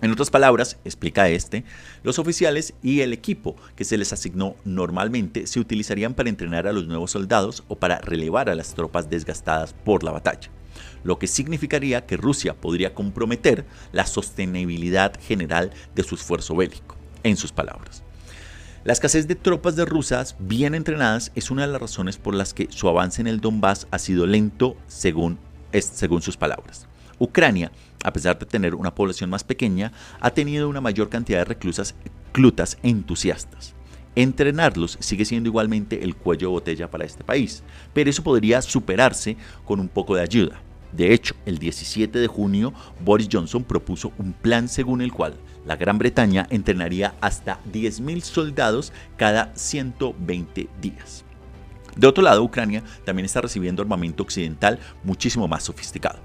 En 0.00 0.10
otras 0.10 0.30
palabras, 0.30 0.78
explica 0.84 1.28
este, 1.28 1.64
los 2.02 2.18
oficiales 2.18 2.74
y 2.82 3.02
el 3.02 3.12
equipo 3.12 3.54
que 3.76 3.84
se 3.84 3.96
les 3.96 4.12
asignó 4.12 4.56
normalmente 4.64 5.46
se 5.46 5.60
utilizarían 5.60 6.14
para 6.14 6.28
entrenar 6.28 6.66
a 6.66 6.72
los 6.72 6.88
nuevos 6.88 7.12
soldados 7.12 7.62
o 7.68 7.76
para 7.76 8.00
relevar 8.00 8.50
a 8.50 8.56
las 8.56 8.74
tropas 8.74 9.08
desgastadas 9.08 9.74
por 9.84 10.02
la 10.02 10.10
batalla, 10.10 10.50
lo 11.04 11.20
que 11.20 11.28
significaría 11.28 12.04
que 12.04 12.16
Rusia 12.16 12.54
podría 12.54 12.94
comprometer 12.94 13.64
la 13.92 14.04
sostenibilidad 14.04 15.20
general 15.20 15.70
de 15.94 16.02
su 16.02 16.16
esfuerzo 16.16 16.56
bélico 16.56 17.01
en 17.22 17.36
sus 17.36 17.52
palabras. 17.52 18.02
La 18.84 18.92
escasez 18.92 19.28
de 19.28 19.36
tropas 19.36 19.76
de 19.76 19.84
rusas 19.84 20.34
bien 20.40 20.74
entrenadas 20.74 21.30
es 21.36 21.52
una 21.52 21.62
de 21.62 21.72
las 21.72 21.80
razones 21.80 22.16
por 22.16 22.34
las 22.34 22.52
que 22.52 22.66
su 22.70 22.88
avance 22.88 23.20
en 23.20 23.28
el 23.28 23.40
Donbass 23.40 23.86
ha 23.92 23.98
sido 24.00 24.26
lento 24.26 24.76
según, 24.88 25.38
según 25.72 26.20
sus 26.20 26.36
palabras. 26.36 26.88
Ucrania, 27.20 27.70
a 28.02 28.12
pesar 28.12 28.36
de 28.36 28.46
tener 28.46 28.74
una 28.74 28.92
población 28.92 29.30
más 29.30 29.44
pequeña, 29.44 29.92
ha 30.18 30.30
tenido 30.30 30.68
una 30.68 30.80
mayor 30.80 31.08
cantidad 31.08 31.38
de 31.38 31.44
reclusas 31.44 31.94
clutas 32.32 32.76
entusiastas. 32.82 33.74
Entrenarlos 34.16 34.98
sigue 35.00 35.24
siendo 35.24 35.48
igualmente 35.48 36.02
el 36.02 36.16
cuello 36.16 36.48
de 36.48 36.52
botella 36.54 36.90
para 36.90 37.04
este 37.04 37.22
país, 37.22 37.62
pero 37.94 38.10
eso 38.10 38.24
podría 38.24 38.60
superarse 38.60 39.36
con 39.64 39.78
un 39.78 39.88
poco 39.88 40.16
de 40.16 40.22
ayuda. 40.22 40.60
De 40.90 41.14
hecho, 41.14 41.34
el 41.46 41.58
17 41.58 42.18
de 42.18 42.26
junio, 42.26 42.74
Boris 43.04 43.28
Johnson 43.30 43.62
propuso 43.62 44.12
un 44.18 44.32
plan 44.32 44.68
según 44.68 45.00
el 45.00 45.12
cual 45.12 45.34
la 45.64 45.76
Gran 45.76 45.98
Bretaña 45.98 46.46
entrenaría 46.50 47.14
hasta 47.20 47.60
10.000 47.72 48.20
soldados 48.22 48.92
cada 49.16 49.54
120 49.54 50.68
días. 50.80 51.24
De 51.96 52.06
otro 52.06 52.22
lado, 52.22 52.42
Ucrania 52.42 52.82
también 53.04 53.26
está 53.26 53.40
recibiendo 53.40 53.82
armamento 53.82 54.22
occidental 54.22 54.78
muchísimo 55.04 55.46
más 55.46 55.64
sofisticado. 55.64 56.20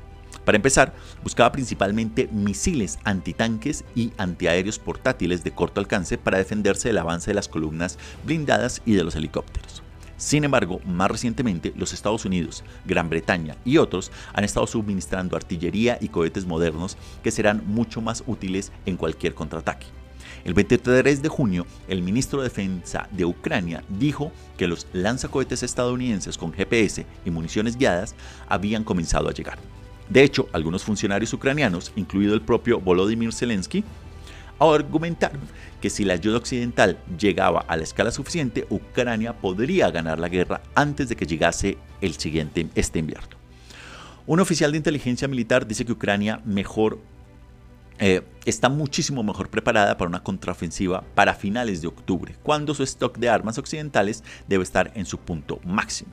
Para 0.45 0.56
empezar, 0.56 0.93
buscaba 1.23 1.52
principalmente 1.52 2.30
misiles 2.32 3.00
antitanques 3.04 3.84
y 3.95 4.13
antiaéreos 4.17 4.80
portátiles 4.80 5.43
de 5.43 5.52
corto 5.52 5.82
alcance 5.82 6.17
para 6.17 6.38
defenderse 6.38 6.88
del 6.88 7.00
avance 7.00 7.32
de 7.32 7.36
las 7.36 7.50
columnas 7.50 7.97
blindadas 8.23 8.82
y 8.86 8.93
de 8.93 9.04
los 9.04 9.15
helicópteros. 9.17 9.84
Sin 10.17 10.43
embargo, 10.43 10.82
más 10.84 11.12
recientemente, 11.12 11.73
los 11.77 11.93
Estados 11.93 12.25
Unidos, 12.25 12.63
Gran 12.86 13.08
Bretaña 13.08 13.56
y 13.63 13.77
otros 13.77 14.12
han 14.34 14.43
estado 14.43 14.65
suministrando 14.65 15.36
artillería 15.36 15.99
y 16.01 16.10
cohetes 16.10 16.45
modernos 16.45 16.97
que 17.23 17.30
serán 17.30 17.63
mucho 17.67 18.01
más 18.01 18.23
útiles 18.25 18.71
en 18.88 18.97
cualquier 18.97 19.36
contraataque. 19.36 19.86
El 20.43 20.56
23 20.56 21.21
de 21.21 21.30
junio, 21.30 21.67
el 21.88 22.01
ministro 22.01 22.39
de 22.39 22.49
Defensa 22.49 23.08
de 23.12 23.25
Ucrania 23.25 23.84
dijo 23.89 24.32
que 24.58 24.67
los 24.67 24.88
lanzacohetes 24.91 25.62
estadounidenses 25.62 26.38
con 26.38 26.51
GPS 26.51 27.06
y 27.23 27.30
municiones 27.30 27.77
guiadas 27.77 28.15
habían 28.47 28.84
comenzado 28.84 29.30
a 29.30 29.34
llegar. 29.34 29.60
De 30.10 30.23
hecho, 30.23 30.47
algunos 30.53 30.84
funcionarios 30.84 31.34
ucranianos, 31.34 31.91
incluido 31.95 32.34
el 32.34 32.41
propio 32.41 32.80
Volodymyr 32.80 33.34
Zelensky, 33.34 33.84
argumentaron 34.59 35.41
que 35.81 35.89
si 35.89 36.03
la 36.03 36.13
ayuda 36.13 36.37
occidental 36.37 36.97
llegaba 37.17 37.61
a 37.67 37.77
la 37.77 37.83
escala 37.83 38.11
suficiente, 38.11 38.65
Ucrania 38.69 39.33
podría 39.33 39.91
ganar 39.91 40.19
la 40.19 40.29
guerra 40.29 40.61
antes 40.75 41.09
de 41.09 41.15
que 41.15 41.27
llegase 41.27 41.77
el 42.01 42.15
siguiente 42.15 42.67
este 42.75 42.99
invierno. 42.99 43.37
Un 44.25 44.39
oficial 44.39 44.71
de 44.71 44.77
inteligencia 44.77 45.27
militar 45.27 45.67
dice 45.67 45.85
que 45.85 45.91
Ucrania 45.91 46.41
mejor 46.43 46.99
eh, 47.99 48.21
está 48.45 48.69
muchísimo 48.69 49.23
mejor 49.23 49.49
preparada 49.49 49.97
para 49.97 50.09
una 50.09 50.23
contraofensiva 50.23 51.03
para 51.15 51.33
finales 51.33 51.81
de 51.81 51.87
octubre, 51.87 52.35
cuando 52.43 52.73
su 52.73 52.83
stock 52.83 53.17
de 53.17 53.29
armas 53.29 53.57
occidentales 53.57 54.23
debe 54.47 54.63
estar 54.63 54.91
en 54.95 55.05
su 55.05 55.19
punto 55.19 55.59
máximo. 55.63 56.11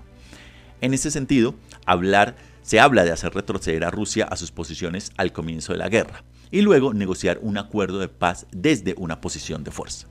En 0.81 0.95
ese 0.95 1.11
sentido, 1.11 1.55
hablar, 1.87 2.37
se 2.63 2.79
habla 2.79 3.05
de 3.05 3.13
hacer 3.13 3.35
retroceder 3.35 3.85
a 3.85 3.91
Rusia 3.91 4.27
a 4.27 4.37
sus 4.37 4.51
posiciones 4.51 5.13
al 5.17 5.33
comienzo 5.33 5.73
de 5.73 5.79
la 5.79 5.89
guerra 5.89 6.25
y 6.55 6.63
luego 6.63 6.95
negociar 6.95 7.41
un 7.43 7.59
acuerdo 7.59 7.99
de 7.99 8.07
paz 8.07 8.47
desde 8.53 8.95
una 8.97 9.21
posición 9.21 9.65
de 9.65 9.73
fuerza. 9.73 10.07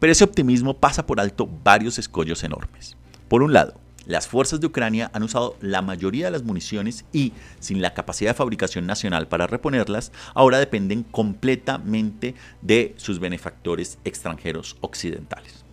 Pero 0.00 0.10
ese 0.10 0.24
optimismo 0.24 0.78
pasa 0.78 1.06
por 1.06 1.20
alto 1.20 1.48
varios 1.62 2.00
escollos 2.00 2.42
enormes. 2.42 2.96
Por 3.28 3.40
un 3.40 3.52
lado, 3.52 3.74
las 4.04 4.26
fuerzas 4.26 4.60
de 4.60 4.66
Ucrania 4.66 5.12
han 5.14 5.22
usado 5.22 5.56
la 5.60 5.82
mayoría 5.82 6.24
de 6.24 6.32
las 6.32 6.42
municiones 6.42 7.04
y, 7.12 7.34
sin 7.60 7.82
la 7.82 7.94
capacidad 7.94 8.30
de 8.30 8.34
fabricación 8.34 8.84
nacional 8.84 9.28
para 9.28 9.46
reponerlas, 9.46 10.10
ahora 10.34 10.58
dependen 10.58 11.04
completamente 11.04 12.34
de 12.62 12.96
sus 12.96 13.20
benefactores 13.20 13.98
extranjeros 14.04 14.76
occidentales. 14.80 15.64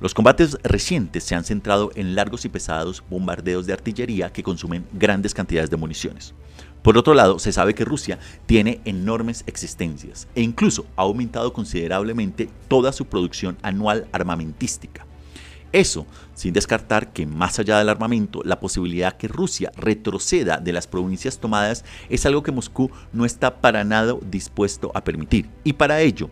Los 0.00 0.14
combates 0.14 0.58
recientes 0.64 1.22
se 1.22 1.36
han 1.36 1.44
centrado 1.44 1.92
en 1.94 2.16
largos 2.16 2.44
y 2.44 2.48
pesados 2.48 3.04
bombardeos 3.08 3.66
de 3.66 3.72
artillería 3.72 4.32
que 4.32 4.42
consumen 4.42 4.84
grandes 4.92 5.32
cantidades 5.32 5.70
de 5.70 5.76
municiones. 5.76 6.34
Por 6.84 6.98
otro 6.98 7.14
lado, 7.14 7.38
se 7.38 7.50
sabe 7.50 7.74
que 7.74 7.86
Rusia 7.86 8.18
tiene 8.44 8.82
enormes 8.84 9.42
existencias 9.46 10.28
e 10.34 10.42
incluso 10.42 10.84
ha 10.96 11.02
aumentado 11.02 11.54
considerablemente 11.54 12.50
toda 12.68 12.92
su 12.92 13.06
producción 13.06 13.56
anual 13.62 14.06
armamentística. 14.12 15.06
Eso 15.72 16.06
sin 16.34 16.52
descartar 16.52 17.14
que 17.14 17.24
más 17.24 17.58
allá 17.58 17.78
del 17.78 17.88
armamento, 17.88 18.42
la 18.44 18.60
posibilidad 18.60 19.16
que 19.16 19.28
Rusia 19.28 19.72
retroceda 19.78 20.58
de 20.58 20.74
las 20.74 20.86
provincias 20.86 21.38
tomadas 21.38 21.86
es 22.10 22.26
algo 22.26 22.42
que 22.42 22.52
Moscú 22.52 22.90
no 23.14 23.24
está 23.24 23.62
para 23.62 23.82
nada 23.82 24.14
dispuesto 24.30 24.92
a 24.94 25.02
permitir. 25.02 25.48
Y 25.64 25.72
para 25.72 26.02
ello 26.02 26.28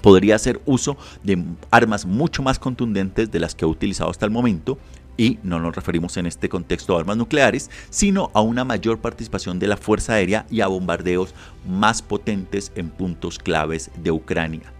podría 0.00 0.36
hacer 0.36 0.62
uso 0.64 0.96
de 1.22 1.44
armas 1.70 2.06
mucho 2.06 2.42
más 2.42 2.58
contundentes 2.58 3.30
de 3.30 3.40
las 3.40 3.54
que 3.54 3.66
ha 3.66 3.68
utilizado 3.68 4.10
hasta 4.10 4.24
el 4.24 4.32
momento, 4.32 4.78
y 5.16 5.38
no 5.42 5.60
nos 5.60 5.74
referimos 5.74 6.16
en 6.16 6.26
este 6.26 6.48
contexto 6.48 6.96
a 6.96 7.00
armas 7.00 7.16
nucleares, 7.16 7.70
sino 7.90 8.30
a 8.34 8.40
una 8.40 8.64
mayor 8.64 8.98
participación 8.98 9.58
de 9.58 9.66
la 9.66 9.76
Fuerza 9.76 10.14
Aérea 10.14 10.46
y 10.50 10.60
a 10.60 10.66
bombardeos 10.66 11.34
más 11.66 12.02
potentes 12.02 12.72
en 12.74 12.90
puntos 12.90 13.38
claves 13.38 13.90
de 13.96 14.10
Ucrania. 14.10 14.72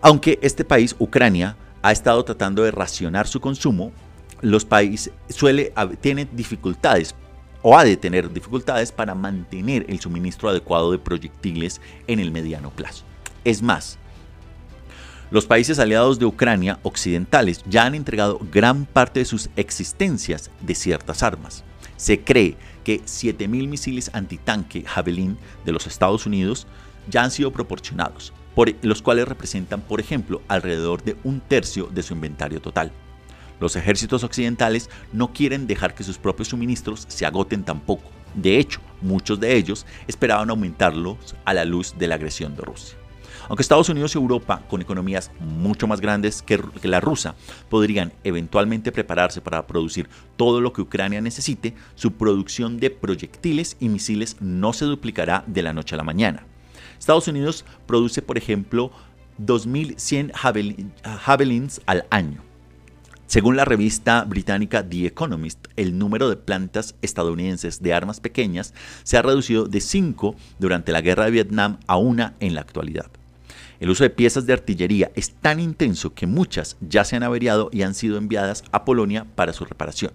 Aunque 0.00 0.38
este 0.42 0.64
país, 0.64 0.96
Ucrania, 0.98 1.56
ha 1.82 1.92
estado 1.92 2.24
tratando 2.24 2.62
de 2.62 2.70
racionar 2.70 3.26
su 3.26 3.40
consumo, 3.40 3.92
los 4.40 4.64
países 4.64 5.12
suele 5.28 5.72
tiene 6.00 6.28
dificultades 6.30 7.14
o 7.62 7.78
ha 7.78 7.84
de 7.84 7.96
tener 7.96 8.32
dificultades 8.32 8.90
para 8.90 9.14
mantener 9.14 9.86
el 9.88 10.00
suministro 10.00 10.48
adecuado 10.48 10.90
de 10.90 10.98
proyectiles 10.98 11.80
en 12.08 12.18
el 12.18 12.32
mediano 12.32 12.70
plazo. 12.70 13.04
Es 13.44 13.62
más, 13.62 13.98
los 15.32 15.46
países 15.46 15.78
aliados 15.78 16.18
de 16.18 16.26
Ucrania 16.26 16.78
occidentales 16.82 17.64
ya 17.66 17.86
han 17.86 17.94
entregado 17.94 18.38
gran 18.52 18.84
parte 18.84 19.20
de 19.20 19.24
sus 19.24 19.48
existencias 19.56 20.50
de 20.60 20.74
ciertas 20.74 21.22
armas. 21.22 21.64
Se 21.96 22.20
cree 22.20 22.54
que 22.84 23.00
7.000 23.00 23.48
misiles 23.66 24.10
antitanque 24.12 24.82
Javelin 24.82 25.38
de 25.64 25.72
los 25.72 25.86
Estados 25.86 26.26
Unidos 26.26 26.66
ya 27.08 27.24
han 27.24 27.30
sido 27.30 27.50
proporcionados, 27.50 28.34
por 28.54 28.74
los 28.84 29.00
cuales 29.00 29.26
representan, 29.26 29.80
por 29.80 30.00
ejemplo, 30.00 30.42
alrededor 30.48 31.02
de 31.02 31.16
un 31.24 31.40
tercio 31.40 31.86
de 31.86 32.02
su 32.02 32.12
inventario 32.12 32.60
total. 32.60 32.92
Los 33.58 33.74
ejércitos 33.74 34.24
occidentales 34.24 34.90
no 35.14 35.32
quieren 35.32 35.66
dejar 35.66 35.94
que 35.94 36.04
sus 36.04 36.18
propios 36.18 36.48
suministros 36.48 37.06
se 37.08 37.24
agoten 37.24 37.64
tampoco. 37.64 38.10
De 38.34 38.58
hecho, 38.58 38.80
muchos 39.00 39.40
de 39.40 39.56
ellos 39.56 39.86
esperaban 40.06 40.50
aumentarlos 40.50 41.34
a 41.46 41.54
la 41.54 41.64
luz 41.64 41.94
de 41.96 42.06
la 42.06 42.16
agresión 42.16 42.54
de 42.54 42.62
Rusia. 42.62 43.01
Aunque 43.52 43.60
Estados 43.60 43.90
Unidos 43.90 44.14
y 44.14 44.18
Europa, 44.18 44.62
con 44.70 44.80
economías 44.80 45.30
mucho 45.38 45.86
más 45.86 46.00
grandes 46.00 46.40
que, 46.40 46.58
la 46.84 47.00
rusa, 47.00 47.34
podrían 47.68 48.14
eventualmente 48.24 48.92
prepararse 48.92 49.42
para 49.42 49.66
producir 49.66 50.08
todo 50.38 50.62
lo 50.62 50.72
que 50.72 50.80
Ucrania 50.80 51.20
necesite, 51.20 51.74
su 51.94 52.12
producción 52.12 52.80
de 52.80 52.88
proyectiles 52.88 53.76
y 53.78 53.90
misiles 53.90 54.38
no 54.40 54.72
se 54.72 54.86
duplicará 54.86 55.44
de 55.46 55.62
la 55.62 55.74
noche 55.74 55.94
a 55.94 55.98
la 55.98 56.02
mañana. 56.02 56.46
Estados 56.98 57.28
Unidos 57.28 57.66
produce, 57.86 58.22
por 58.22 58.38
ejemplo, 58.38 58.90
2.100 59.38 60.32
javelins 61.18 61.82
al 61.84 62.06
año. 62.08 62.42
Según 63.26 63.56
la 63.56 63.66
revista 63.66 64.24
británica 64.24 64.88
The 64.88 65.04
Economist, 65.08 65.66
el 65.76 65.98
número 65.98 66.30
de 66.30 66.36
plantas 66.36 66.94
estadounidenses 67.02 67.82
de 67.82 67.92
armas 67.92 68.18
pequeñas 68.18 68.72
se 69.02 69.18
ha 69.18 69.22
reducido 69.22 69.66
de 69.66 69.82
5 69.82 70.36
durante 70.58 70.90
la 70.90 71.02
guerra 71.02 71.26
de 71.26 71.32
Vietnam 71.32 71.80
a 71.86 71.98
una 71.98 72.32
en 72.40 72.54
la 72.54 72.62
actualidad. 72.62 73.10
El 73.82 73.90
uso 73.90 74.04
de 74.04 74.10
piezas 74.10 74.46
de 74.46 74.52
artillería 74.52 75.10
es 75.16 75.32
tan 75.32 75.58
intenso 75.58 76.14
que 76.14 76.28
muchas 76.28 76.76
ya 76.80 77.04
se 77.04 77.16
han 77.16 77.24
averiado 77.24 77.68
y 77.72 77.82
han 77.82 77.94
sido 77.94 78.16
enviadas 78.16 78.62
a 78.70 78.84
Polonia 78.84 79.26
para 79.34 79.52
su 79.52 79.64
reparación. 79.64 80.12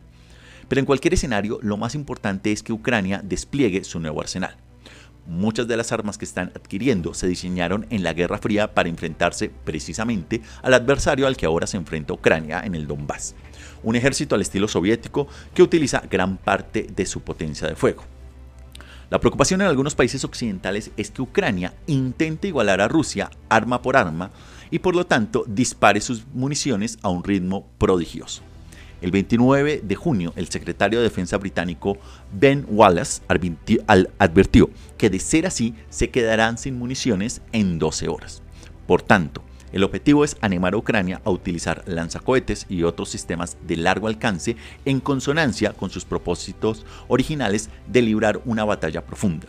Pero 0.70 0.80
en 0.80 0.86
cualquier 0.86 1.15
escenario, 1.15 1.59
lo 1.61 1.76
más 1.76 1.93
importante 1.93 2.53
es 2.53 2.63
que 2.63 2.72
Ucrania 2.72 3.20
despliegue 3.22 3.84
su 3.84 3.99
nuevo 3.99 4.22
arsenal. 4.22 4.55
Muchas 5.26 5.68
de 5.68 5.76
las 5.76 5.91
armas 5.91 6.18
que 6.18 6.24
están 6.24 6.53
adquiriendo 6.55 7.13
se 7.13 7.28
diseñaron 7.28 7.88
en 7.89 8.03
la 8.03 8.13
Guerra 8.13 8.38
Fría 8.38 8.74
para 8.74 8.88
enfrentarse 8.88 9.51
precisamente 9.65 10.41
al 10.61 10.74
adversario 10.74 11.28
al 11.28 11.36
que 11.36 11.45
ahora 11.45 11.68
se 11.68 11.76
enfrenta 11.76 12.13
Ucrania 12.13 12.61
en 12.63 12.74
el 12.74 12.88
Donbass, 12.88 13.36
un 13.84 13.97
ejército 13.97 14.36
al 14.36 14.43
estilo 14.43 14.70
soviético 14.70 15.28
que 15.53 15.63
utiliza 15.63 16.03
gran 16.09 16.38
parte 16.38 16.88
de 16.95 17.05
su 17.05 17.20
potencia 17.20 17.68
de 17.68 17.76
fuego. 17.76 18.05
La 19.10 19.20
preocupación 19.20 19.62
en 19.62 19.68
algunos 19.68 19.95
países 19.95 20.26
occidentales 20.26 20.91
es 20.97 21.12
que 21.12 21.22
Ucrania 21.22 21.74
intente 21.88 22.49
igualar 22.49 22.82
a 22.82 22.89
Rusia 22.89 23.30
arma 23.47 23.82
por 23.82 23.95
arma 23.95 24.32
y 24.70 24.80
por 24.80 24.97
lo 24.97 25.05
tanto 25.05 25.45
dispare 25.47 26.01
sus 26.01 26.26
municiones 26.34 26.97
a 27.01 27.10
un 27.10 27.24
ritmo 27.24 27.66
prodigioso. 27.78 28.41
El 29.01 29.12
29 29.12 29.82
de 29.82 29.95
junio, 29.95 30.34
el 30.36 30.49
secretario 30.49 30.99
de 30.99 31.03
Defensa 31.03 31.38
británico 31.38 31.97
Ben 32.34 32.66
Wallace 32.68 33.22
advirtió 33.30 34.70
que 34.97 35.10
de 35.10 35.20
ser 35.20 35.45
así 35.45 35.74
se 35.89 36.10
quedarán 36.10 36.58
sin 36.58 36.78
municiones 36.78 37.41
en 37.53 37.80
12 37.80 38.10
horas. 38.10 38.41
Por 38.88 39.03
tanto, 39.03 39.41
el 39.72 39.84
objetivo 39.84 40.24
es 40.24 40.38
animar 40.41 40.74
a 40.74 40.78
Ucrania 40.78 41.22
a 41.26 41.30
utilizar 41.30 41.84
lanzacohetes 41.86 42.65
y 42.70 42.84
otros 42.84 43.09
sistemas 43.09 43.57
de 43.68 43.78
largo 43.78 44.07
alcance 44.07 44.55
en 44.86 44.99
consonancia 44.99 45.74
con 45.74 45.89
sus 45.89 46.05
propósitos 46.05 46.86
originales 47.07 47.70
de 47.88 48.01
librar 48.01 48.41
una 48.45 48.63
batalla 48.63 49.05
profunda 49.05 49.47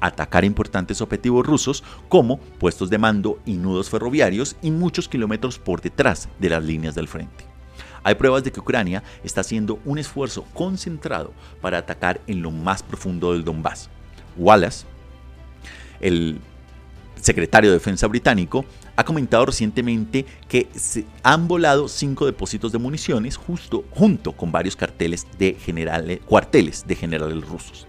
atacar 0.00 0.44
importantes 0.44 1.00
objetivos 1.00 1.46
rusos 1.46 1.82
como 2.08 2.38
puestos 2.38 2.90
de 2.90 2.98
mando 2.98 3.40
y 3.44 3.54
nudos 3.54 3.90
ferroviarios 3.90 4.56
y 4.62 4.70
muchos 4.70 5.08
kilómetros 5.08 5.58
por 5.58 5.80
detrás 5.80 6.28
de 6.38 6.50
las 6.50 6.62
líneas 6.62 6.94
del 6.94 7.08
frente. 7.08 7.44
Hay 8.04 8.14
pruebas 8.14 8.44
de 8.44 8.52
que 8.52 8.60
Ucrania 8.60 9.02
está 9.24 9.40
haciendo 9.40 9.80
un 9.84 9.98
esfuerzo 9.98 10.44
concentrado 10.54 11.32
para 11.60 11.78
atacar 11.78 12.20
en 12.26 12.42
lo 12.42 12.50
más 12.50 12.82
profundo 12.82 13.32
del 13.32 13.44
Donbass. 13.44 13.90
Wallace, 14.36 14.86
el 16.00 16.38
secretario 17.20 17.70
de 17.70 17.78
Defensa 17.78 18.06
británico, 18.06 18.64
ha 18.98 19.04
comentado 19.04 19.46
recientemente 19.46 20.26
que 20.48 20.68
se 20.74 21.06
han 21.22 21.46
volado 21.46 21.86
cinco 21.86 22.26
depósitos 22.26 22.72
de 22.72 22.78
municiones 22.78 23.36
justo 23.36 23.84
junto 23.92 24.32
con 24.32 24.50
varios 24.50 24.74
carteles 24.74 25.24
de 25.38 26.20
cuarteles 26.26 26.84
de 26.84 26.96
generales 26.96 27.46
rusos. 27.46 27.86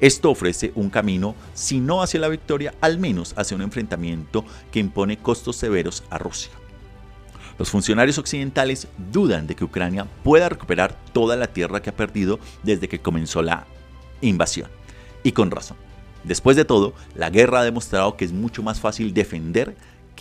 Esto 0.00 0.30
ofrece 0.30 0.72
un 0.74 0.90
camino, 0.90 1.34
si 1.54 1.80
no 1.80 2.02
hacia 2.02 2.20
la 2.20 2.28
victoria, 2.28 2.74
al 2.82 2.98
menos 2.98 3.32
hacia 3.38 3.56
un 3.56 3.62
enfrentamiento 3.62 4.44
que 4.70 4.80
impone 4.80 5.16
costos 5.16 5.56
severos 5.56 6.04
a 6.10 6.18
Rusia. 6.18 6.52
Los 7.58 7.70
funcionarios 7.70 8.18
occidentales 8.18 8.86
dudan 9.10 9.46
de 9.46 9.54
que 9.54 9.64
Ucrania 9.64 10.06
pueda 10.22 10.50
recuperar 10.50 10.94
toda 11.14 11.36
la 11.36 11.46
tierra 11.46 11.80
que 11.80 11.88
ha 11.88 11.96
perdido 11.96 12.38
desde 12.62 12.86
que 12.86 13.00
comenzó 13.00 13.40
la 13.40 13.66
invasión. 14.20 14.68
Y 15.22 15.32
con 15.32 15.50
razón. 15.50 15.78
Después 16.22 16.54
de 16.54 16.66
todo, 16.66 16.92
la 17.14 17.30
guerra 17.30 17.60
ha 17.60 17.64
demostrado 17.64 18.18
que 18.18 18.26
es 18.26 18.32
mucho 18.32 18.62
más 18.62 18.78
fácil 18.78 19.14
defender 19.14 19.74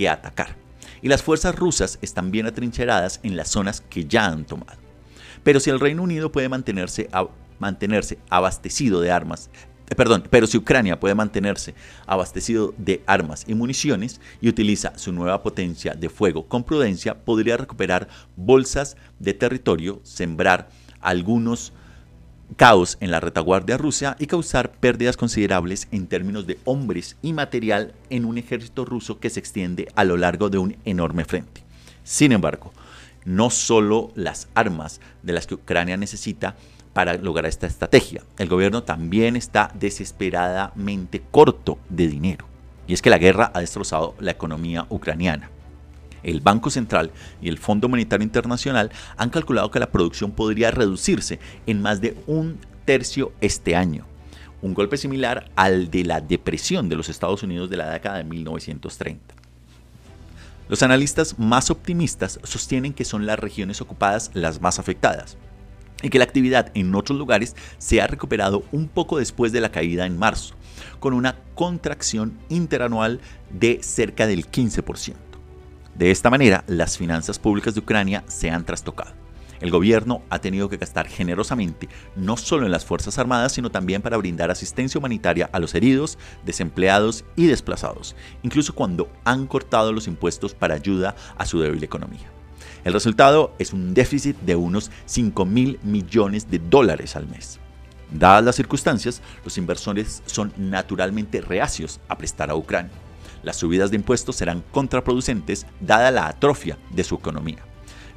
atacar. 0.08 0.56
Y 1.02 1.08
las 1.08 1.24
fuerzas 1.24 1.56
rusas 1.56 2.00
están 2.02 2.32
bien 2.32 2.45
atrincheradas 2.45 3.20
en 3.24 3.36
las 3.36 3.50
zonas 3.50 3.82
que 3.82 4.06
ya 4.06 4.26
han 4.26 4.45
tomado. 4.45 4.80
Pero 5.43 5.60
si 5.60 5.70
el 5.70 5.80
Reino 5.80 6.04
Unido 6.04 6.32
puede 6.32 6.50
mantenerse, 6.50 7.10
mantenerse 7.60 8.20
abastecido 8.30 9.02
de 9.02 9.12
armas, 9.12 9.50
eh, 9.89 9.95
perdón, 9.95 10.24
pero 10.30 10.45
si 10.45 10.58
Ucrania 10.58 11.00
puede 11.00 11.16
mantenerse 11.16 11.74
abastecido 12.06 12.74
de 12.78 13.02
armas 13.08 13.45
y 13.47 13.56
municiones 13.56 14.22
y 14.39 14.50
utiliza 14.50 14.97
su 14.97 15.12
nueva 15.12 15.41
potencia 15.41 15.95
de 15.95 16.10
fuego 16.10 16.47
con 16.47 16.64
prudencia, 16.64 17.24
podría 17.24 17.58
recuperar 17.58 18.08
bolsas 18.36 18.97
de 19.20 19.34
territorio, 19.34 20.00
sembrar 20.04 20.70
algunos 21.00 21.74
caos 22.56 22.97
en 23.00 23.12
la 23.12 23.20
retaguardia 23.20 23.78
rusa 23.78 24.16
y 24.20 24.28
causar 24.28 24.72
pérdidas 24.72 25.18
considerables 25.18 25.88
en 25.91 26.08
términos 26.08 26.47
de 26.47 26.60
hombres 26.66 27.18
y 27.22 27.34
material 27.34 27.93
en 28.10 28.26
un 28.26 28.38
ejército 28.38 28.86
ruso 28.86 29.20
que 29.20 29.30
se 29.30 29.39
extiende 29.39 29.88
a 29.95 30.04
lo 30.04 30.18
largo 30.18 30.50
de 30.50 30.58
un 30.58 30.78
enorme 30.86 31.26
frente. 31.26 31.64
Sin 32.04 32.32
embargo, 32.32 32.74
no 33.26 33.50
solo 33.50 34.12
las 34.16 34.47
armas 34.56 35.00
de 35.24 35.34
las 35.34 35.47
que 35.47 35.56
Ucrania 35.56 35.97
necesita 35.97 36.56
para 36.93 37.14
lograr 37.16 37.45
esta 37.45 37.68
estrategia, 37.68 38.24
el 38.38 38.50
gobierno 38.50 38.84
también 38.84 39.36
está 39.36 39.72
desesperadamente 39.76 41.22
corto 41.32 41.78
de 41.89 42.08
dinero. 42.08 42.45
Y 42.88 42.93
es 42.93 43.02
que 43.02 43.12
la 43.12 43.20
guerra 43.20 43.52
ha 43.54 43.60
destrozado 43.60 44.16
la 44.20 44.32
economía 44.32 44.88
ucraniana. 44.89 45.52
El 46.24 46.42
Banco 46.42 46.70
Central 46.70 47.12
y 47.42 47.50
el 47.50 47.58
Fondo 47.58 47.90
Monetario 47.90 48.24
Internacional 48.24 48.92
han 49.18 49.30
calculado 49.30 49.72
que 49.72 49.80
la 49.80 49.92
producción 49.92 50.32
podría 50.32 50.72
reducirse 50.72 51.40
en 51.66 51.82
más 51.82 52.02
de 52.02 52.18
un 52.28 52.60
tercio 52.86 53.32
este 53.42 53.76
año, 53.76 54.06
un 54.62 54.74
golpe 54.74 54.98
similar 54.98 55.50
al 55.56 55.92
de 55.92 56.04
la 56.04 56.22
depresión 56.22 56.90
de 56.90 56.96
los 56.96 57.10
Estados 57.10 57.44
Unidos 57.44 57.70
de 57.70 57.78
la 57.78 57.92
década 57.92 58.18
de 58.18 58.24
1930. 58.24 59.36
Los 60.68 60.84
analistas 60.84 61.40
más 61.40 61.72
optimistas 61.72 62.40
sostienen 62.44 62.94
que 62.94 63.06
son 63.06 63.26
las 63.26 63.40
regiones 63.40 63.82
ocupadas 63.82 64.30
las 64.34 64.62
más 64.62 64.78
afectadas 64.78 65.38
y 66.02 66.10
que 66.10 66.20
la 66.20 66.26
actividad 66.26 66.72
en 66.76 66.94
otros 66.96 67.18
lugares 67.18 67.56
se 67.78 68.02
ha 68.02 68.08
recuperado 68.08 68.64
un 68.72 68.88
poco 68.88 69.18
después 69.18 69.52
de 69.52 69.62
la 69.62 69.72
caída 69.72 70.06
en 70.06 70.18
marzo, 70.18 70.56
con 71.00 71.14
una 71.14 71.36
contracción 71.56 72.38
interanual 72.50 73.20
de 73.50 73.80
cerca 73.82 74.28
del 74.28 74.50
15%. 74.50 75.29
De 76.00 76.12
esta 76.12 76.30
manera, 76.30 76.64
las 76.68 76.97
finanzas 76.97 77.39
públicas 77.39 77.74
de 77.74 77.82
Ucrania 77.82 78.24
se 78.30 78.50
han 78.50 78.64
trastocado. 78.64 79.12
El 79.60 79.70
gobierno 79.70 80.22
ha 80.30 80.39
tenido 80.39 80.70
que 80.70 80.78
gastar 80.78 81.10
generosamente 81.10 81.89
no 82.16 82.38
solo 82.38 82.66
en 82.66 82.72
las 82.72 82.86
Fuerzas 82.86 83.20
Armadas, 83.20 83.52
sino 83.52 83.70
también 83.70 84.02
para 84.02 84.16
brindar 84.16 84.50
asistencia 84.50 84.97
humanitaria 84.97 85.50
a 85.52 85.60
los 85.60 85.76
heridos, 85.76 86.18
desempleados 86.45 87.26
y 87.36 87.47
desplazados, 87.47 88.16
incluso 88.43 88.74
cuando 88.74 89.12
han 89.26 89.45
cortado 89.45 89.91
los 89.91 90.08
impuestos 90.08 90.54
para 90.54 90.76
ayuda 90.76 91.18
a 91.38 91.45
su 91.45 91.60
débil 91.60 91.84
economía. 91.84 92.32
El 92.86 92.93
resultado 92.93 93.54
es 93.60 93.74
un 93.74 93.93
déficit 93.93 94.38
de 94.39 94.56
unos 94.56 94.91
5 95.06 95.43
mil 95.43 95.82
millones 95.84 96.50
de 96.50 96.60
dólares 96.60 97.18
al 97.18 97.28
mes. 97.28 97.60
Dadas 98.10 98.45
las 98.45 98.56
circunstancias, 98.56 99.22
los 99.43 99.58
inversores 99.58 100.24
son 100.28 100.54
naturalmente 100.56 101.41
reacios 101.41 102.00
a 102.08 102.18
prestar 102.18 102.52
a 102.52 102.56
Ucrania 102.56 103.09
las 103.44 103.58
subidas 103.58 103.92
de 103.92 103.98
impuestos 103.98 104.36
serán 104.36 104.64
contraproducentes 104.72 105.66
dada 105.80 106.12
la 106.12 106.28
atrofia 106.28 106.78
de 106.92 107.04
su 107.04 107.16
economía. 107.16 107.60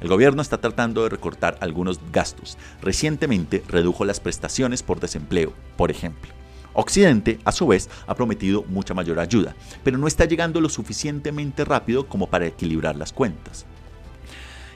El 0.01 0.09
gobierno 0.09 0.41
está 0.41 0.59
tratando 0.59 1.03
de 1.03 1.09
recortar 1.09 1.57
algunos 1.61 1.99
gastos. 2.11 2.57
Recientemente 2.81 3.63
redujo 3.67 4.03
las 4.03 4.19
prestaciones 4.19 4.83
por 4.83 4.99
desempleo, 4.99 5.53
por 5.77 5.91
ejemplo. 5.91 6.31
Occidente, 6.73 7.39
a 7.45 7.51
su 7.51 7.67
vez, 7.67 7.89
ha 8.07 8.15
prometido 8.15 8.63
mucha 8.67 8.93
mayor 8.93 9.19
ayuda, 9.19 9.55
pero 9.83 9.97
no 9.97 10.07
está 10.07 10.25
llegando 10.25 10.59
lo 10.59 10.69
suficientemente 10.69 11.63
rápido 11.63 12.07
como 12.07 12.27
para 12.27 12.47
equilibrar 12.47 12.95
las 12.95 13.13
cuentas. 13.13 13.65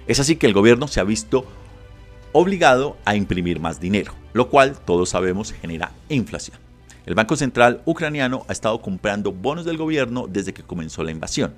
Es 0.08 0.20
así 0.20 0.38
que 0.38 0.48
el 0.48 0.54
gobierno 0.54 0.88
se 0.88 1.00
ha 1.00 1.04
visto 1.04 1.46
obligado 2.32 2.98
a 3.04 3.16
imprimir 3.16 3.60
más 3.60 3.80
dinero, 3.80 4.14
lo 4.34 4.50
cual 4.50 4.78
todos 4.86 5.10
sabemos 5.10 5.52
genera 5.52 5.92
inflación. 6.08 6.67
El 7.08 7.16
Banco 7.16 7.38
Central 7.38 7.82
ucraniano 7.86 8.46
ha 8.50 8.52
estado 8.52 8.82
comprando 8.82 9.32
bonos 9.32 9.64
del 9.64 9.78
gobierno 9.78 10.28
desde 10.28 10.54
que 10.54 10.62
comenzó 10.62 11.06
la 11.06 11.12
invasión, 11.12 11.54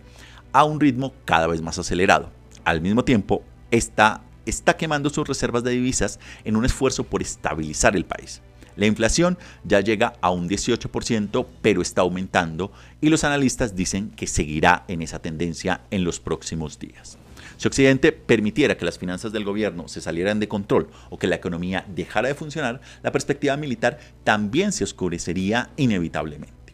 a 0.53 0.63
un 0.63 0.79
ritmo 0.79 1.11
cada 1.25 1.47
vez 1.47 1.59
más 1.63 1.79
acelerado. 1.79 2.29
Al 2.65 2.81
mismo 2.81 3.03
tiempo, 3.03 3.41
está, 3.71 4.21
está 4.45 4.77
quemando 4.77 5.09
sus 5.09 5.27
reservas 5.27 5.63
de 5.63 5.71
divisas 5.71 6.19
en 6.43 6.55
un 6.55 6.65
esfuerzo 6.65 7.03
por 7.03 7.23
estabilizar 7.23 7.95
el 7.95 8.05
país. 8.05 8.43
La 8.75 8.85
inflación 8.85 9.39
ya 9.63 9.79
llega 9.81 10.13
a 10.21 10.29
un 10.29 10.47
18%, 10.47 11.47
pero 11.63 11.81
está 11.81 12.01
aumentando 12.01 12.71
y 13.01 13.09
los 13.09 13.23
analistas 13.23 13.75
dicen 13.75 14.11
que 14.11 14.27
seguirá 14.27 14.85
en 14.87 15.01
esa 15.01 15.17
tendencia 15.17 15.81
en 15.89 16.03
los 16.03 16.19
próximos 16.19 16.77
días. 16.77 17.17
Si 17.59 17.67
Occidente 17.67 18.13
permitiera 18.13 18.77
que 18.77 18.85
las 18.85 18.97
finanzas 18.97 19.33
del 19.33 19.43
gobierno 19.43 19.89
se 19.89 19.99
salieran 19.99 20.39
de 20.39 20.47
control 20.47 20.87
o 21.09 21.19
que 21.19 21.27
la 21.27 21.35
economía 21.35 21.83
dejara 21.93 22.29
de 22.29 22.33
funcionar, 22.33 22.79
la 23.03 23.11
perspectiva 23.11 23.57
militar 23.57 23.99
también 24.23 24.71
se 24.71 24.85
oscurecería 24.85 25.69
inevitablemente. 25.75 26.73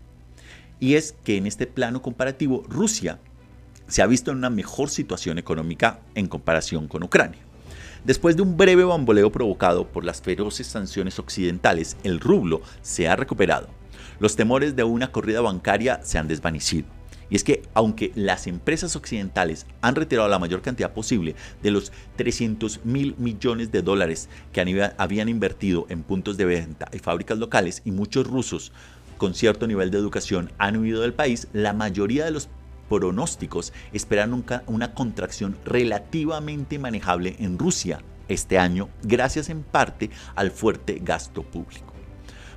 Y 0.79 0.93
es 0.93 1.15
que 1.23 1.37
en 1.37 1.47
este 1.47 1.65
plano 1.65 2.03
comparativo, 2.03 2.63
Rusia 2.69 3.19
se 3.87 4.03
ha 4.03 4.05
visto 4.05 4.29
en 4.29 4.37
una 4.37 4.51
mejor 4.51 4.91
situación 4.91 5.39
económica 5.39 6.01
en 6.13 6.27
comparación 6.27 6.87
con 6.87 7.01
Ucrania. 7.01 7.41
Después 8.03 8.35
de 8.35 8.43
un 8.43 8.55
breve 8.55 8.83
bamboleo 8.83 9.31
provocado 9.31 9.87
por 9.87 10.05
las 10.05 10.21
feroces 10.21 10.67
sanciones 10.67 11.17
occidentales, 11.17 11.97
el 12.03 12.19
rublo 12.19 12.61
se 12.83 13.07
ha 13.07 13.15
recuperado. 13.15 13.69
Los 14.19 14.35
temores 14.35 14.75
de 14.75 14.83
una 14.83 15.11
corrida 15.11 15.41
bancaria 15.41 16.01
se 16.03 16.19
han 16.19 16.27
desvanecido. 16.27 16.85
Y 17.29 17.35
es 17.35 17.43
que 17.43 17.63
aunque 17.73 18.11
las 18.15 18.47
empresas 18.47 18.95
occidentales 18.95 19.65
han 19.81 19.95
retirado 19.95 20.27
la 20.27 20.39
mayor 20.39 20.61
cantidad 20.61 20.93
posible 20.93 21.35
de 21.63 21.71
los 21.71 21.91
300 22.17 22.85
mil 22.85 23.15
millones 23.17 23.71
de 23.71 23.81
dólares 23.81 24.29
que 24.51 24.93
habían 24.97 25.29
invertido 25.29 25.85
en 25.89 26.03
puntos 26.03 26.37
de 26.37 26.45
venta 26.45 26.89
y 26.93 26.99
fábricas 26.99 27.37
locales 27.37 27.81
y 27.85 27.91
muchos 27.91 28.27
rusos 28.27 28.71
con 29.17 29.33
cierto 29.33 29.65
nivel 29.65 29.91
de 29.91 29.97
educación 29.97 30.51
han 30.57 30.77
huido 30.77 31.01
del 31.01 31.13
país, 31.13 31.47
la 31.53 31.73
mayoría 31.73 32.25
de 32.25 32.31
los 32.31 32.49
pronósticos 32.89 33.73
esperan 33.93 34.43
una 34.67 34.93
contracción 34.93 35.57
relativamente 35.65 36.79
manejable 36.79 37.35
en 37.39 37.57
Rusia 37.57 37.99
este 38.27 38.57
año 38.57 38.89
gracias 39.03 39.49
en 39.49 39.63
parte 39.63 40.09
al 40.35 40.51
fuerte 40.51 40.99
gasto 41.01 41.43
público. 41.43 41.94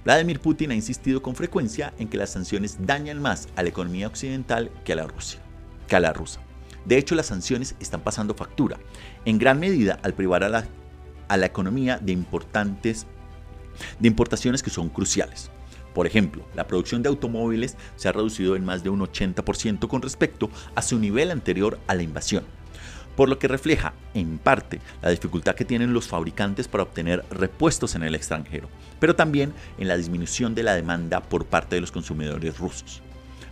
Vladimir 0.08 0.40
Putin 0.40 0.70
ha 0.70 0.74
insistido 0.74 1.20
con 1.20 1.34
frecuencia 1.34 1.92
en 1.98 2.08
que 2.08 2.16
las 2.16 2.30
sanciones 2.30 2.78
dañan 2.80 3.20
más 3.20 3.46
a 3.56 3.62
la 3.62 3.68
economía 3.68 4.06
occidental 4.06 4.70
que 4.82 4.94
a 4.94 4.96
la 4.96 5.06
Rusia, 5.06 5.38
que 5.86 5.96
a 5.96 6.00
la 6.00 6.14
rusa. 6.14 6.40
De 6.86 6.96
hecho, 6.96 7.14
las 7.14 7.26
sanciones 7.26 7.74
están 7.78 8.00
pasando 8.00 8.32
factura, 8.32 8.78
en 9.26 9.36
gran 9.36 9.60
medida 9.60 9.98
al 10.02 10.14
privar 10.14 10.44
a 10.44 10.48
la, 10.48 10.64
a 11.28 11.36
la 11.36 11.44
economía 11.44 11.98
de 11.98 12.12
importantes 12.12 13.06
de 13.98 14.08
importaciones 14.08 14.62
que 14.62 14.70
son 14.70 14.88
cruciales. 14.88 15.50
Por 15.92 16.06
ejemplo, 16.06 16.42
la 16.54 16.66
producción 16.66 17.02
de 17.02 17.10
automóviles 17.10 17.76
se 17.96 18.08
ha 18.08 18.12
reducido 18.12 18.56
en 18.56 18.64
más 18.64 18.82
de 18.82 18.88
un 18.88 19.00
80% 19.00 19.88
con 19.88 20.00
respecto 20.00 20.48
a 20.74 20.80
su 20.80 20.98
nivel 20.98 21.30
anterior 21.30 21.78
a 21.86 21.94
la 21.94 22.02
invasión 22.02 22.46
por 23.18 23.28
lo 23.28 23.40
que 23.40 23.48
refleja, 23.48 23.94
en 24.14 24.38
parte, 24.38 24.78
la 25.02 25.10
dificultad 25.10 25.56
que 25.56 25.64
tienen 25.64 25.92
los 25.92 26.06
fabricantes 26.06 26.68
para 26.68 26.84
obtener 26.84 27.24
repuestos 27.32 27.96
en 27.96 28.04
el 28.04 28.14
extranjero, 28.14 28.68
pero 29.00 29.16
también 29.16 29.52
en 29.76 29.88
la 29.88 29.96
disminución 29.96 30.54
de 30.54 30.62
la 30.62 30.76
demanda 30.76 31.20
por 31.20 31.44
parte 31.44 31.74
de 31.74 31.80
los 31.80 31.90
consumidores 31.90 32.56
rusos. 32.58 33.02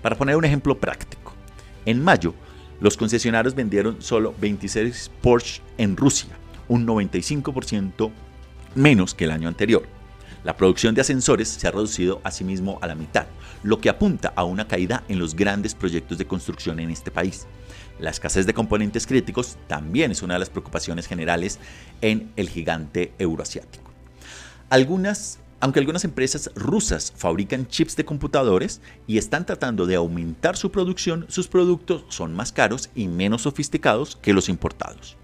Para 0.02 0.14
poner 0.14 0.36
un 0.36 0.44
ejemplo 0.44 0.78
práctico, 0.78 1.34
en 1.84 2.00
mayo, 2.00 2.32
los 2.80 2.96
concesionarios 2.96 3.56
vendieron 3.56 4.00
solo 4.00 4.32
26 4.40 5.10
Porsche 5.20 5.62
en 5.78 5.96
Rusia, 5.96 6.30
un 6.68 6.86
95% 6.86 8.12
menos 8.76 9.16
que 9.16 9.24
el 9.24 9.32
año 9.32 9.48
anterior. 9.48 9.95
La 10.46 10.56
producción 10.56 10.94
de 10.94 11.00
ascensores 11.00 11.48
se 11.48 11.66
ha 11.66 11.72
reducido 11.72 12.20
asimismo 12.22 12.78
a 12.80 12.86
la 12.86 12.94
mitad, 12.94 13.26
lo 13.64 13.80
que 13.80 13.88
apunta 13.88 14.32
a 14.36 14.44
una 14.44 14.68
caída 14.68 15.02
en 15.08 15.18
los 15.18 15.34
grandes 15.34 15.74
proyectos 15.74 16.18
de 16.18 16.28
construcción 16.28 16.78
en 16.78 16.90
este 16.90 17.10
país. 17.10 17.48
La 17.98 18.10
escasez 18.10 18.46
de 18.46 18.54
componentes 18.54 19.08
críticos 19.08 19.56
también 19.66 20.12
es 20.12 20.22
una 20.22 20.34
de 20.34 20.38
las 20.38 20.48
preocupaciones 20.48 21.08
generales 21.08 21.58
en 22.00 22.30
el 22.36 22.48
gigante 22.48 23.12
euroasiático. 23.18 23.90
Algunas, 24.70 25.40
aunque 25.58 25.80
algunas 25.80 26.04
empresas 26.04 26.48
rusas 26.54 27.12
fabrican 27.16 27.66
chips 27.66 27.96
de 27.96 28.04
computadores 28.04 28.80
y 29.08 29.18
están 29.18 29.46
tratando 29.46 29.84
de 29.84 29.96
aumentar 29.96 30.56
su 30.56 30.70
producción, 30.70 31.26
sus 31.28 31.48
productos 31.48 32.04
son 32.08 32.36
más 32.36 32.52
caros 32.52 32.88
y 32.94 33.08
menos 33.08 33.42
sofisticados 33.42 34.14
que 34.14 34.32
los 34.32 34.48
importados. 34.48 35.16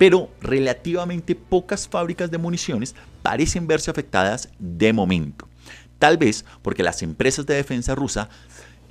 Pero 0.00 0.30
relativamente 0.40 1.34
pocas 1.34 1.86
fábricas 1.86 2.30
de 2.30 2.38
municiones 2.38 2.94
parecen 3.22 3.66
verse 3.66 3.90
afectadas 3.90 4.48
de 4.58 4.94
momento. 4.94 5.46
Tal 5.98 6.16
vez 6.16 6.46
porque 6.62 6.82
las 6.82 7.02
empresas 7.02 7.44
de 7.44 7.56
defensa 7.56 7.94
rusa 7.94 8.30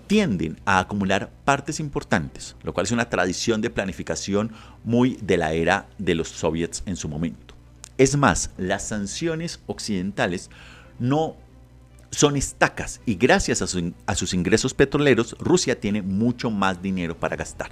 tienden 0.05 0.59
a 0.65 0.77
acumular 0.77 1.31
partes 1.45 1.79
importantes, 1.79 2.55
lo 2.61 2.75
cual 2.75 2.85
es 2.85 2.91
una 2.91 3.09
tradición 3.09 3.59
de 3.59 3.71
planificación 3.71 4.51
muy 4.83 5.17
de 5.19 5.37
la 5.37 5.53
era 5.53 5.87
de 5.97 6.13
los 6.13 6.27
soviets 6.27 6.83
en 6.85 6.95
su 6.95 7.09
momento. 7.09 7.55
Es 7.97 8.15
más, 8.15 8.51
las 8.59 8.87
sanciones 8.87 9.61
occidentales 9.65 10.51
no 10.99 11.37
son 12.11 12.35
estacas 12.35 13.01
y 13.07 13.15
gracias 13.15 13.63
a, 13.63 13.65
a, 14.05 14.15
sus 14.15 14.33
ingresos 14.35 14.75
petroleros 14.75 15.35
Rusia 15.39 15.79
tiene 15.79 16.03
mucho 16.03 16.51
más 16.51 16.83
dinero 16.83 17.19
para 17.19 17.35
gastar. 17.35 17.71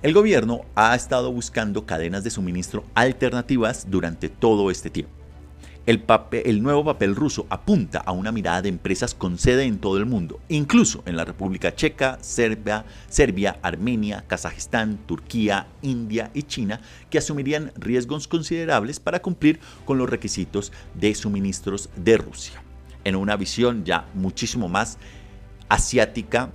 El 0.00 0.14
gobierno 0.14 0.60
ha 0.76 0.94
estado 0.94 1.32
buscando 1.32 1.84
cadenas 1.84 2.22
de 2.22 2.30
suministro 2.30 2.84
alternativas 2.94 3.90
durante 3.90 4.28
todo 4.28 4.70
este 4.70 4.90
tiempo. 4.90 5.12
El, 5.86 6.62
nuevo 6.62 6.84
papel 6.84 7.16
ruso 7.16 7.46
apunta 7.50 7.98
a 7.98 8.12
una 8.12 8.30
mirada 8.30 8.62
de 8.62 8.68
empresas 8.68 9.12
con 9.12 9.38
sede 9.38 9.64
en 9.64 9.78
todo 9.78 9.98
el 9.98 10.06
mundo, 10.06 10.38
incluso 10.48 11.02
en 11.04 11.16
la 11.16 11.24
República 11.24 11.74
Checa, 11.74 12.16
Serbia, 12.20 12.84
Serbia, 13.08 13.58
Armenia, 13.60 14.22
Kazajistán, 14.28 14.98
Turquía, 15.04 15.66
India 15.82 16.30
y 16.32 16.44
China, 16.44 16.80
que 17.10 17.18
asumirían 17.18 17.72
riesgos 17.74 18.28
considerables 18.28 19.00
para 19.00 19.20
cumplir 19.20 19.58
con 19.84 19.98
los 19.98 20.08
requisitos 20.08 20.72
de 20.94 21.12
suministros 21.16 21.90
de 21.96 22.18
Rusia, 22.18 22.62
en 23.02 23.16
una 23.16 23.34
visión 23.34 23.84
ya 23.84 24.06
muchísimo 24.14 24.68
más 24.68 24.98
asiática 25.68 26.52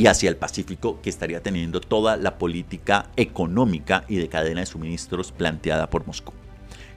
y 0.00 0.06
hacia 0.06 0.30
el 0.30 0.36
Pacífico 0.38 0.98
que 1.02 1.10
estaría 1.10 1.42
teniendo 1.42 1.78
toda 1.78 2.16
la 2.16 2.38
política 2.38 3.10
económica 3.16 4.06
y 4.08 4.16
de 4.16 4.30
cadena 4.30 4.60
de 4.60 4.66
suministros 4.66 5.30
planteada 5.30 5.90
por 5.90 6.06
Moscú. 6.06 6.32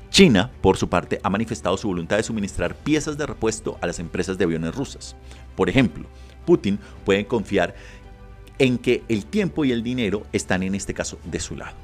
China, 0.10 0.52
por 0.62 0.78
su 0.78 0.88
parte, 0.88 1.20
ha 1.22 1.30
manifestado 1.30 1.76
su 1.76 1.90
voluntad 1.90 2.16
de 2.16 2.24
suministrar 2.24 2.76
piezas 2.76 3.18
de 3.18 3.26
repuesto 3.26 3.78
a 3.82 3.88
las 3.88 4.00
empresas 4.00 4.38
de 4.38 4.46
aviones 4.46 4.74
rusas. 4.74 5.18
Por 5.58 5.70
ejemplo, 5.70 6.06
Putin 6.46 6.80
puede 7.04 7.28
confiar 7.28 7.76
en 8.58 8.78
que 8.78 9.04
el 9.10 9.26
tiempo 9.26 9.66
y 9.66 9.74
el 9.74 9.84
dinero 9.84 10.24
están 10.32 10.64
en 10.64 10.74
este 10.74 10.94
caso 10.94 11.20
de 11.26 11.42
su 11.42 11.58
lado. 11.58 11.76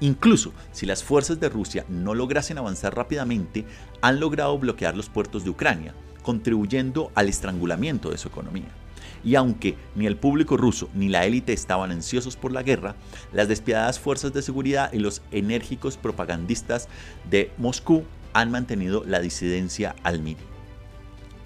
Incluso 0.00 0.52
si 0.72 0.86
las 0.86 1.04
fuerzas 1.04 1.38
de 1.38 1.50
Rusia 1.50 1.84
no 1.88 2.16
lograsen 2.16 2.58
avanzar 2.58 2.96
rápidamente, 2.96 3.64
han 4.00 4.18
logrado 4.18 4.58
bloquear 4.58 4.96
los 4.96 5.08
puertos 5.08 5.44
de 5.44 5.50
Ucrania, 5.50 5.94
contribuyendo 6.24 7.12
al 7.14 7.28
estrangulamiento 7.28 8.10
de 8.10 8.18
su 8.18 8.26
economía. 8.26 8.83
Y 9.24 9.36
aunque 9.36 9.76
ni 9.94 10.06
el 10.06 10.16
público 10.16 10.56
ruso 10.56 10.88
ni 10.94 11.08
la 11.08 11.24
élite 11.24 11.52
estaban 11.52 11.90
ansiosos 11.90 12.36
por 12.36 12.52
la 12.52 12.62
guerra, 12.62 12.94
las 13.32 13.48
despiadadas 13.48 13.98
fuerzas 13.98 14.32
de 14.34 14.42
seguridad 14.42 14.92
y 14.92 14.98
los 14.98 15.22
enérgicos 15.30 15.96
propagandistas 15.96 16.88
de 17.30 17.50
Moscú 17.56 18.04
han 18.34 18.50
mantenido 18.50 19.04
la 19.06 19.20
disidencia 19.20 19.96
al 20.02 20.20
mínimo. 20.20 20.54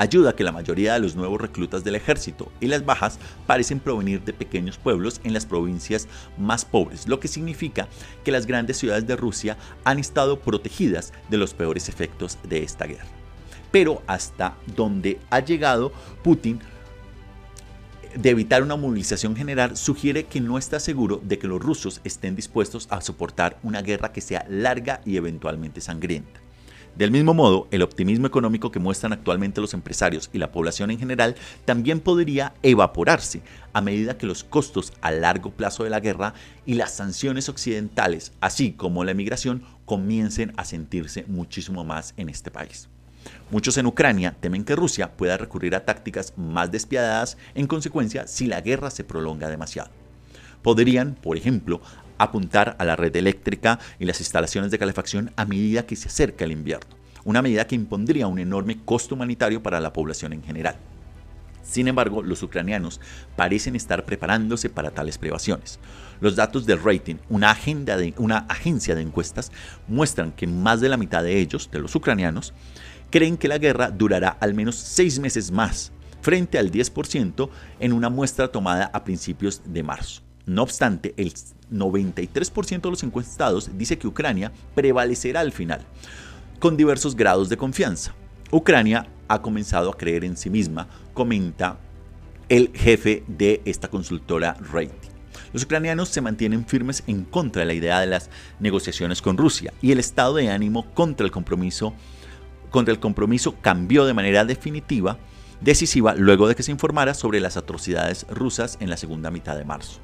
Ayuda 0.01 0.37
que 0.37 0.45
la 0.45 0.53
mayoría 0.53 0.95
de 0.95 1.01
los 1.01 1.17
nuevos 1.17 1.41
reclutas 1.41 1.83
del 1.83 1.97
ejército 1.97 2.53
y 2.61 2.69
las 2.69 2.87
bajas 2.87 3.19
parecen 3.49 3.81
provenir 3.81 4.23
de 4.23 4.33
pequeños 4.33 4.79
pueblos 4.79 5.21
en 5.25 5.33
las 5.33 5.45
provincias 5.45 6.07
más 6.39 6.65
pobres, 6.65 7.09
lo 7.09 7.19
que 7.19 7.27
significa 7.27 7.89
que 8.23 8.31
las 8.31 8.47
grandes 8.47 8.77
ciudades 8.79 9.09
de 9.09 9.17
Rusia 9.17 9.57
han 9.83 9.99
estado 9.99 10.39
protegidas 10.39 11.13
de 11.31 11.37
los 11.37 11.53
peores 11.53 11.89
efectos 11.89 12.39
de 12.49 12.63
esta 12.63 12.87
guerra. 12.87 13.09
Pero 13.73 14.01
hasta 14.07 14.55
donde 14.77 15.19
ha 15.31 15.41
llegado 15.41 15.93
Putin 16.23 16.61
de 18.15 18.31
evitar 18.31 18.63
una 18.63 18.77
movilización 18.77 19.37
general 19.37 19.77
sugiere 19.77 20.25
que 20.25 20.41
no 20.41 20.59
está 20.59 20.81
seguro 20.81 21.21
de 21.23 21.39
que 21.39 21.49
los 21.49 21.61
rusos 21.61 22.01
estén 22.05 22.37
dispuestos 22.37 22.87
a 22.91 23.01
soportar 23.01 23.59
una 23.63 23.83
guerra 23.83 24.13
que 24.13 24.21
sea 24.21 24.47
larga 24.49 25.01
y 25.05 25.17
eventualmente 25.17 25.81
sangrienta. 25.81 26.41
Del 26.97 27.13
mismo 27.13 27.33
modo, 27.33 27.69
el 27.71 27.83
optimismo 27.83 28.27
económico 28.27 28.73
que 28.73 28.81
muestran 28.81 29.13
actualmente 29.13 29.61
los 29.61 29.73
empresarios 29.73 30.31
y 30.33 30.39
la 30.39 30.51
población 30.51 30.91
en 30.91 30.99
general 30.99 31.37
también 31.65 32.01
podría 32.01 32.55
evaporarse 32.65 33.41
a 33.73 33.81
medida 33.81 34.19
que 34.19 34.27
los 34.27 34.43
costos 34.43 34.93
a 35.01 35.13
largo 35.13 35.53
plazo 35.53 35.85
de 35.85 35.91
la 35.91 36.01
guerra 36.01 36.35
y 36.67 36.75
las 36.75 36.95
sanciones 36.95 37.49
occidentales, 37.49 38.33
así 38.41 38.73
como 38.73 39.05
la 39.05 39.13
emigración, 39.13 39.63
comiencen 39.85 40.53
a 40.57 40.65
sentirse 40.65 41.25
muchísimo 41.29 41.85
más 41.85 42.15
en 42.17 42.31
este 42.31 42.51
país. 42.51 42.89
Muchos 43.51 43.79
en 43.79 43.87
Ucrania 43.87 44.37
temen 44.41 44.65
que 44.65 44.77
Rusia 44.77 45.17
pueda 45.17 45.37
recurrir 45.37 45.75
a 45.75 45.85
tácticas 45.85 46.35
más 46.37 46.71
despiadadas 46.71 47.37
en 47.55 47.67
consecuencia 47.67 48.27
si 48.27 48.47
la 48.47 48.61
guerra 48.61 48.91
se 48.91 49.05
prolonga 49.05 49.49
demasiado. 49.49 49.91
Podrían, 50.63 51.15
por 51.15 51.37
ejemplo, 51.37 51.81
apuntar 52.19 52.77
a 52.79 52.85
la 52.85 52.97
red 52.97 53.15
eléctrica 53.17 53.79
y 53.99 54.05
las 54.05 54.21
instalaciones 54.21 54.71
de 54.71 54.79
calefacción 54.79 55.33
a 55.37 55.45
medida 55.45 55.87
que 55.87 55.97
se 55.97 56.09
acerca 56.09 56.45
el 56.45 56.53
invierno, 56.53 56.97
una 57.25 57.43
medida 57.43 57.67
que 57.67 57.77
impondría 57.77 58.27
un 58.27 58.39
enorme 58.39 58.79
costo 58.85 59.15
humanitario 59.15 59.63
para 59.63 59.81
la 59.81 59.93
población 59.93 60.33
en 60.33 60.43
general. 60.43 60.77
Sin 61.69 61.87
embargo, 61.87 62.23
los 62.23 62.43
ucranianos 62.43 62.99
parecen 63.37 63.77
estar 63.77 64.07
preparándose 64.07 64.71
para 64.71 64.91
tales 64.91 65.19
privaciones. 65.19 65.79
Los 66.19 66.35
datos 66.35 66.65
del 66.65 66.83
rating, 66.83 67.17
una, 67.29 67.55
una 68.17 68.39
agencia 68.49 68.95
de 68.95 69.03
encuestas, 69.03 69.53
muestran 69.87 70.33
que 70.33 70.47
más 70.47 70.81
de 70.81 70.89
la 70.89 70.97
mitad 70.97 71.23
de 71.23 71.39
ellos, 71.39 71.71
de 71.71 71.81
los 71.81 71.95
ucranianos, 71.95 72.55
creen 73.11 73.37
que 73.37 73.49
la 73.49 73.59
guerra 73.59 73.91
durará 73.91 74.31
al 74.41 74.55
menos 74.55 74.77
seis 74.77 75.19
meses 75.19 75.51
más, 75.51 75.93
frente 76.21 76.59
al 76.59 76.71
10% 76.71 77.49
en 77.81 77.93
una 77.93 78.11
muestra 78.11 78.49
tomada 78.49 78.91
a 78.93 79.05
principios 79.05 79.63
de 79.65 79.83
marzo. 79.83 80.23
No 80.47 80.63
obstante, 80.63 81.15
el 81.17 81.33
93% 81.71 82.81
de 82.81 82.91
los 82.91 83.03
encuestados 83.03 83.71
dice 83.77 83.99
que 83.99 84.07
Ucrania 84.07 84.53
prevalecerá 84.75 85.41
al 85.41 85.53
final, 85.53 85.83
con 86.59 86.77
diversos 86.77 87.15
grados 87.15 87.49
de 87.49 87.57
confianza. 87.57 88.15
Ucrania 88.51 89.09
ha 89.29 89.43
comenzado 89.43 89.91
a 89.91 89.97
creer 89.97 90.25
en 90.25 90.37
sí 90.37 90.49
misma, 90.49 90.89
comenta 91.13 91.79
el 92.49 92.71
jefe 92.75 93.25
de 93.27 93.61
esta 93.67 93.89
consultora 93.89 94.57
Rating. 94.73 95.09
Los 95.53 95.65
ucranianos 95.65 96.09
se 96.09 96.21
mantienen 96.21 96.67
firmes 96.67 97.03
en 97.07 97.25
contra 97.25 97.61
de 97.61 97.67
la 97.67 97.75
idea 97.75 98.01
de 98.01 98.07
las 98.07 98.31
negociaciones 98.61 99.23
con 99.23 99.37
Rusia 99.37 99.73
y 99.81 99.93
el 99.93 99.99
estado 99.99 100.35
de 100.35 100.51
ánimo 100.51 100.93
contra 100.95 101.25
el 101.25 101.31
compromiso, 101.31 101.95
contra 102.71 102.93
el 102.93 103.01
compromiso 103.01 103.55
cambió 103.61 104.05
de 104.07 104.15
manera 104.15 104.45
definitiva, 104.45 105.19
decisiva, 105.61 106.15
luego 106.15 106.49
de 106.49 106.55
que 106.55 106.63
se 106.63 106.73
informara 106.73 107.15
sobre 107.15 107.41
las 107.41 107.57
atrocidades 107.57 108.27
rusas 108.29 108.77
en 108.81 108.91
la 108.91 108.97
segunda 108.97 109.31
mitad 109.31 109.57
de 109.57 109.65
marzo 109.65 110.01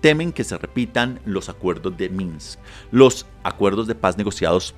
temen 0.00 0.32
que 0.32 0.44
se 0.44 0.58
repitan 0.58 1.20
los 1.24 1.48
acuerdos 1.48 1.96
de 1.96 2.08
Minsk, 2.08 2.58
los 2.90 3.26
acuerdos 3.42 3.86
de 3.86 3.94
paz 3.94 4.16
negociados 4.16 4.74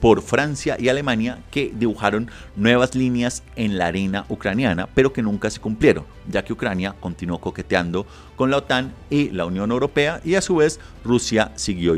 por 0.00 0.22
Francia 0.22 0.76
y 0.78 0.88
Alemania 0.88 1.42
que 1.50 1.72
dibujaron 1.74 2.30
nuevas 2.56 2.94
líneas 2.94 3.42
en 3.56 3.76
la 3.76 3.86
arena 3.86 4.24
ucraniana, 4.28 4.88
pero 4.94 5.12
que 5.12 5.22
nunca 5.22 5.50
se 5.50 5.60
cumplieron, 5.60 6.04
ya 6.28 6.42
que 6.42 6.54
Ucrania 6.54 6.94
continuó 7.00 7.38
coqueteando 7.38 8.06
con 8.34 8.50
la 8.50 8.58
OTAN 8.58 8.94
y 9.10 9.28
la 9.30 9.44
Unión 9.44 9.70
Europea 9.70 10.20
y 10.24 10.36
a 10.36 10.40
su 10.40 10.56
vez 10.56 10.80
Rusia 11.04 11.52
siguió 11.56 11.94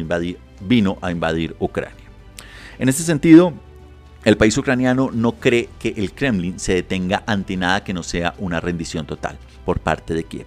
vino 0.60 0.98
a 1.00 1.12
invadir 1.12 1.54
Ucrania. 1.60 1.96
En 2.78 2.88
este 2.88 3.04
sentido, 3.04 3.52
el 4.24 4.36
país 4.36 4.56
ucraniano 4.56 5.10
no 5.12 5.32
cree 5.32 5.68
que 5.80 5.94
el 5.96 6.12
Kremlin 6.12 6.60
se 6.60 6.74
detenga 6.74 7.24
ante 7.26 7.56
nada 7.56 7.82
que 7.82 7.92
no 7.92 8.02
sea 8.02 8.34
una 8.38 8.60
rendición 8.60 9.04
total 9.04 9.36
por 9.64 9.80
parte 9.80 10.14
de 10.14 10.24
Kiev. 10.24 10.46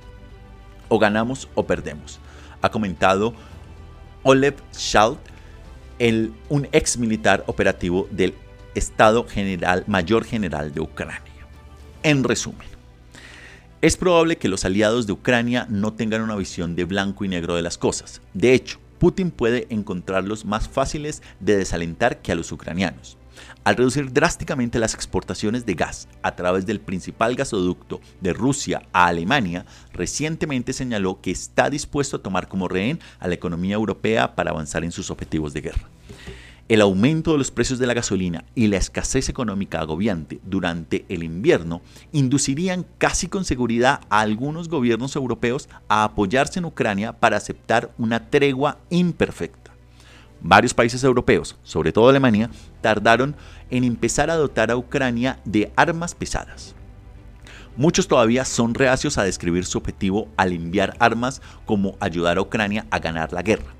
O 0.87 0.97
ganamos 0.97 1.49
o 1.55 1.65
perdemos, 1.65 2.19
ha 2.61 2.69
comentado 2.69 3.33
Olev 4.23 4.55
Schalt, 4.73 5.19
un 6.49 6.67
ex 6.71 6.97
militar 6.97 7.43
operativo 7.47 8.07
del 8.11 8.33
Estado 8.75 9.27
General 9.27 9.83
Mayor 9.87 10.23
General 10.25 10.73
de 10.73 10.81
Ucrania. 10.81 11.21
En 12.03 12.23
resumen, 12.23 12.67
es 13.81 13.97
probable 13.97 14.37
que 14.37 14.47
los 14.47 14.63
aliados 14.63 15.05
de 15.05 15.13
Ucrania 15.13 15.67
no 15.69 15.93
tengan 15.93 16.21
una 16.21 16.35
visión 16.35 16.75
de 16.75 16.85
blanco 16.85 17.25
y 17.25 17.27
negro 17.27 17.55
de 17.55 17.61
las 17.61 17.77
cosas. 17.77 18.21
De 18.33 18.53
hecho, 18.53 18.79
Putin 18.99 19.31
puede 19.31 19.67
encontrarlos 19.69 20.45
más 20.45 20.69
fáciles 20.69 21.21
de 21.39 21.57
desalentar 21.57 22.21
que 22.21 22.31
a 22.31 22.35
los 22.35 22.51
ucranianos. 22.51 23.17
Al 23.63 23.75
reducir 23.75 24.11
drásticamente 24.11 24.79
las 24.79 24.93
exportaciones 24.93 25.65
de 25.65 25.73
gas 25.73 26.07
a 26.21 26.35
través 26.35 26.65
del 26.65 26.79
principal 26.79 27.35
gasoducto 27.35 28.01
de 28.21 28.33
Rusia 28.33 28.83
a 28.93 29.07
Alemania, 29.07 29.65
recientemente 29.93 30.73
señaló 30.73 31.21
que 31.21 31.31
está 31.31 31.69
dispuesto 31.69 32.17
a 32.17 32.21
tomar 32.21 32.47
como 32.47 32.67
rehén 32.67 32.99
a 33.19 33.27
la 33.27 33.35
economía 33.35 33.75
europea 33.75 34.35
para 34.35 34.51
avanzar 34.51 34.83
en 34.83 34.91
sus 34.91 35.09
objetivos 35.11 35.53
de 35.53 35.61
guerra. 35.61 35.89
El 36.67 36.81
aumento 36.81 37.31
de 37.31 37.37
los 37.37 37.51
precios 37.51 37.77
de 37.77 37.85
la 37.85 37.93
gasolina 37.93 38.43
y 38.55 38.65
la 38.65 38.77
escasez 38.77 39.29
económica 39.29 39.81
agobiante 39.81 40.39
durante 40.43 41.05
el 41.09 41.21
invierno 41.21 41.81
inducirían 42.11 42.87
casi 42.97 43.27
con 43.27 43.45
seguridad 43.45 44.01
a 44.09 44.21
algunos 44.21 44.67
gobiernos 44.67 45.15
europeos 45.15 45.69
a 45.89 46.03
apoyarse 46.03 46.57
en 46.57 46.65
Ucrania 46.65 47.13
para 47.13 47.37
aceptar 47.37 47.93
una 47.99 48.31
tregua 48.31 48.79
imperfecta. 48.89 49.64
Varios 50.41 50.73
países 50.73 51.03
europeos, 51.03 51.57
sobre 51.63 51.91
todo 51.91 52.09
Alemania, 52.09 52.49
tardaron 52.81 53.35
en 53.69 53.83
empezar 53.83 54.29
a 54.29 54.35
dotar 54.35 54.71
a 54.71 54.77
Ucrania 54.77 55.39
de 55.45 55.71
armas 55.75 56.13
pesadas. 56.15 56.75
Muchos 57.77 58.07
todavía 58.07 58.45
son 58.45 58.73
reacios 58.73 59.17
a 59.17 59.23
describir 59.23 59.65
su 59.65 59.77
objetivo 59.77 60.29
al 60.37 60.53
enviar 60.53 60.95
armas 60.99 61.41
como 61.65 61.97
ayudar 61.99 62.37
a 62.37 62.41
Ucrania 62.41 62.85
a 62.89 62.99
ganar 62.99 63.33
la 63.33 63.41
guerra. 63.41 63.73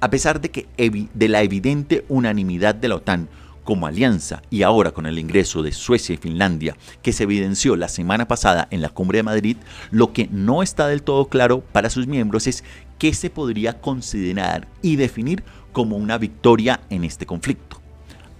A 0.00 0.10
pesar 0.10 0.40
de, 0.40 0.50
que 0.50 0.66
de 1.12 1.28
la 1.28 1.42
evidente 1.42 2.04
unanimidad 2.08 2.74
de 2.74 2.88
la 2.88 2.96
OTAN 2.96 3.28
como 3.64 3.86
alianza 3.86 4.42
y 4.50 4.62
ahora 4.62 4.90
con 4.90 5.06
el 5.06 5.18
ingreso 5.18 5.62
de 5.62 5.72
Suecia 5.72 6.14
y 6.14 6.18
Finlandia 6.18 6.76
que 7.02 7.12
se 7.12 7.24
evidenció 7.24 7.76
la 7.76 7.88
semana 7.88 8.26
pasada 8.26 8.66
en 8.70 8.82
la 8.82 8.88
cumbre 8.88 9.18
de 9.18 9.22
Madrid, 9.22 9.56
lo 9.90 10.12
que 10.12 10.28
no 10.30 10.62
está 10.62 10.88
del 10.88 11.02
todo 11.02 11.26
claro 11.26 11.60
para 11.60 11.90
sus 11.90 12.06
miembros 12.06 12.46
es 12.46 12.64
qué 12.98 13.14
se 13.14 13.30
podría 13.30 13.80
considerar 13.80 14.66
y 14.80 14.96
definir 14.96 15.44
como 15.72 15.96
una 15.96 16.18
victoria 16.18 16.80
en 16.90 17.04
este 17.04 17.26
conflicto. 17.26 17.80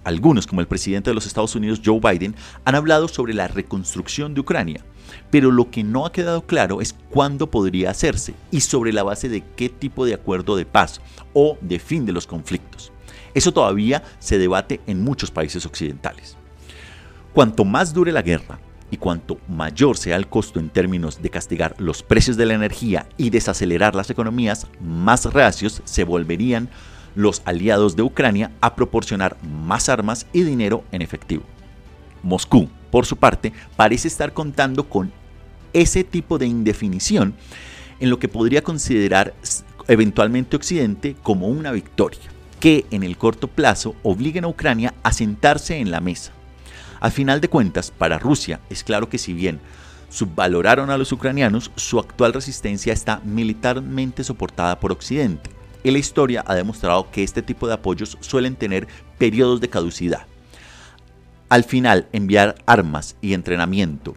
Algunos, 0.03 0.47
como 0.47 0.61
el 0.61 0.67
presidente 0.67 1.09
de 1.09 1.13
los 1.13 1.25
Estados 1.25 1.55
Unidos 1.55 1.81
Joe 1.83 1.99
Biden, 1.99 2.35
han 2.65 2.75
hablado 2.75 3.07
sobre 3.07 3.33
la 3.33 3.47
reconstrucción 3.47 4.33
de 4.33 4.41
Ucrania, 4.41 4.83
pero 5.29 5.49
lo 5.49 5.71
que 5.71 5.83
no 5.83 6.05
ha 6.05 6.11
quedado 6.11 6.45
claro 6.45 6.81
es 6.81 6.95
cuándo 7.09 7.49
podría 7.49 7.91
hacerse 7.91 8.33
y 8.51 8.61
sobre 8.61 8.91
la 8.91 9.03
base 9.03 9.29
de 9.29 9.43
qué 9.55 9.69
tipo 9.69 10.05
de 10.05 10.13
acuerdo 10.13 10.55
de 10.55 10.65
paz 10.65 11.01
o 11.33 11.57
de 11.61 11.79
fin 11.79 12.05
de 12.05 12.11
los 12.11 12.27
conflictos. 12.27 12.91
Eso 13.33 13.51
todavía 13.51 14.03
se 14.19 14.37
debate 14.37 14.81
en 14.87 15.03
muchos 15.03 15.31
países 15.31 15.65
occidentales. 15.65 16.35
Cuanto 17.33 17.65
más 17.65 17.93
dure 17.93 18.11
la 18.11 18.21
guerra 18.21 18.59
y 18.91 18.97
cuanto 18.97 19.39
mayor 19.47 19.97
sea 19.97 20.17
el 20.17 20.27
costo 20.27 20.59
en 20.59 20.69
términos 20.69 21.21
de 21.21 21.31
castigar 21.31 21.75
los 21.79 22.03
precios 22.03 22.37
de 22.37 22.45
la 22.45 22.53
energía 22.53 23.07
y 23.17 23.31
desacelerar 23.31 23.95
las 23.95 24.11
economías, 24.11 24.67
más 24.79 25.25
reacios 25.33 25.81
se 25.85 26.03
volverían 26.03 26.69
los 27.15 27.41
aliados 27.45 27.95
de 27.95 28.03
Ucrania 28.03 28.51
a 28.61 28.75
proporcionar 28.75 29.37
más 29.43 29.89
armas 29.89 30.25
y 30.33 30.43
dinero 30.43 30.83
en 30.91 31.01
efectivo. 31.01 31.43
Moscú, 32.21 32.69
por 32.91 33.05
su 33.05 33.17
parte, 33.17 33.53
parece 33.75 34.07
estar 34.07 34.33
contando 34.33 34.87
con 34.87 35.11
ese 35.73 36.03
tipo 36.03 36.37
de 36.37 36.47
indefinición 36.47 37.33
en 37.99 38.09
lo 38.09 38.19
que 38.19 38.27
podría 38.27 38.61
considerar 38.63 39.33
eventualmente 39.87 40.55
Occidente 40.55 41.15
como 41.21 41.47
una 41.47 41.71
victoria, 41.71 42.21
que 42.59 42.85
en 42.91 43.03
el 43.03 43.17
corto 43.17 43.47
plazo 43.47 43.95
obliguen 44.03 44.45
a 44.45 44.47
Ucrania 44.47 44.93
a 45.03 45.11
sentarse 45.11 45.77
en 45.77 45.91
la 45.91 45.99
mesa. 45.99 46.31
Al 46.99 47.11
final 47.11 47.41
de 47.41 47.49
cuentas, 47.49 47.91
para 47.91 48.19
Rusia 48.19 48.61
es 48.69 48.83
claro 48.83 49.09
que 49.09 49.17
si 49.17 49.33
bien 49.33 49.59
subvaloraron 50.09 50.89
a 50.89 50.97
los 50.97 51.11
ucranianos, 51.11 51.71
su 51.75 51.99
actual 51.99 52.33
resistencia 52.33 52.93
está 52.93 53.19
militarmente 53.25 54.23
soportada 54.23 54.79
por 54.79 54.91
Occidente 54.91 55.49
y 55.83 55.91
la 55.91 55.99
historia 55.99 56.43
ha 56.47 56.55
demostrado 56.55 57.11
que 57.11 57.23
este 57.23 57.41
tipo 57.41 57.67
de 57.67 57.73
apoyos 57.73 58.17
suelen 58.21 58.55
tener 58.55 58.87
periodos 59.17 59.61
de 59.61 59.69
caducidad. 59.69 60.25
Al 61.49 61.63
final, 61.63 62.07
enviar 62.13 62.55
armas 62.65 63.15
y 63.21 63.33
entrenamiento, 63.33 64.15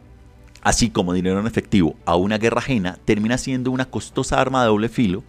así 0.62 0.90
como 0.90 1.12
dinero 1.12 1.38
en 1.38 1.46
efectivo, 1.46 1.96
a 2.06 2.16
una 2.16 2.38
guerra 2.38 2.60
ajena 2.60 2.98
termina 3.04 3.36
siendo 3.38 3.70
una 3.70 3.84
costosa 3.84 4.40
arma 4.40 4.62
de 4.62 4.68
doble 4.68 4.88
filo 4.88 5.22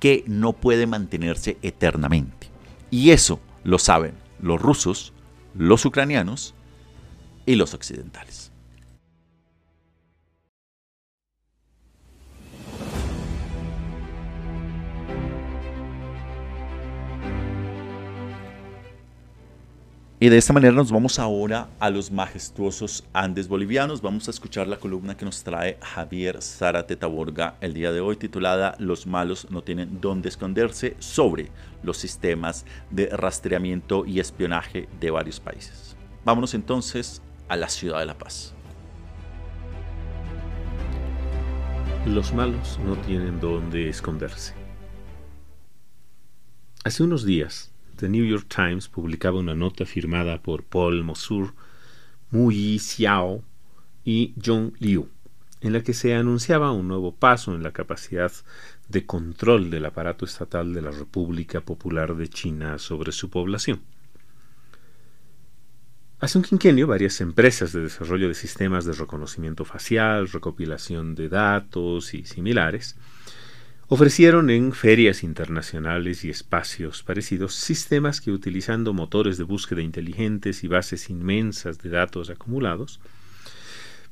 que 0.00 0.24
no 0.26 0.52
puede 0.52 0.86
mantenerse 0.86 1.58
eternamente. 1.62 2.48
Y 2.90 3.10
eso 3.10 3.40
lo 3.64 3.78
saben 3.78 4.14
los 4.40 4.60
rusos, 4.60 5.12
los 5.54 5.84
ucranianos 5.84 6.54
y 7.46 7.54
los 7.54 7.74
occidentales. 7.74 8.51
Y 20.22 20.28
de 20.28 20.38
esta 20.38 20.52
manera 20.52 20.72
nos 20.72 20.92
vamos 20.92 21.18
ahora 21.18 21.68
a 21.80 21.90
los 21.90 22.12
majestuosos 22.12 23.02
Andes 23.12 23.48
bolivianos. 23.48 24.02
Vamos 24.02 24.28
a 24.28 24.30
escuchar 24.30 24.68
la 24.68 24.76
columna 24.76 25.16
que 25.16 25.24
nos 25.24 25.42
trae 25.42 25.78
Javier 25.82 26.40
Zárate 26.40 26.94
Taborga 26.94 27.56
el 27.60 27.74
día 27.74 27.90
de 27.90 28.00
hoy 28.00 28.14
titulada 28.14 28.76
Los 28.78 29.08
malos 29.08 29.48
no 29.50 29.64
tienen 29.64 30.00
dónde 30.00 30.28
esconderse 30.28 30.94
sobre 31.00 31.50
los 31.82 31.96
sistemas 31.96 32.64
de 32.88 33.08
rastreamiento 33.08 34.06
y 34.06 34.20
espionaje 34.20 34.88
de 35.00 35.10
varios 35.10 35.40
países. 35.40 35.96
Vámonos 36.24 36.54
entonces 36.54 37.20
a 37.48 37.56
la 37.56 37.68
ciudad 37.68 37.98
de 37.98 38.06
La 38.06 38.16
Paz. 38.16 38.54
Los 42.06 42.32
malos 42.32 42.78
no 42.86 42.94
tienen 42.94 43.40
dónde 43.40 43.88
esconderse. 43.88 44.54
Hace 46.84 47.02
unos 47.02 47.26
días 47.26 47.71
The 48.02 48.08
New 48.08 48.24
York 48.24 48.48
Times 48.48 48.88
publicaba 48.88 49.38
una 49.38 49.54
nota 49.54 49.86
firmada 49.86 50.42
por 50.42 50.64
Paul 50.64 51.04
Mosur, 51.04 51.54
Mu 52.32 52.50
Yi 52.50 52.80
Xiao 52.80 53.44
y 54.04 54.34
John 54.44 54.72
Liu, 54.80 55.08
en 55.60 55.72
la 55.72 55.84
que 55.84 55.94
se 55.94 56.12
anunciaba 56.12 56.72
un 56.72 56.88
nuevo 56.88 57.14
paso 57.14 57.54
en 57.54 57.62
la 57.62 57.70
capacidad 57.70 58.32
de 58.88 59.06
control 59.06 59.70
del 59.70 59.86
aparato 59.86 60.24
estatal 60.24 60.74
de 60.74 60.82
la 60.82 60.90
República 60.90 61.60
Popular 61.60 62.16
de 62.16 62.26
China 62.26 62.76
sobre 62.80 63.12
su 63.12 63.30
población. 63.30 63.82
Hace 66.18 66.38
un 66.38 66.42
quinquenio, 66.42 66.88
varias 66.88 67.20
empresas 67.20 67.72
de 67.72 67.82
desarrollo 67.82 68.26
de 68.26 68.34
sistemas 68.34 68.84
de 68.84 68.94
reconocimiento 68.94 69.64
facial, 69.64 70.28
recopilación 70.28 71.14
de 71.14 71.28
datos 71.28 72.14
y 72.14 72.24
similares 72.24 72.96
Ofrecieron 73.88 74.48
en 74.48 74.72
ferias 74.72 75.22
internacionales 75.22 76.24
y 76.24 76.30
espacios 76.30 77.02
parecidos 77.02 77.54
sistemas 77.54 78.20
que 78.20 78.30
utilizando 78.30 78.94
motores 78.94 79.36
de 79.36 79.44
búsqueda 79.44 79.82
inteligentes 79.82 80.64
y 80.64 80.68
bases 80.68 81.10
inmensas 81.10 81.78
de 81.78 81.90
datos 81.90 82.30
acumulados, 82.30 83.00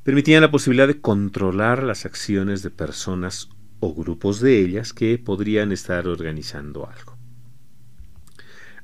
permitían 0.03 0.43
la 0.43 0.51
posibilidad 0.51 0.89
de 0.89 1.01
controlar 1.01 1.83
las 1.83 2.05
acciones 2.05 2.63
de 2.63 2.71
personas 2.71 3.49
o 3.81 3.95
grupos 3.95 4.41
de 4.41 4.61
ellas 4.61 4.93
que 4.93 5.17
podrían 5.19 5.73
estar 5.73 6.07
organizando 6.07 6.89
algo. 6.89 7.17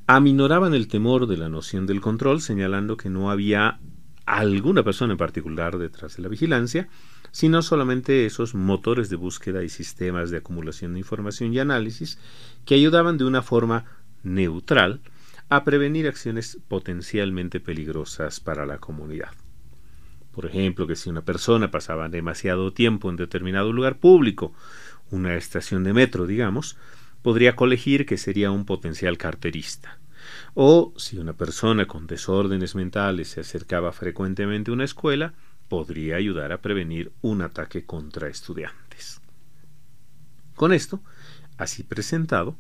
Aminoraban 0.07 0.73
el 0.73 0.89
temor 0.89 1.27
de 1.27 1.37
la 1.37 1.49
noción 1.49 1.85
del 1.87 2.01
control, 2.01 2.41
señalando 2.41 2.97
que 2.97 3.11
no 3.11 3.31
había 3.31 3.81
alguna 4.25 4.83
persona 4.83 5.13
en 5.13 5.19
particular 5.19 5.79
detrás 5.79 6.17
de 6.17 6.23
la 6.23 6.29
vigilancia, 6.29 6.89
sino 7.31 7.63
solamente 7.63 8.27
esos 8.27 8.55
motores 8.55 9.11
de 9.11 9.17
búsqueda 9.17 9.63
y 9.63 9.69
sistemas 9.69 10.31
de 10.31 10.39
acumulación 10.39 10.93
de 10.95 11.01
información 11.01 11.53
y 11.53 11.59
análisis 11.59 12.19
que 12.65 12.75
ayudaban 12.75 13.19
de 13.19 13.25
una 13.25 13.43
forma 13.43 13.85
neutral 14.23 15.01
a 15.49 15.65
prevenir 15.65 16.09
acciones 16.09 16.59
potencialmente 16.69 17.61
peligrosas 17.61 18.41
para 18.41 18.67
la 18.67 18.79
comunidad. 18.79 19.31
Por 20.33 20.47
ejemplo, 20.47 20.87
que 20.87 20.97
si 20.97 21.09
una 21.09 21.23
persona 21.23 21.71
pasaba 21.71 22.09
demasiado 22.09 22.73
tiempo 22.73 23.09
en 23.09 23.17
determinado 23.17 23.73
lugar 23.73 23.99
público, 23.99 24.53
una 25.11 25.37
estación 25.37 25.85
de 25.85 25.95
metro, 25.95 26.27
digamos, 26.27 26.77
podría 27.23 27.57
colegir 27.57 28.07
que 28.07 28.19
sería 28.19 28.51
un 28.51 28.67
potencial 28.67 29.19
carterista. 29.19 29.99
O 30.55 30.93
si 30.97 31.19
una 31.19 31.33
persona 31.33 31.87
con 31.87 32.07
desórdenes 32.07 32.75
mentales 32.75 33.29
se 33.29 33.41
acercaba 33.41 33.93
frecuentemente 33.93 34.71
a 34.71 34.75
una 34.75 34.85
escuela, 34.85 35.35
podría 35.69 36.17
ayudar 36.17 36.53
a 36.53 36.61
prevenir 36.61 37.13
un 37.23 37.43
ataque 37.43 37.85
contra 37.85 38.29
estudiantes. 38.29 39.21
Con 40.55 40.73
esto, 40.73 41.03
así 41.59 41.83
presentado, 41.83 42.57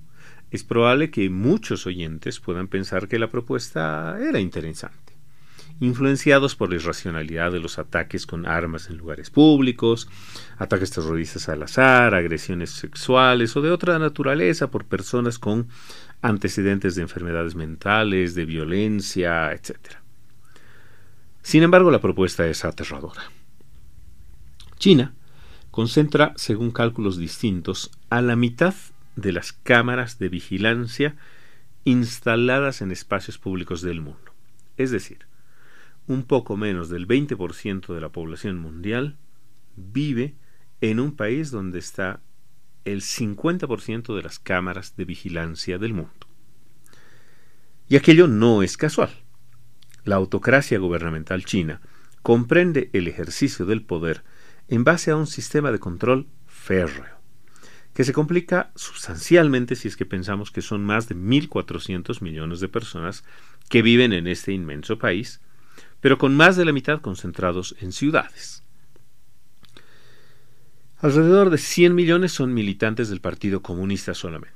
es 0.50 0.64
probable 0.64 1.10
que 1.10 1.28
muchos 1.30 1.86
oyentes 1.86 2.40
puedan 2.40 2.68
pensar 2.68 3.08
que 3.08 3.18
la 3.18 3.30
propuesta 3.30 4.16
era 4.20 4.38
interesante. 4.38 5.14
Influenciados 5.80 6.56
por 6.56 6.70
la 6.70 6.76
irracionalidad 6.76 7.52
de 7.52 7.60
los 7.60 7.78
ataques 7.78 8.26
con 8.26 8.46
armas 8.46 8.88
en 8.88 8.96
lugares 8.96 9.28
públicos, 9.28 10.08
ataques 10.56 10.90
terroristas 10.90 11.50
al 11.50 11.62
azar, 11.62 12.14
agresiones 12.14 12.70
sexuales 12.70 13.54
o 13.56 13.60
de 13.60 13.70
otra 13.70 13.98
naturaleza 13.98 14.70
por 14.70 14.86
personas 14.86 15.38
con 15.38 15.68
antecedentes 16.22 16.94
de 16.94 17.02
enfermedades 17.02 17.54
mentales, 17.56 18.34
de 18.34 18.46
violencia, 18.46 19.52
etc. 19.52 20.05
Sin 21.46 21.62
embargo, 21.62 21.92
la 21.92 22.00
propuesta 22.00 22.44
es 22.48 22.64
aterradora. 22.64 23.30
China 24.78 25.14
concentra, 25.70 26.32
según 26.34 26.72
cálculos 26.72 27.18
distintos, 27.18 27.92
a 28.10 28.20
la 28.20 28.34
mitad 28.34 28.74
de 29.14 29.30
las 29.30 29.52
cámaras 29.52 30.18
de 30.18 30.28
vigilancia 30.28 31.14
instaladas 31.84 32.82
en 32.82 32.90
espacios 32.90 33.38
públicos 33.38 33.80
del 33.80 34.00
mundo. 34.00 34.32
Es 34.76 34.90
decir, 34.90 35.18
un 36.08 36.24
poco 36.24 36.56
menos 36.56 36.88
del 36.88 37.06
20% 37.06 37.94
de 37.94 38.00
la 38.00 38.08
población 38.08 38.58
mundial 38.58 39.16
vive 39.76 40.34
en 40.80 40.98
un 40.98 41.14
país 41.14 41.52
donde 41.52 41.78
está 41.78 42.18
el 42.84 43.02
50% 43.02 44.16
de 44.16 44.22
las 44.24 44.40
cámaras 44.40 44.96
de 44.96 45.04
vigilancia 45.04 45.78
del 45.78 45.94
mundo. 45.94 46.26
Y 47.88 47.94
aquello 47.94 48.26
no 48.26 48.64
es 48.64 48.76
casual. 48.76 49.10
La 50.06 50.14
autocracia 50.14 50.78
gubernamental 50.78 51.44
china 51.44 51.80
comprende 52.22 52.90
el 52.92 53.08
ejercicio 53.08 53.66
del 53.66 53.82
poder 53.82 54.22
en 54.68 54.84
base 54.84 55.10
a 55.10 55.16
un 55.16 55.26
sistema 55.26 55.72
de 55.72 55.80
control 55.80 56.28
férreo, 56.46 57.18
que 57.92 58.04
se 58.04 58.12
complica 58.12 58.70
sustancialmente 58.76 59.74
si 59.74 59.88
es 59.88 59.96
que 59.96 60.06
pensamos 60.06 60.52
que 60.52 60.62
son 60.62 60.84
más 60.84 61.08
de 61.08 61.16
1.400 61.16 62.22
millones 62.22 62.60
de 62.60 62.68
personas 62.68 63.24
que 63.68 63.82
viven 63.82 64.12
en 64.12 64.28
este 64.28 64.52
inmenso 64.52 64.96
país, 64.96 65.40
pero 66.00 66.18
con 66.18 66.36
más 66.36 66.54
de 66.54 66.64
la 66.64 66.72
mitad 66.72 67.00
concentrados 67.00 67.74
en 67.80 67.90
ciudades. 67.90 68.62
Alrededor 70.98 71.50
de 71.50 71.58
100 71.58 71.96
millones 71.96 72.30
son 72.30 72.54
militantes 72.54 73.08
del 73.08 73.20
Partido 73.20 73.60
Comunista 73.60 74.14
solamente. 74.14 74.54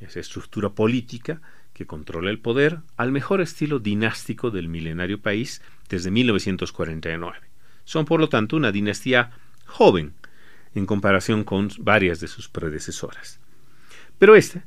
Esa 0.00 0.20
estructura 0.20 0.70
política 0.70 1.42
que 1.76 1.86
controla 1.86 2.30
el 2.30 2.38
poder 2.38 2.78
al 2.96 3.12
mejor 3.12 3.42
estilo 3.42 3.78
dinástico 3.78 4.50
del 4.50 4.66
milenario 4.66 5.20
país 5.20 5.60
desde 5.90 6.10
1949. 6.10 7.36
Son, 7.84 8.06
por 8.06 8.18
lo 8.18 8.30
tanto, 8.30 8.56
una 8.56 8.72
dinastía 8.72 9.32
joven 9.66 10.14
en 10.74 10.86
comparación 10.86 11.44
con 11.44 11.68
varias 11.80 12.18
de 12.18 12.28
sus 12.28 12.48
predecesoras. 12.48 13.40
Pero 14.18 14.36
este 14.36 14.62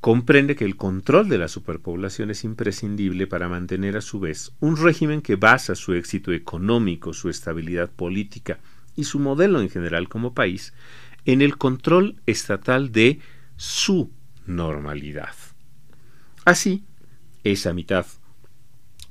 comprende 0.00 0.56
que 0.56 0.64
el 0.64 0.76
control 0.76 1.28
de 1.28 1.36
la 1.36 1.48
superpoblación 1.48 2.30
es 2.30 2.42
imprescindible 2.42 3.26
para 3.26 3.50
mantener 3.50 3.94
a 3.98 4.00
su 4.00 4.18
vez 4.18 4.52
un 4.60 4.78
régimen 4.78 5.20
que 5.20 5.36
basa 5.36 5.74
su 5.74 5.92
éxito 5.92 6.32
económico, 6.32 7.12
su 7.12 7.28
estabilidad 7.28 7.90
política 7.90 8.60
y 8.96 9.04
su 9.04 9.18
modelo 9.18 9.60
en 9.60 9.68
general 9.68 10.08
como 10.08 10.32
país 10.32 10.72
en 11.26 11.42
el 11.42 11.58
control 11.58 12.16
estatal 12.24 12.92
de 12.92 13.20
su 13.56 14.10
normalidad. 14.46 15.34
Así, 16.48 16.82
esa 17.44 17.74
mitad 17.74 18.06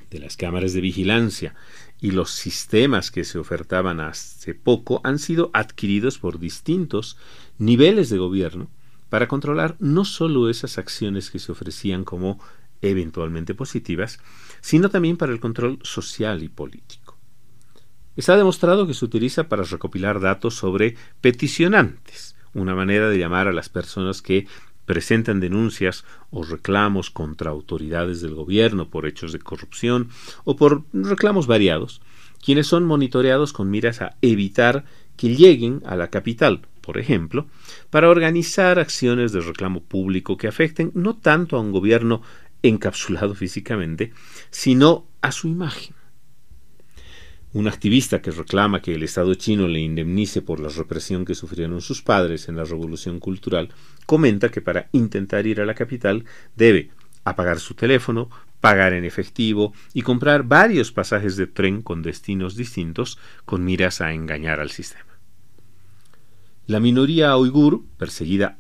de 0.10 0.18
las 0.18 0.38
cámaras 0.38 0.74
de 0.74 0.82
vigilancia 0.82 1.54
y 2.02 2.10
los 2.10 2.32
sistemas 2.32 3.12
que 3.12 3.24
se 3.24 3.38
ofertaban 3.38 4.00
hace 4.00 4.56
poco 4.56 5.02
han 5.04 5.20
sido 5.20 5.52
adquiridos 5.54 6.18
por 6.18 6.40
distintos 6.40 7.16
niveles 7.60 8.10
de 8.10 8.18
gobierno 8.18 8.72
para 9.10 9.28
controlar 9.28 9.76
no 9.78 10.04
solo 10.04 10.50
esas 10.50 10.80
acciones 10.80 11.30
que 11.30 11.38
se 11.38 11.52
ofrecían 11.52 12.06
como 12.06 12.40
eventualmente 12.82 13.54
positivas, 13.54 14.20
sino 14.60 14.90
también 14.90 15.16
para 15.16 15.32
el 15.32 15.40
control 15.40 15.78
social 15.84 16.42
y 16.42 16.50
político. 16.50 17.20
Está 18.16 18.36
demostrado 18.36 18.88
que 18.88 18.96
se 18.96 19.06
utiliza 19.06 19.48
para 19.48 19.62
recopilar 19.62 20.20
datos 20.20 20.56
sobre 20.56 20.96
peticionantes, 21.22 22.36
una 22.56 22.74
manera 22.74 23.10
de 23.10 23.20
llamar 23.20 23.48
a 23.48 23.54
las 23.54 23.70
personas 23.70 24.24
que 24.24 24.48
presentan 24.88 25.40
denuncias 25.40 26.06
o 26.32 26.44
reclamos 26.44 27.12
contra 27.12 27.52
autoridades 27.52 28.22
del 28.22 28.34
gobierno 28.34 28.90
por 28.90 29.06
hechos 29.06 29.34
de 29.34 29.40
corrupción 29.40 30.10
o 30.46 30.56
por 30.56 30.86
reclamos 30.94 31.46
variados, 31.46 32.02
quienes 32.44 32.68
son 32.68 32.86
monitoreados 32.86 33.52
con 33.54 33.70
miras 33.70 34.02
a 34.02 34.16
evitar 34.22 34.86
que 35.18 35.36
lleguen 35.36 35.84
a 35.86 35.98
la 35.98 36.08
capital, 36.10 36.62
por 36.82 36.98
ejemplo, 36.98 37.48
para 37.90 38.10
organizar 38.10 38.80
acciones 38.80 39.34
de 39.34 39.42
reclamo 39.42 39.82
público 39.82 40.38
que 40.38 40.48
afecten 40.48 40.92
no 40.96 41.18
tanto 41.18 41.58
a 41.58 41.60
un 41.60 41.74
gobierno 41.74 42.22
encapsulado 42.64 43.36
físicamente, 43.44 44.14
sino 44.52 45.06
a 45.22 45.34
su 45.34 45.50
imagen 45.50 45.97
un 47.58 47.68
activista 47.68 48.22
que 48.22 48.30
reclama 48.30 48.84
que 48.84 48.94
el 48.94 49.02
Estado 49.02 49.34
chino 49.34 49.68
le 49.68 49.80
indemnice 49.80 50.44
por 50.44 50.60
la 50.60 50.70
represión 50.70 51.26
que 51.26 51.34
sufrieron 51.34 51.82
sus 51.82 52.04
padres 52.04 52.50
en 52.50 52.56
la 52.56 52.64
Revolución 52.64 53.20
Cultural, 53.20 53.70
comenta 54.06 54.50
que 54.50 54.62
para 54.62 54.90
intentar 54.92 55.48
ir 55.48 55.60
a 55.60 55.66
la 55.66 55.74
capital 55.74 56.24
debe 56.56 56.92
apagar 57.24 57.60
su 57.60 57.74
teléfono, 57.74 58.30
pagar 58.62 58.94
en 58.94 59.06
efectivo 59.06 59.74
y 59.96 60.04
comprar 60.04 60.44
varios 60.44 60.92
pasajes 60.92 61.36
de 61.36 61.48
tren 61.48 61.82
con 61.82 62.04
destinos 62.04 62.56
distintos 62.56 63.18
con 63.46 63.66
miras 63.66 64.02
a 64.02 64.14
engañar 64.14 64.60
al 64.60 64.70
sistema. 64.70 65.18
La 66.68 66.80
minoría 66.80 67.36
uigur, 67.38 67.86
perseguida 67.98 68.60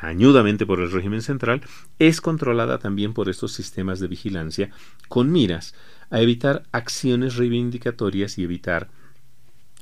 añudamente 0.00 0.66
por 0.66 0.80
el 0.80 0.90
régimen 0.90 1.22
central, 1.22 1.62
es 1.98 2.20
controlada 2.20 2.78
también 2.78 3.14
por 3.14 3.28
estos 3.28 3.52
sistemas 3.52 4.00
de 4.00 4.08
vigilancia 4.08 4.70
con 5.08 5.30
miras 5.30 5.74
a 6.10 6.20
evitar 6.20 6.64
acciones 6.72 7.36
reivindicatorias 7.36 8.38
y 8.38 8.44
evitar 8.44 8.88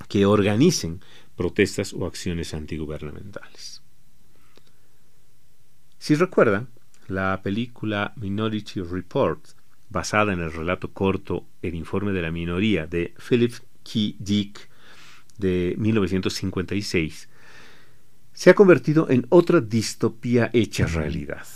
que 0.08 0.26
organicen 0.26 1.00
protestas 1.36 1.92
o 1.92 2.06
acciones 2.06 2.54
antigubernamentales. 2.54 3.82
Si 5.98 6.14
recuerdan, 6.14 6.68
la 7.08 7.40
película 7.42 8.12
Minority 8.16 8.80
Report, 8.80 9.44
basada 9.88 10.32
en 10.32 10.40
el 10.40 10.52
relato 10.52 10.92
corto 10.92 11.46
El 11.62 11.74
informe 11.74 12.12
de 12.12 12.22
la 12.22 12.30
minoría 12.30 12.86
de 12.86 13.14
Philip 13.28 13.52
K. 13.84 14.16
Dick 14.18 14.68
de 15.38 15.74
1956, 15.78 17.28
se 18.36 18.50
ha 18.50 18.54
convertido 18.54 19.08
en 19.08 19.26
otra 19.30 19.62
distopía 19.62 20.50
hecha 20.52 20.86
realidad, 20.86 21.46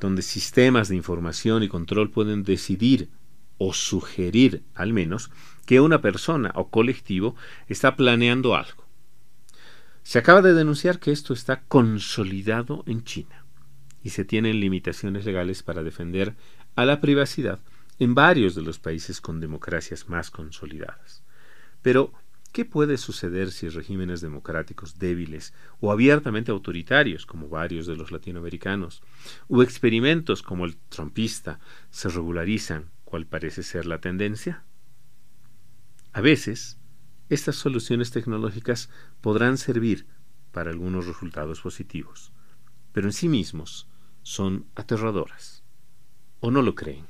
donde 0.00 0.22
sistemas 0.22 0.88
de 0.88 0.96
información 0.96 1.62
y 1.62 1.68
control 1.68 2.10
pueden 2.10 2.44
decidir 2.44 3.10
o 3.58 3.74
sugerir 3.74 4.62
al 4.74 4.94
menos 4.94 5.30
que 5.66 5.80
una 5.80 6.00
persona 6.00 6.50
o 6.54 6.70
colectivo 6.70 7.36
está 7.68 7.94
planeando 7.94 8.56
algo. 8.56 8.86
Se 10.02 10.18
acaba 10.18 10.40
de 10.40 10.54
denunciar 10.54 10.98
que 10.98 11.12
esto 11.12 11.34
está 11.34 11.60
consolidado 11.64 12.84
en 12.86 13.04
China 13.04 13.44
y 14.02 14.08
se 14.08 14.24
tienen 14.24 14.60
limitaciones 14.60 15.26
legales 15.26 15.62
para 15.62 15.82
defender 15.82 16.36
a 16.74 16.86
la 16.86 17.02
privacidad 17.02 17.60
en 17.98 18.14
varios 18.14 18.54
de 18.54 18.62
los 18.62 18.78
países 18.78 19.20
con 19.20 19.40
democracias 19.40 20.08
más 20.08 20.30
consolidadas. 20.30 21.22
Pero 21.82 22.14
¿Qué 22.52 22.64
puede 22.64 22.98
suceder 22.98 23.52
si 23.52 23.68
regímenes 23.68 24.20
democráticos 24.20 24.98
débiles 24.98 25.54
o 25.78 25.92
abiertamente 25.92 26.50
autoritarios, 26.50 27.24
como 27.24 27.48
varios 27.48 27.86
de 27.86 27.94
los 27.94 28.10
latinoamericanos, 28.10 29.02
o 29.46 29.62
experimentos 29.62 30.42
como 30.42 30.64
el 30.64 30.76
trumpista, 30.76 31.60
se 31.90 32.08
regularizan, 32.08 32.90
cual 33.04 33.26
parece 33.26 33.62
ser 33.62 33.86
la 33.86 34.00
tendencia? 34.00 34.64
A 36.12 36.20
veces, 36.20 36.78
estas 37.28 37.54
soluciones 37.54 38.10
tecnológicas 38.10 38.90
podrán 39.20 39.56
servir 39.56 40.06
para 40.50 40.70
algunos 40.70 41.06
resultados 41.06 41.60
positivos, 41.60 42.32
pero 42.92 43.06
en 43.06 43.12
sí 43.12 43.28
mismos 43.28 43.86
son 44.22 44.66
aterradoras. 44.74 45.62
¿O 46.40 46.50
no 46.50 46.62
lo 46.62 46.74
creen? 46.74 47.06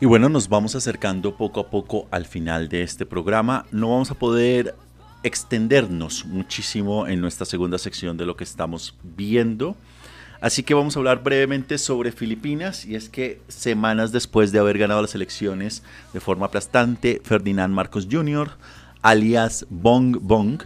Y 0.00 0.06
bueno, 0.06 0.28
nos 0.28 0.48
vamos 0.48 0.74
acercando 0.74 1.36
poco 1.36 1.60
a 1.60 1.70
poco 1.70 2.08
al 2.10 2.26
final 2.26 2.68
de 2.68 2.82
este 2.82 3.06
programa. 3.06 3.64
No 3.70 3.90
vamos 3.90 4.10
a 4.10 4.14
poder 4.14 4.74
extendernos 5.22 6.26
muchísimo 6.26 7.06
en 7.06 7.20
nuestra 7.20 7.46
segunda 7.46 7.78
sección 7.78 8.16
de 8.16 8.26
lo 8.26 8.36
que 8.36 8.44
estamos 8.44 8.96
viendo. 9.02 9.76
Así 10.40 10.64
que 10.64 10.74
vamos 10.74 10.96
a 10.96 10.98
hablar 10.98 11.22
brevemente 11.22 11.78
sobre 11.78 12.12
Filipinas 12.12 12.84
y 12.84 12.96
es 12.96 13.08
que 13.08 13.40
semanas 13.48 14.10
después 14.10 14.52
de 14.52 14.58
haber 14.58 14.78
ganado 14.78 15.00
las 15.00 15.14
elecciones 15.14 15.82
de 16.12 16.20
forma 16.20 16.46
aplastante, 16.46 17.22
Ferdinand 17.24 17.72
Marcos 17.72 18.08
Jr., 18.10 18.50
alias 19.00 19.64
Bong 19.70 20.18
Bong, 20.20 20.60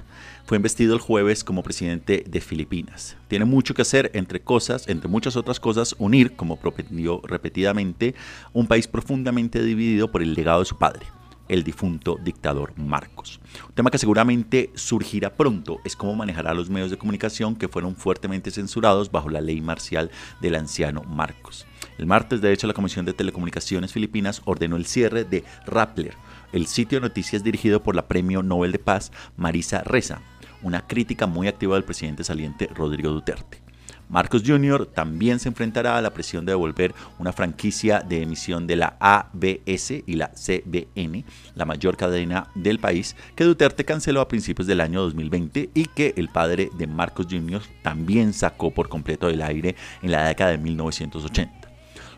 fue 0.49 0.57
investido 0.57 0.94
el 0.94 1.01
jueves 1.03 1.44
como 1.44 1.62
presidente 1.62 2.24
de 2.26 2.40
Filipinas. 2.40 3.18
Tiene 3.28 3.44
mucho 3.44 3.74
que 3.74 3.82
hacer, 3.82 4.11
entre 4.14 4.40
cosas, 4.40 4.88
entre 4.88 5.07
muchas 5.07 5.36
otras 5.36 5.61
cosas, 5.61 5.94
unir, 5.99 6.36
como 6.36 6.57
prometió 6.57 7.20
repetidamente, 7.22 8.14
un 8.55 8.66
país 8.66 8.88
profundamente 8.88 9.62
dividido 9.62 10.11
por 10.11 10.22
el 10.22 10.32
legado 10.32 10.61
de 10.61 10.64
su 10.64 10.78
padre, 10.78 11.05
el 11.49 11.64
difunto 11.64 12.16
dictador 12.24 12.72
Marcos. 12.78 13.40
Un 13.68 13.74
tema 13.74 13.90
que 13.90 13.99
seguramente 13.99 14.70
surgirá 14.74 15.36
pronto 15.36 15.80
es 15.84 15.94
cómo 15.94 16.14
manejará 16.14 16.55
los 16.55 16.70
medios 16.70 16.90
de 16.90 16.96
comunicación 16.96 17.55
que 17.55 17.68
fueron 17.68 17.94
fuertemente 17.94 18.51
censurados 18.51 19.12
bajo 19.12 19.28
la 19.28 19.42
ley 19.42 19.61
marcial 19.61 20.11
del 20.40 20.55
anciano 20.55 21.03
Marcos. 21.03 21.66
El 21.99 22.07
martes, 22.07 22.40
de 22.40 22.55
hecho, 22.55 22.66
la 22.66 22.72
Comisión 22.72 23.05
de 23.05 23.12
Telecomunicaciones 23.12 23.92
Filipinas 23.92 24.40
ordenó 24.46 24.76
el 24.76 24.86
cierre 24.86 25.24
de 25.24 25.44
Rappler, 25.66 26.14
el 26.53 26.66
sitio 26.66 26.99
de 26.99 27.09
noticias 27.09 27.44
dirigido 27.44 27.82
por 27.82 27.94
la 27.94 28.09
Premio 28.09 28.42
Nobel 28.42 28.72
de 28.72 28.78
Paz 28.78 29.12
Marisa 29.36 29.82
Reza, 29.82 30.20
una 30.62 30.86
crítica 30.86 31.26
muy 31.26 31.49
activa 31.49 31.74
del 31.74 31.84
presidente 31.84 32.24
saliente 32.24 32.68
Rodrigo 32.74 33.11
Duterte. 33.11 33.68
Marcos 34.09 34.42
Jr. 34.44 34.86
también 34.86 35.38
se 35.38 35.49
enfrentará 35.49 35.99
a 35.99 36.03
la 36.03 36.14
presión 36.14 36.46
de 36.46 36.53
devolver 36.53 36.94
una 37.18 37.32
franquicia 37.32 38.01
de 38.01 38.22
emisión 38.22 38.66
de 38.66 38.76
la 38.76 38.96
ABS 39.01 40.03
y 40.07 40.14
la 40.14 40.28
CBN, 40.28 41.24
la 41.55 41.66
mayor 41.66 41.96
cadena 41.96 42.49
del 42.55 42.78
país, 42.78 43.16
que 43.36 43.44
Duterte 43.44 43.84
canceló 43.84 44.22
a 44.22 44.28
principios 44.28 44.66
del 44.66 44.80
año 44.80 45.03
2020 45.03 45.70
y 45.74 45.84
que 45.84 46.14
el 46.16 46.28
padre 46.28 46.70
de 46.78 46.86
Marcos 46.86 47.26
Jr. 47.28 47.61
también 47.82 48.32
sacó 48.32 48.70
por 48.70 48.88
completo 48.88 49.26
del 49.26 49.42
aire 49.42 49.76
en 50.03 50.11
la 50.11 50.26
década 50.26 50.53
de 50.53 50.59
1980. 50.59 51.58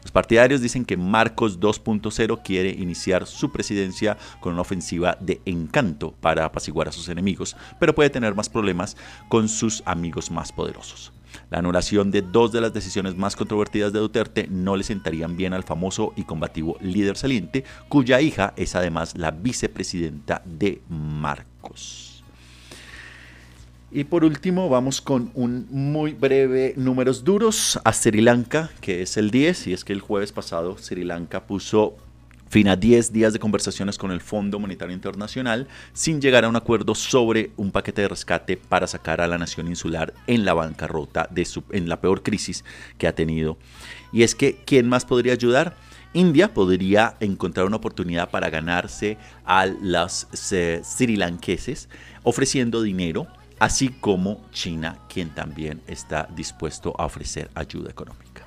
Los 0.02 0.12
partidarios 0.12 0.60
dicen 0.60 0.84
que 0.84 0.96
Marcos 0.96 1.60
2.0 1.60 2.42
quiere 2.42 2.70
iniciar 2.70 3.26
su 3.26 3.52
presidencia 3.52 4.16
con 4.40 4.52
una 4.52 4.62
ofensiva 4.62 5.16
de 5.20 5.40
encanto 5.44 6.12
para 6.20 6.44
apaciguar 6.44 6.88
a 6.88 6.92
sus 6.92 7.08
enemigos, 7.08 7.56
pero 7.78 7.94
puede 7.94 8.10
tener 8.10 8.34
más 8.34 8.48
problemas 8.48 8.96
con 9.28 9.48
sus 9.48 9.82
amigos 9.86 10.30
más 10.30 10.52
poderosos. 10.52 11.12
La 11.50 11.58
anulación 11.58 12.10
de 12.10 12.22
dos 12.22 12.52
de 12.52 12.60
las 12.60 12.72
decisiones 12.72 13.16
más 13.16 13.36
controvertidas 13.36 13.92
de 13.92 14.00
Duterte 14.00 14.48
no 14.48 14.76
le 14.76 14.84
sentarían 14.84 15.36
bien 15.36 15.52
al 15.52 15.64
famoso 15.64 16.12
y 16.16 16.24
combativo 16.24 16.76
líder 16.80 17.16
saliente, 17.16 17.64
cuya 17.88 18.20
hija 18.20 18.52
es 18.56 18.74
además 18.74 19.16
la 19.16 19.30
vicepresidenta 19.30 20.42
de 20.44 20.82
Marcos. 20.88 22.09
Y 23.92 24.04
por 24.04 24.24
último 24.24 24.68
vamos 24.68 25.00
con 25.00 25.32
un 25.34 25.66
muy 25.68 26.12
breve 26.12 26.74
números 26.76 27.24
duros 27.24 27.80
a 27.82 27.92
Sri 27.92 28.20
Lanka, 28.20 28.70
que 28.80 29.02
es 29.02 29.16
el 29.16 29.32
10, 29.32 29.66
y 29.66 29.72
es 29.72 29.84
que 29.84 29.92
el 29.92 30.00
jueves 30.00 30.30
pasado 30.30 30.78
Sri 30.78 31.02
Lanka 31.02 31.44
puso 31.44 31.96
fin 32.48 32.68
a 32.68 32.76
10 32.76 33.12
días 33.12 33.32
de 33.32 33.40
conversaciones 33.40 33.98
con 33.98 34.12
el 34.12 34.20
Fondo 34.20 34.60
Monetario 34.60 34.94
Internacional 34.94 35.66
sin 35.92 36.20
llegar 36.20 36.44
a 36.44 36.48
un 36.48 36.54
acuerdo 36.54 36.94
sobre 36.94 37.50
un 37.56 37.72
paquete 37.72 38.02
de 38.02 38.08
rescate 38.08 38.56
para 38.56 38.86
sacar 38.86 39.20
a 39.20 39.26
la 39.26 39.38
nación 39.38 39.66
insular 39.66 40.14
en 40.28 40.44
la 40.44 40.54
bancarrota, 40.54 41.26
de 41.28 41.44
su, 41.44 41.64
en 41.72 41.88
la 41.88 42.00
peor 42.00 42.22
crisis 42.22 42.64
que 42.96 43.08
ha 43.08 43.14
tenido. 43.16 43.58
Y 44.12 44.22
es 44.22 44.36
que, 44.36 44.60
¿quién 44.64 44.88
más 44.88 45.04
podría 45.04 45.32
ayudar? 45.32 45.76
India 46.12 46.54
podría 46.54 47.16
encontrar 47.18 47.66
una 47.66 47.76
oportunidad 47.76 48.30
para 48.30 48.50
ganarse 48.50 49.18
a 49.44 49.66
los 49.66 50.28
eh, 50.52 50.80
sri 50.84 51.16
lankeses 51.16 51.88
ofreciendo 52.22 52.82
dinero 52.82 53.26
así 53.60 53.90
como 53.90 54.40
China, 54.50 54.98
quien 55.08 55.30
también 55.30 55.82
está 55.86 56.28
dispuesto 56.34 56.94
a 56.98 57.04
ofrecer 57.04 57.50
ayuda 57.54 57.90
económica. 57.90 58.44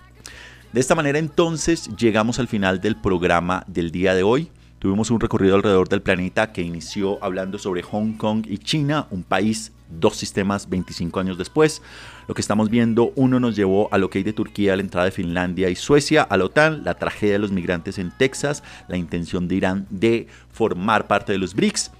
De 0.73 0.79
esta 0.79 0.95
manera 0.95 1.19
entonces 1.19 1.95
llegamos 1.95 2.39
al 2.39 2.47
final 2.47 2.81
del 2.81 2.95
programa 2.95 3.63
del 3.67 3.91
día 3.91 4.15
de 4.15 4.23
hoy. 4.23 4.49
Tuvimos 4.79 5.11
un 5.11 5.19
recorrido 5.19 5.55
alrededor 5.55 5.87
del 5.87 6.01
planeta 6.01 6.51
que 6.51 6.63
inició 6.63 7.23
hablando 7.23 7.59
sobre 7.59 7.83
Hong 7.83 8.13
Kong 8.13 8.45
y 8.49 8.57
China, 8.57 9.07
un 9.11 9.23
país, 9.23 9.71
dos 9.87 10.17
sistemas 10.17 10.67
25 10.67 11.19
años 11.19 11.37
después. 11.37 11.83
Lo 12.27 12.33
que 12.33 12.41
estamos 12.41 12.71
viendo, 12.71 13.13
uno 13.15 13.39
nos 13.39 13.55
llevó 13.55 13.87
a 13.93 13.99
lo 13.99 14.09
que 14.09 14.17
hay 14.17 14.23
de 14.23 14.33
Turquía, 14.33 14.75
la 14.75 14.81
entrada 14.81 15.05
de 15.05 15.11
Finlandia 15.11 15.69
y 15.69 15.75
Suecia 15.75 16.23
a 16.23 16.35
la 16.37 16.45
OTAN, 16.45 16.83
la 16.83 16.95
tragedia 16.95 17.33
de 17.33 17.39
los 17.39 17.51
migrantes 17.51 17.99
en 17.99 18.11
Texas, 18.17 18.63
la 18.87 18.97
intención 18.97 19.47
de 19.47 19.55
Irán 19.55 19.87
de 19.91 20.27
formar 20.51 21.05
parte 21.05 21.31
de 21.31 21.37
los 21.37 21.53
BRICS 21.53 21.91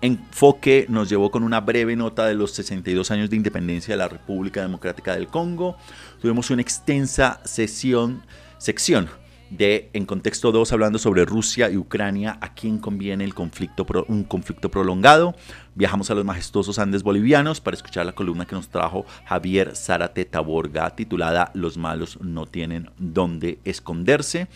enfoque 0.00 0.86
nos 0.88 1.08
llevó 1.08 1.30
con 1.30 1.42
una 1.42 1.60
breve 1.60 1.96
nota 1.96 2.26
de 2.26 2.34
los 2.34 2.52
62 2.52 3.10
años 3.10 3.30
de 3.30 3.36
independencia 3.36 3.94
de 3.94 3.98
la 3.98 4.08
República 4.08 4.62
Democrática 4.62 5.14
del 5.14 5.28
Congo. 5.28 5.76
Tuvimos 6.20 6.50
una 6.50 6.62
extensa 6.62 7.40
sesión, 7.44 8.22
sección 8.58 9.08
de 9.50 9.88
En 9.94 10.04
Contexto 10.04 10.52
2 10.52 10.72
hablando 10.72 10.98
sobre 10.98 11.24
Rusia 11.24 11.70
y 11.70 11.76
Ucrania, 11.76 12.38
a 12.40 12.54
quién 12.54 12.78
conviene 12.78 13.24
el 13.24 13.34
conflicto, 13.34 13.86
un 14.08 14.24
conflicto 14.24 14.70
prolongado. 14.70 15.34
Viajamos 15.74 16.10
a 16.10 16.14
los 16.14 16.24
majestuosos 16.24 16.78
Andes 16.78 17.02
bolivianos 17.02 17.60
para 17.60 17.76
escuchar 17.76 18.04
la 18.04 18.12
columna 18.12 18.46
que 18.46 18.54
nos 18.54 18.68
trajo 18.68 19.06
Javier 19.24 19.74
Zárate 19.74 20.24
Taborga 20.24 20.90
titulada 20.90 21.50
Los 21.54 21.78
malos 21.78 22.18
no 22.20 22.46
tienen 22.46 22.90
dónde 22.98 23.58
esconderse. 23.64 24.48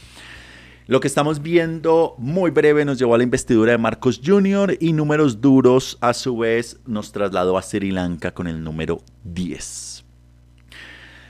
Lo 0.89 0.99
que 0.99 1.07
estamos 1.07 1.43
viendo 1.43 2.17
muy 2.19 2.51
breve 2.51 2.85
nos 2.85 2.99
llevó 2.99 3.15
a 3.15 3.19
la 3.19 3.25
investidura 3.25 3.71
de 3.71 3.79
Marcos 3.79 4.21
Jr. 4.25 4.77
y 4.81 4.93
números 4.93 5.41
duros 5.41 5.97
a 6.01 6.13
su 6.13 6.37
vez 6.37 6.81
nos 6.87 7.13
trasladó 7.13 7.57
a 7.57 7.63
Sri 7.63 7.93
Lanka 7.93 8.35
con 8.35 8.49
el 8.49 8.65
número 8.65 9.01
10. 9.23 10.05